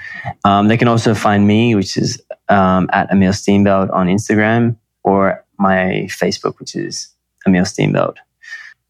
Um, 0.45 0.69
they 0.69 0.77
can 0.77 0.88
also 0.88 1.14
find 1.14 1.47
me, 1.47 1.75
which 1.75 1.97
is 1.97 2.23
um, 2.49 2.88
at 2.93 3.11
Emile 3.11 3.33
Steenveld 3.33 3.93
on 3.93 4.09
Instagram, 4.09 4.77
or 5.03 5.45
my 5.59 6.07
Facebook, 6.09 6.59
which 6.59 6.75
is 6.75 7.09
Emile 7.47 7.65
Steenveld. 7.65 8.17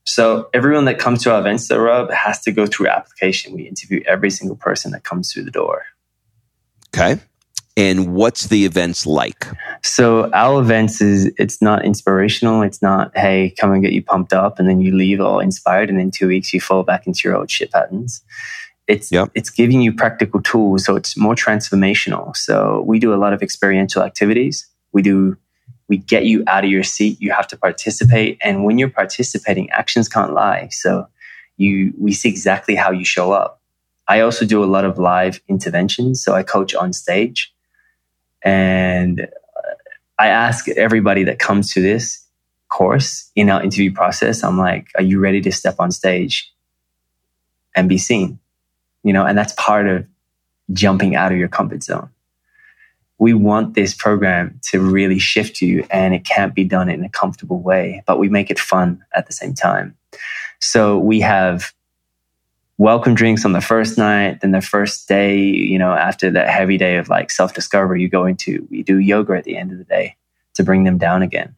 So 0.06 0.48
everyone 0.52 0.84
that 0.84 0.98
comes 0.98 1.22
to 1.22 1.32
our 1.32 1.40
events, 1.40 1.68
the 1.68 1.80
Rob, 1.80 2.10
has 2.10 2.40
to 2.42 2.52
go 2.52 2.66
through 2.66 2.88
application. 2.88 3.54
We 3.54 3.62
interview 3.62 4.02
every 4.06 4.30
single 4.30 4.56
person 4.56 4.92
that 4.92 5.02
comes 5.02 5.32
through 5.32 5.44
the 5.44 5.50
door. 5.50 5.84
Okay. 6.94 7.20
And 7.76 8.14
what's 8.14 8.46
the 8.46 8.66
events 8.66 9.04
like? 9.04 9.48
So 9.82 10.30
our 10.32 10.60
events 10.60 11.00
is 11.00 11.32
it's 11.38 11.60
not 11.60 11.84
inspirational. 11.84 12.62
It's 12.62 12.80
not, 12.80 13.16
hey, 13.16 13.52
come 13.58 13.72
and 13.72 13.82
get 13.82 13.92
you 13.92 14.02
pumped 14.02 14.32
up 14.32 14.60
and 14.60 14.68
then 14.68 14.80
you 14.80 14.94
leave 14.94 15.20
all 15.20 15.40
inspired 15.40 15.90
and 15.90 16.00
in 16.00 16.12
two 16.12 16.28
weeks 16.28 16.52
you 16.54 16.60
fall 16.60 16.84
back 16.84 17.06
into 17.06 17.22
your 17.24 17.36
old 17.36 17.50
shit 17.50 17.72
patterns. 17.72 18.22
It's 18.86 19.10
yep. 19.10 19.30
it's 19.34 19.50
giving 19.50 19.80
you 19.80 19.92
practical 19.92 20.42
tools, 20.42 20.84
so 20.84 20.96
it's 20.96 21.16
more 21.16 21.34
transformational. 21.34 22.36
So 22.36 22.82
we 22.86 22.98
do 22.98 23.14
a 23.14 23.16
lot 23.16 23.32
of 23.32 23.42
experiential 23.42 24.02
activities. 24.02 24.66
We 24.92 25.02
do 25.02 25.36
we 25.88 25.98
get 25.98 26.24
you 26.26 26.44
out 26.46 26.64
of 26.64 26.70
your 26.70 26.82
seat. 26.82 27.20
You 27.20 27.32
have 27.32 27.46
to 27.48 27.56
participate, 27.56 28.38
and 28.42 28.64
when 28.64 28.78
you're 28.78 28.90
participating, 28.90 29.70
actions 29.70 30.08
can't 30.08 30.34
lie. 30.34 30.68
So 30.70 31.08
you 31.56 31.94
we 31.98 32.12
see 32.12 32.28
exactly 32.28 32.74
how 32.74 32.90
you 32.90 33.04
show 33.04 33.32
up. 33.32 33.60
I 34.06 34.20
also 34.20 34.44
do 34.44 34.62
a 34.62 34.66
lot 34.66 34.84
of 34.84 34.98
live 34.98 35.40
interventions, 35.48 36.22
so 36.22 36.34
I 36.34 36.42
coach 36.42 36.74
on 36.74 36.92
stage, 36.92 37.54
and 38.42 39.20
uh, 39.20 39.74
I 40.18 40.28
ask 40.28 40.68
everybody 40.68 41.24
that 41.24 41.38
comes 41.38 41.72
to 41.72 41.80
this 41.80 42.24
course 42.68 43.30
in 43.36 43.48
our 43.50 43.62
interview 43.62 43.92
process, 43.92 44.42
I'm 44.42 44.58
like, 44.58 44.88
are 44.96 45.02
you 45.02 45.20
ready 45.20 45.40
to 45.42 45.52
step 45.52 45.76
on 45.78 45.90
stage 45.90 46.52
and 47.74 47.88
be 47.88 47.98
seen? 47.98 48.40
You 49.04 49.12
know, 49.12 49.24
and 49.24 49.38
that's 49.38 49.52
part 49.52 49.86
of 49.86 50.06
jumping 50.72 51.14
out 51.14 51.30
of 51.30 51.38
your 51.38 51.48
comfort 51.48 51.84
zone. 51.84 52.10
We 53.18 53.32
want 53.32 53.74
this 53.74 53.94
program 53.94 54.58
to 54.70 54.80
really 54.80 55.20
shift 55.20 55.62
you 55.62 55.86
and 55.90 56.14
it 56.14 56.24
can't 56.24 56.54
be 56.54 56.64
done 56.64 56.88
in 56.88 57.04
a 57.04 57.08
comfortable 57.08 57.60
way, 57.60 58.02
but 58.06 58.18
we 58.18 58.28
make 58.28 58.50
it 58.50 58.58
fun 58.58 59.04
at 59.14 59.26
the 59.26 59.32
same 59.32 59.54
time. 59.54 59.96
So 60.60 60.98
we 60.98 61.20
have 61.20 61.72
welcome 62.78 63.14
drinks 63.14 63.44
on 63.44 63.52
the 63.52 63.60
first 63.60 63.96
night. 63.96 64.40
Then 64.40 64.50
the 64.50 64.60
first 64.60 65.06
day, 65.06 65.38
you 65.38 65.78
know, 65.78 65.92
after 65.92 66.30
that 66.32 66.48
heavy 66.48 66.76
day 66.76 66.96
of 66.96 67.08
like 67.08 67.30
self 67.30 67.54
discovery, 67.54 68.02
you 68.02 68.08
go 68.08 68.26
into, 68.26 68.66
we 68.70 68.82
do 68.82 68.98
yoga 68.98 69.34
at 69.34 69.44
the 69.44 69.56
end 69.56 69.70
of 69.70 69.78
the 69.78 69.84
day 69.84 70.16
to 70.54 70.64
bring 70.64 70.84
them 70.84 70.98
down 70.98 71.22
again. 71.22 71.54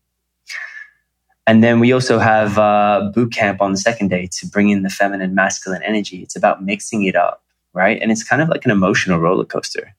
And 1.47 1.62
then 1.62 1.78
we 1.78 1.92
also 1.92 2.18
have 2.18 2.59
uh, 2.59 3.11
boot 3.14 3.32
camp 3.32 3.62
on 3.62 3.70
the 3.70 3.78
second 3.78 4.09
day 4.09 4.28
to 4.38 4.47
bring 4.47 4.70
in 4.70 4.82
the 4.82 4.90
feminine, 4.90 5.34
masculine 5.34 5.82
energy. 5.82 6.22
It's 6.22 6.34
about 6.34 6.64
mixing 6.64 7.05
it 7.05 7.14
up, 7.14 7.42
right? 7.72 8.01
And 8.03 8.11
it's 8.11 8.24
kind 8.24 8.42
of 8.42 8.49
like 8.49 8.64
an 8.64 8.72
emotional 8.72 9.20
roller 9.20 9.44
coaster. 9.44 9.94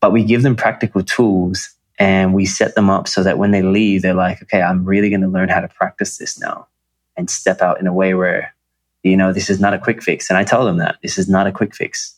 But 0.00 0.12
we 0.12 0.24
give 0.24 0.42
them 0.42 0.56
practical 0.56 1.02
tools 1.02 1.74
and 1.98 2.32
we 2.32 2.46
set 2.46 2.74
them 2.76 2.88
up 2.88 3.08
so 3.08 3.22
that 3.22 3.36
when 3.36 3.50
they 3.50 3.60
leave, 3.60 4.02
they're 4.02 4.14
like, 4.14 4.40
okay, 4.42 4.62
I'm 4.62 4.84
really 4.84 5.10
going 5.10 5.20
to 5.20 5.28
learn 5.28 5.48
how 5.48 5.60
to 5.60 5.68
practice 5.68 6.16
this 6.16 6.40
now 6.40 6.68
and 7.16 7.28
step 7.28 7.60
out 7.60 7.80
in 7.80 7.86
a 7.86 7.92
way 7.92 8.14
where, 8.14 8.54
you 9.02 9.16
know, 9.16 9.32
this 9.32 9.50
is 9.50 9.60
not 9.60 9.74
a 9.74 9.78
quick 9.78 10.02
fix. 10.02 10.30
And 10.30 10.38
I 10.38 10.44
tell 10.44 10.64
them 10.64 10.78
that 10.78 10.96
this 11.02 11.18
is 11.18 11.28
not 11.28 11.46
a 11.46 11.52
quick 11.52 11.74
fix. 11.74 12.14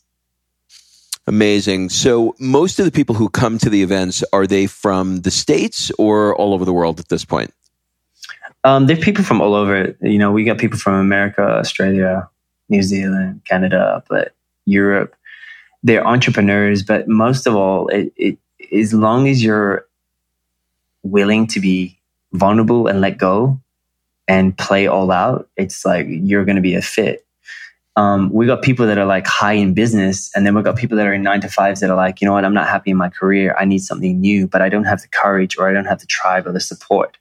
Amazing. 1.27 1.91
So, 1.91 2.35
most 2.39 2.79
of 2.79 2.85
the 2.85 2.91
people 2.91 3.15
who 3.15 3.29
come 3.29 3.59
to 3.59 3.71
the 3.71 3.83
events 3.83 4.25
are 4.33 4.47
they 4.47 4.67
from 4.67 5.21
the 5.21 5.31
states 5.31 5.91
or 5.99 6.35
all 6.37 6.55
over 6.55 6.65
the 6.65 6.73
world 6.73 6.99
at 6.99 7.09
this 7.09 7.25
point? 7.25 7.53
Um, 8.65 8.87
there 8.87 8.97
are 8.97 9.01
people 9.01 9.25
from 9.25 9.41
all 9.41 9.55
over. 9.55 9.97
You 10.03 10.19
know, 10.19 10.33
we 10.33 10.45
got 10.45 10.59
people 10.59 10.79
from 10.79 10.95
America, 10.95 11.43
Australia, 11.43 12.29
New 12.69 12.83
Zealand, 12.83 13.43
Canada, 13.47 14.05
but 14.09 14.35
Europe. 14.67 15.15
They're 15.83 16.07
entrepreneurs, 16.07 16.83
but 16.83 17.09
most 17.09 17.47
of 17.47 17.57
all, 17.57 17.89
it, 17.89 18.13
it, 18.17 18.39
as 18.73 18.93
long 18.93 19.29
as 19.29 19.43
you're 19.43 19.87
willing 21.03 21.47
to 21.49 21.61
be 21.61 21.99
vulnerable 22.35 22.87
and 22.87 23.01
let 23.01 23.17
go 23.17 23.59
and 24.29 24.57
play 24.57 24.87
all 24.87 25.11
out, 25.11 25.49
it's 25.57 25.85
like 25.85 26.07
you're 26.09 26.45
going 26.45 26.57
to 26.57 26.63
be 26.63 26.75
a 26.75 26.83
fit. 26.83 27.27
Um, 27.97 28.31
we 28.33 28.47
got 28.47 28.63
people 28.63 28.87
that 28.87 28.99
are 28.99 29.07
like 29.07 29.27
high 29.27 29.55
in 29.55 29.75
business, 29.75 30.31
and 30.35 30.47
then 30.47 30.55
we 30.55 30.63
got 30.63 30.77
people 30.77 30.97
that 30.99 31.07
are 31.07 31.13
in 31.15 31.23
nine 31.23 31.41
to 31.41 31.49
fives 31.49 31.81
that 31.81 31.91
are 31.91 31.97
like, 31.97 32.21
you 32.21 32.27
know 32.27 32.35
what, 32.35 32.45
I'm 32.45 32.55
not 32.55 32.69
happy 32.69 32.91
in 32.91 32.97
my 32.97 33.09
career. 33.09 33.57
I 33.59 33.65
need 33.65 33.81
something 33.81 34.21
new, 34.21 34.47
but 34.47 34.63
I 34.63 34.69
don't 34.69 34.85
have 34.85 35.01
the 35.03 35.09
courage 35.09 35.57
or 35.59 35.69
I 35.69 35.73
don't 35.73 35.87
have 35.87 35.99
the 35.99 36.07
tribe 36.07 36.47
or 36.47 36.53
the 36.53 36.61
support. 36.61 37.19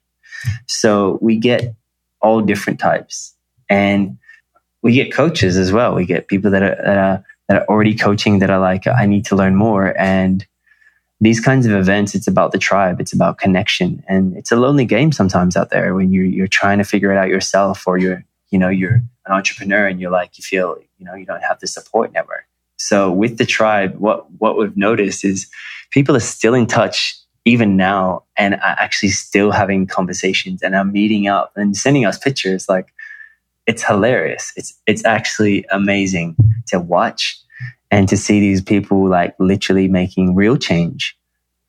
So 0.66 1.18
we 1.20 1.36
get 1.36 1.74
all 2.20 2.40
different 2.40 2.78
types, 2.78 3.34
and 3.68 4.18
we 4.82 4.92
get 4.92 5.12
coaches 5.12 5.56
as 5.56 5.72
well. 5.72 5.94
We 5.94 6.06
get 6.06 6.28
people 6.28 6.50
that 6.50 6.62
are, 6.62 6.76
that 6.84 6.98
are 6.98 7.24
that 7.48 7.62
are 7.62 7.66
already 7.66 7.96
coaching 7.96 8.38
that 8.38 8.50
are 8.50 8.60
like, 8.60 8.86
I 8.86 9.06
need 9.06 9.24
to 9.26 9.36
learn 9.36 9.56
more. 9.56 9.92
And 9.98 10.46
these 11.20 11.40
kinds 11.40 11.66
of 11.66 11.72
events, 11.72 12.14
it's 12.14 12.28
about 12.28 12.52
the 12.52 12.58
tribe, 12.58 13.00
it's 13.00 13.12
about 13.12 13.38
connection, 13.38 14.02
and 14.08 14.36
it's 14.36 14.52
a 14.52 14.56
lonely 14.56 14.84
game 14.84 15.12
sometimes 15.12 15.56
out 15.56 15.70
there 15.70 15.94
when 15.94 16.12
you're 16.12 16.24
you're 16.24 16.46
trying 16.46 16.78
to 16.78 16.84
figure 16.84 17.12
it 17.12 17.18
out 17.18 17.28
yourself, 17.28 17.86
or 17.86 17.98
you're 17.98 18.24
you 18.50 18.58
know 18.58 18.68
you're 18.68 19.02
an 19.26 19.32
entrepreneur 19.32 19.86
and 19.86 20.00
you're 20.00 20.10
like 20.10 20.38
you 20.38 20.42
feel 20.42 20.78
you 20.98 21.04
know 21.04 21.14
you 21.14 21.26
don't 21.26 21.42
have 21.42 21.60
the 21.60 21.66
support 21.66 22.12
network. 22.12 22.46
So 22.76 23.10
with 23.10 23.36
the 23.36 23.44
tribe, 23.44 23.96
what 23.96 24.30
what 24.38 24.56
we've 24.56 24.76
noticed 24.76 25.24
is 25.24 25.46
people 25.90 26.16
are 26.16 26.20
still 26.20 26.54
in 26.54 26.66
touch 26.66 27.19
even 27.44 27.76
now 27.76 28.24
and 28.36 28.54
are 28.54 28.76
actually 28.78 29.08
still 29.08 29.50
having 29.50 29.86
conversations 29.86 30.62
and 30.62 30.74
are 30.74 30.84
meeting 30.84 31.26
up 31.26 31.52
and 31.56 31.76
sending 31.76 32.04
us 32.04 32.18
pictures 32.18 32.68
like 32.68 32.92
it's 33.66 33.82
hilarious 33.82 34.52
it's 34.56 34.78
it's 34.86 35.04
actually 35.04 35.64
amazing 35.70 36.36
to 36.66 36.78
watch 36.78 37.38
and 37.90 38.08
to 38.08 38.16
see 38.16 38.40
these 38.40 38.60
people 38.62 39.08
like 39.08 39.34
literally 39.38 39.88
making 39.88 40.34
real 40.34 40.56
change 40.56 41.16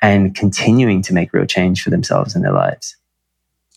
and 0.02 0.36
continuing 0.36 1.02
to 1.02 1.14
make 1.14 1.32
real 1.34 1.46
change 1.46 1.82
for 1.82 1.90
themselves 1.90 2.36
and 2.36 2.44
their 2.44 2.54
lives 2.54 2.98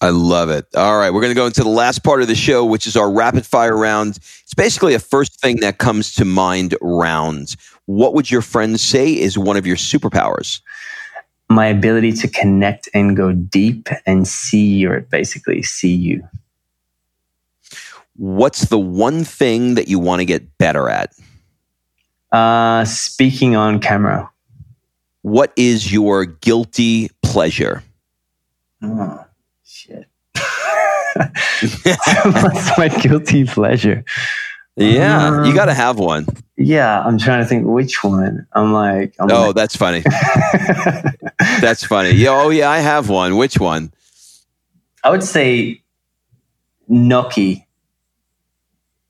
I 0.01 0.11
love 0.11 0.51
it. 0.51 0.67
All 0.77 0.99
right, 0.99 1.11
we're 1.11 1.23
going 1.23 1.31
to 1.31 1.37
go 1.37 1.47
into 1.47 1.63
the 1.63 1.69
last 1.71 2.03
part 2.03 2.21
of 2.21 2.29
the 2.29 2.35
show, 2.35 2.65
which 2.65 2.87
is 2.87 2.95
our 2.95 3.11
rapid 3.11 3.47
fire 3.47 3.75
round. 3.75 4.19
It's 4.43 4.53
basically 4.53 4.93
a 4.93 4.99
first 4.99 5.41
thing 5.41 5.61
that 5.61 5.79
comes 5.79 6.13
to 6.17 6.27
mind 6.27 6.77
round. 6.83 7.57
What 7.87 8.13
would 8.13 8.31
your 8.31 8.43
friends 8.43 8.83
say 8.83 9.13
is 9.19 9.39
one 9.39 9.57
of 9.57 9.67
your 9.67 9.77
superpowers? 9.77 10.61
My 11.49 11.67
ability 11.67 12.13
to 12.13 12.29
connect 12.29 12.89
and 12.95 13.17
go 13.17 13.33
deep 13.33 13.89
and 14.07 14.27
see 14.27 14.87
or 14.87 15.01
basically 15.01 15.63
see 15.63 15.95
you. 15.95 16.29
What's 18.17 18.67
the 18.67 18.79
one 18.79 19.25
thing 19.25 19.75
that 19.75 19.89
you 19.89 19.99
want 19.99 20.21
to 20.21 20.25
get 20.25 20.57
better 20.59 20.89
at? 20.89 21.13
Uh, 22.31 22.85
speaking 22.85 23.57
on 23.57 23.81
camera. 23.81 24.31
What 25.23 25.53
is 25.57 25.93
your 25.93 26.25
guilty 26.25 27.11
pleasure? 27.23 27.83
Oh, 28.83 29.25
shit. 29.65 30.07
What's 31.15 32.79
my 32.79 32.89
guilty 33.01 33.45
pleasure? 33.45 34.05
Yeah, 34.77 35.29
um, 35.29 35.45
you 35.45 35.55
got 35.55 35.67
to 35.67 35.75
have 35.75 35.99
one. 35.99 36.27
Yeah, 36.57 37.01
I'm 37.01 37.19
trying 37.19 37.43
to 37.43 37.49
think 37.49 37.67
which 37.67 38.03
one. 38.03 38.47
I'm 38.53 38.73
like, 38.73 39.15
I'm 39.19 39.31
oh, 39.31 39.47
like, 39.47 39.55
that's 39.55 39.77
funny. 39.77 40.01
that's 41.61 41.85
funny. 41.85 42.11
Yeah, 42.11 42.31
oh 42.31 42.51
yeah, 42.51 42.71
I 42.71 42.79
have 42.79 43.09
one. 43.09 43.37
Which 43.37 43.59
one? 43.59 43.93
I 45.05 45.11
would 45.11 45.23
say 45.23 45.83
gnocchi 46.89 47.67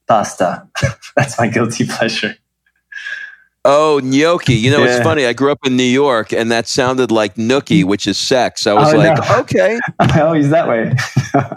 pasta. 0.07 0.69
that's 1.17 1.39
my 1.39 1.49
guilty 1.49 1.87
pleasure. 1.87 2.37
Oh, 3.67 3.99
gnocchi. 4.05 4.55
You 4.55 4.71
know, 4.71 4.85
yeah. 4.85 4.97
it's 4.97 5.03
funny. 5.03 5.25
I 5.25 5.33
grew 5.33 5.51
up 5.51 5.61
in 5.65 5.75
New 5.75 5.83
York 5.83 6.35
and 6.35 6.53
that 6.53 6.69
sounded 6.69 7.11
like 7.11 7.37
nookie, 7.37 7.83
which 7.83 8.07
is 8.07 8.19
sex. 8.19 8.67
I 8.67 8.75
was 8.75 8.93
oh, 8.93 8.99
like, 8.99 9.17
no. 9.17 9.39
okay. 9.41 9.81
oh, 10.21 10.35
he's 10.35 10.51
that 10.51 10.69
way. 10.69 10.95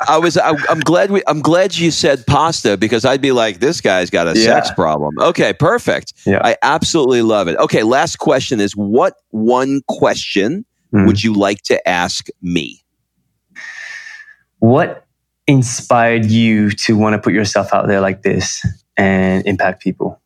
I 0.07 0.17
was, 0.17 0.37
I, 0.37 0.51
am 0.71 0.79
glad 0.79 1.11
we, 1.11 1.21
I'm 1.27 1.41
glad 1.41 1.77
you 1.77 1.91
said 1.91 2.25
pasta 2.25 2.77
because 2.77 3.03
I'd 3.03 3.21
be 3.21 3.33
like, 3.33 3.59
this 3.59 3.81
guy's 3.81 4.09
got 4.09 4.27
a 4.27 4.39
yeah. 4.39 4.45
sex 4.45 4.71
problem. 4.71 5.19
Okay, 5.19 5.51
perfect. 5.51 6.13
Yeah. 6.25 6.39
I 6.41 6.55
absolutely 6.61 7.23
love 7.23 7.49
it. 7.49 7.57
Okay, 7.57 7.83
last 7.83 8.19
question 8.19 8.61
is 8.61 8.73
what 8.73 9.15
one 9.31 9.81
question 9.89 10.65
mm. 10.93 11.05
would 11.05 11.21
you 11.21 11.33
like 11.33 11.61
to 11.63 11.87
ask 11.87 12.27
me? 12.41 12.81
What 14.59 15.05
inspired 15.45 16.25
you 16.25 16.71
to 16.71 16.97
want 16.97 17.15
to 17.15 17.19
put 17.19 17.33
yourself 17.33 17.73
out 17.73 17.87
there 17.87 17.99
like 17.99 18.21
this 18.21 18.65
and 18.95 19.45
impact 19.45 19.81
people? 19.81 20.21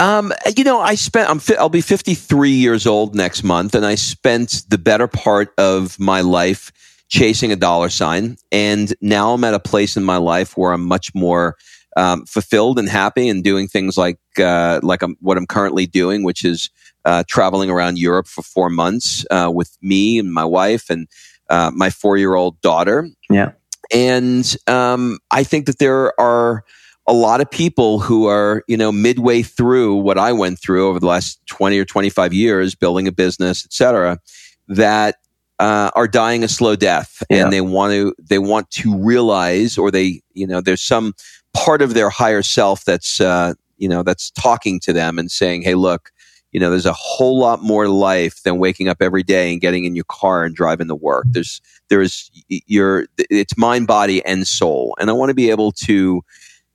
Um, 0.00 0.32
you 0.56 0.64
know, 0.64 0.80
I 0.80 0.94
spent. 0.94 1.28
I'm. 1.28 1.40
I'll 1.58 1.68
be 1.68 1.80
53 1.80 2.50
years 2.50 2.86
old 2.86 3.14
next 3.14 3.42
month, 3.42 3.74
and 3.74 3.84
I 3.84 3.96
spent 3.96 4.62
the 4.68 4.78
better 4.78 5.08
part 5.08 5.52
of 5.58 5.98
my 5.98 6.20
life 6.20 6.70
chasing 7.08 7.50
a 7.50 7.56
dollar 7.56 7.88
sign. 7.88 8.36
And 8.52 8.94
now 9.00 9.32
I'm 9.32 9.44
at 9.44 9.54
a 9.54 9.60
place 9.60 9.96
in 9.96 10.04
my 10.04 10.18
life 10.18 10.56
where 10.56 10.72
I'm 10.72 10.84
much 10.84 11.14
more 11.14 11.56
um, 11.96 12.26
fulfilled 12.26 12.78
and 12.78 12.88
happy, 12.88 13.28
and 13.28 13.42
doing 13.42 13.66
things 13.66 13.98
like 13.98 14.18
uh, 14.38 14.78
like 14.84 15.02
I'm, 15.02 15.16
what 15.20 15.36
I'm 15.36 15.46
currently 15.46 15.86
doing, 15.86 16.22
which 16.22 16.44
is 16.44 16.70
uh, 17.04 17.24
traveling 17.26 17.68
around 17.68 17.98
Europe 17.98 18.28
for 18.28 18.42
four 18.42 18.70
months 18.70 19.26
uh, 19.32 19.50
with 19.52 19.76
me 19.82 20.20
and 20.20 20.32
my 20.32 20.44
wife 20.44 20.90
and 20.90 21.08
uh, 21.50 21.72
my 21.74 21.90
four 21.90 22.16
year 22.16 22.36
old 22.36 22.60
daughter. 22.60 23.08
Yeah, 23.30 23.52
and 23.92 24.56
um, 24.68 25.18
I 25.32 25.42
think 25.42 25.66
that 25.66 25.80
there 25.80 26.18
are 26.20 26.62
a 27.08 27.12
lot 27.14 27.40
of 27.40 27.50
people 27.50 28.00
who 28.00 28.26
are, 28.26 28.62
you 28.68 28.76
know, 28.76 28.92
midway 28.92 29.40
through 29.40 29.96
what 29.96 30.18
I 30.18 30.30
went 30.32 30.58
through 30.58 30.86
over 30.88 31.00
the 31.00 31.06
last 31.06 31.40
20 31.46 31.78
or 31.78 31.86
25 31.86 32.34
years, 32.34 32.74
building 32.74 33.08
a 33.08 33.12
business, 33.12 33.64
et 33.64 33.72
cetera, 33.72 34.20
that 34.68 35.16
uh, 35.58 35.90
are 35.96 36.06
dying 36.06 36.44
a 36.44 36.48
slow 36.48 36.76
death 36.76 37.22
yeah. 37.30 37.42
and 37.42 37.52
they 37.52 37.62
want 37.62 37.92
to, 37.92 38.14
they 38.22 38.38
want 38.38 38.70
to 38.72 38.94
realize 38.94 39.78
or 39.78 39.90
they, 39.90 40.20
you 40.34 40.46
know, 40.46 40.60
there's 40.60 40.82
some 40.82 41.14
part 41.54 41.80
of 41.80 41.94
their 41.94 42.10
higher 42.10 42.42
self 42.42 42.84
that's, 42.84 43.22
uh, 43.22 43.54
you 43.78 43.88
know, 43.88 44.02
that's 44.02 44.30
talking 44.32 44.78
to 44.80 44.92
them 44.92 45.18
and 45.18 45.30
saying, 45.30 45.62
Hey, 45.62 45.74
look, 45.74 46.12
you 46.52 46.60
know, 46.60 46.70
there's 46.70 46.86
a 46.86 46.92
whole 46.92 47.38
lot 47.38 47.62
more 47.62 47.88
life 47.88 48.42
than 48.42 48.58
waking 48.58 48.86
up 48.86 48.98
every 49.00 49.22
day 49.22 49.50
and 49.50 49.62
getting 49.62 49.86
in 49.86 49.96
your 49.96 50.04
car 50.04 50.44
and 50.44 50.54
driving 50.54 50.88
to 50.88 50.94
work. 50.94 51.24
There's, 51.30 51.62
there's 51.88 52.30
your, 52.48 53.06
it's 53.18 53.56
mind, 53.56 53.86
body, 53.86 54.24
and 54.26 54.46
soul. 54.46 54.94
And 55.00 55.08
I 55.08 55.14
want 55.14 55.30
to 55.30 55.34
be 55.34 55.50
able 55.50 55.72
to, 55.72 56.22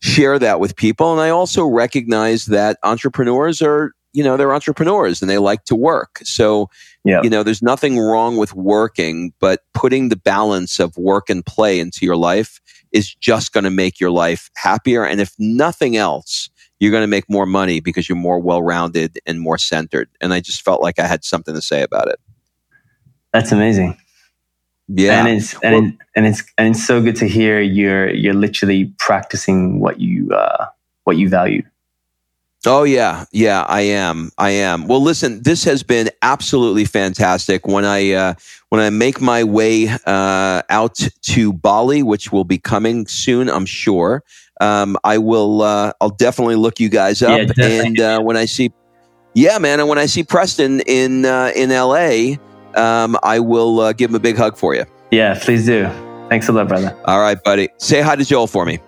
share 0.04 0.38
that 0.38 0.60
with 0.60 0.76
people. 0.76 1.14
And 1.14 1.22
I 1.22 1.30
also 1.30 1.66
recognize 1.66 2.47
that 2.47 2.78
entrepreneurs 2.84 3.62
are, 3.62 3.93
you 4.12 4.22
know, 4.22 4.36
they're 4.36 4.54
entrepreneurs 4.54 5.22
and 5.22 5.32
they 5.32 5.38
like 5.38 5.64
to 5.66 5.76
work. 5.76 6.20
So, 6.24 6.70
yeah. 7.06 7.22
you 7.24 7.30
know, 7.30 7.41
there's 7.41 7.64
nothing 7.64 7.97
wrong 7.97 8.36
with 8.36 8.54
working, 8.54 9.32
but 9.39 9.62
putting 9.74 10.10
the 10.10 10.18
balance 10.18 10.78
of 10.78 10.97
work 10.97 11.30
and 11.30 11.45
play 11.45 11.80
into 11.80 12.06
your 12.06 12.18
life 12.18 12.60
is 12.91 13.16
just 13.16 13.54
going 13.54 13.64
to 13.64 13.70
make 13.70 14.01
your 14.01 14.12
life 14.12 14.49
happier. 14.58 15.06
And 15.06 15.22
if 15.22 15.34
nothing 15.39 15.95
else, 15.95 16.49
you're 16.82 16.91
going 16.91 17.04
to 17.04 17.08
make 17.08 17.30
more 17.30 17.45
money 17.45 17.80
because 17.80 18.10
you're 18.10 18.18
more 18.18 18.39
well 18.39 18.62
rounded 18.62 19.20
and 19.26 19.39
more 19.39 19.58
centered. 19.58 20.10
And 20.20 20.34
I 20.34 20.41
just 20.41 20.64
felt 20.64 20.82
like 20.82 20.99
I 20.99 21.08
had 21.08 21.24
something 21.24 21.56
to 21.56 21.62
say 21.62 21.82
about 21.82 22.10
it. 22.10 22.20
That's 23.32 23.54
amazing. 23.54 23.97
Yeah. 24.88 25.20
And 25.20 25.38
it's 25.38 25.54
and, 25.62 25.74
well, 25.74 25.92
and 26.16 26.26
it's 26.26 26.44
and 26.58 26.76
it's 26.76 26.86
so 26.86 27.02
good 27.02 27.16
to 27.18 27.28
hear 27.28 27.62
you're 27.62 28.10
you're 28.10 28.34
literally 28.34 28.94
practicing 29.00 29.80
what 29.80 30.00
you 30.00 30.32
uh, 30.32 30.68
what 31.04 31.18
you 31.18 31.30
value. 31.30 31.64
Oh 32.66 32.84
yeah, 32.84 33.26
yeah, 33.34 33.66
I 33.68 33.82
am. 33.82 34.32
I 34.38 34.52
am. 34.52 34.88
Well, 34.88 35.02
listen, 35.02 35.44
this 35.44 35.66
has 35.66 35.84
been 35.84 36.10
absolutely 36.22 36.86
fantastic. 36.86 37.68
When 37.68 37.84
I 37.84 38.12
uh, 38.12 38.34
when 38.70 38.80
I 38.80 38.90
make 38.90 39.20
my 39.20 39.44
way 39.44 39.90
uh, 40.06 40.62
out 40.70 40.96
to 41.24 41.54
Bali, 41.54 42.04
which 42.04 42.32
will 42.32 42.46
be 42.46 42.58
coming 42.58 43.06
soon, 43.08 43.50
I'm 43.50 43.66
sure. 43.66 44.24
Um, 44.62 44.96
I 45.04 45.18
will. 45.18 45.62
Uh, 45.62 45.92
I'll 46.00 46.10
definitely 46.10 46.56
look 46.56 46.80
you 46.80 46.88
guys 46.88 47.22
up. 47.22 47.50
Yeah, 47.58 47.66
and 47.66 48.00
uh, 48.00 48.22
when 48.22 48.38
I 48.38 48.46
see, 48.46 48.72
yeah, 49.34 49.58
man, 49.58 49.82
and 49.82 49.90
when 49.90 49.98
I 49.98 50.06
see 50.06 50.24
Preston 50.24 50.80
in 50.82 51.26
uh, 51.26 51.52
in 51.54 51.70
LA, 51.70 52.38
um, 52.76 53.18
I 53.24 53.40
will 53.40 53.80
uh, 53.80 53.94
give 53.94 54.10
him 54.10 54.16
a 54.16 54.20
big 54.20 54.38
hug 54.38 54.58
for 54.58 54.76
you. 54.76 54.86
Yeah, 55.12 55.38
please 55.40 55.66
do. 55.66 55.86
Thanks 56.30 56.48
a 56.48 56.52
lot, 56.52 56.68
brother. 56.68 56.98
All 57.06 57.20
right, 57.20 57.42
buddy. 57.44 57.70
Say 57.78 58.02
hi 58.02 58.16
to 58.16 58.26
Joel 58.26 58.48
for 58.48 58.66
me. 58.66 58.80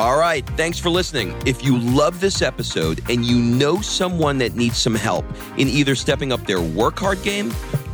All 0.00 0.16
right. 0.18 0.46
Thanks 0.56 0.78
for 0.78 0.88
listening. 0.88 1.34
If 1.44 1.64
you 1.64 1.76
love 1.76 2.20
this 2.20 2.40
episode 2.40 3.02
and 3.10 3.24
you 3.24 3.38
know 3.38 3.80
someone 3.80 4.38
that 4.38 4.54
needs 4.54 4.78
some 4.78 4.94
help 4.94 5.26
in 5.58 5.68
either 5.68 5.94
stepping 5.94 6.32
up 6.32 6.46
their 6.46 6.60
work 6.60 6.98
hard 6.98 7.22
game 7.22 7.50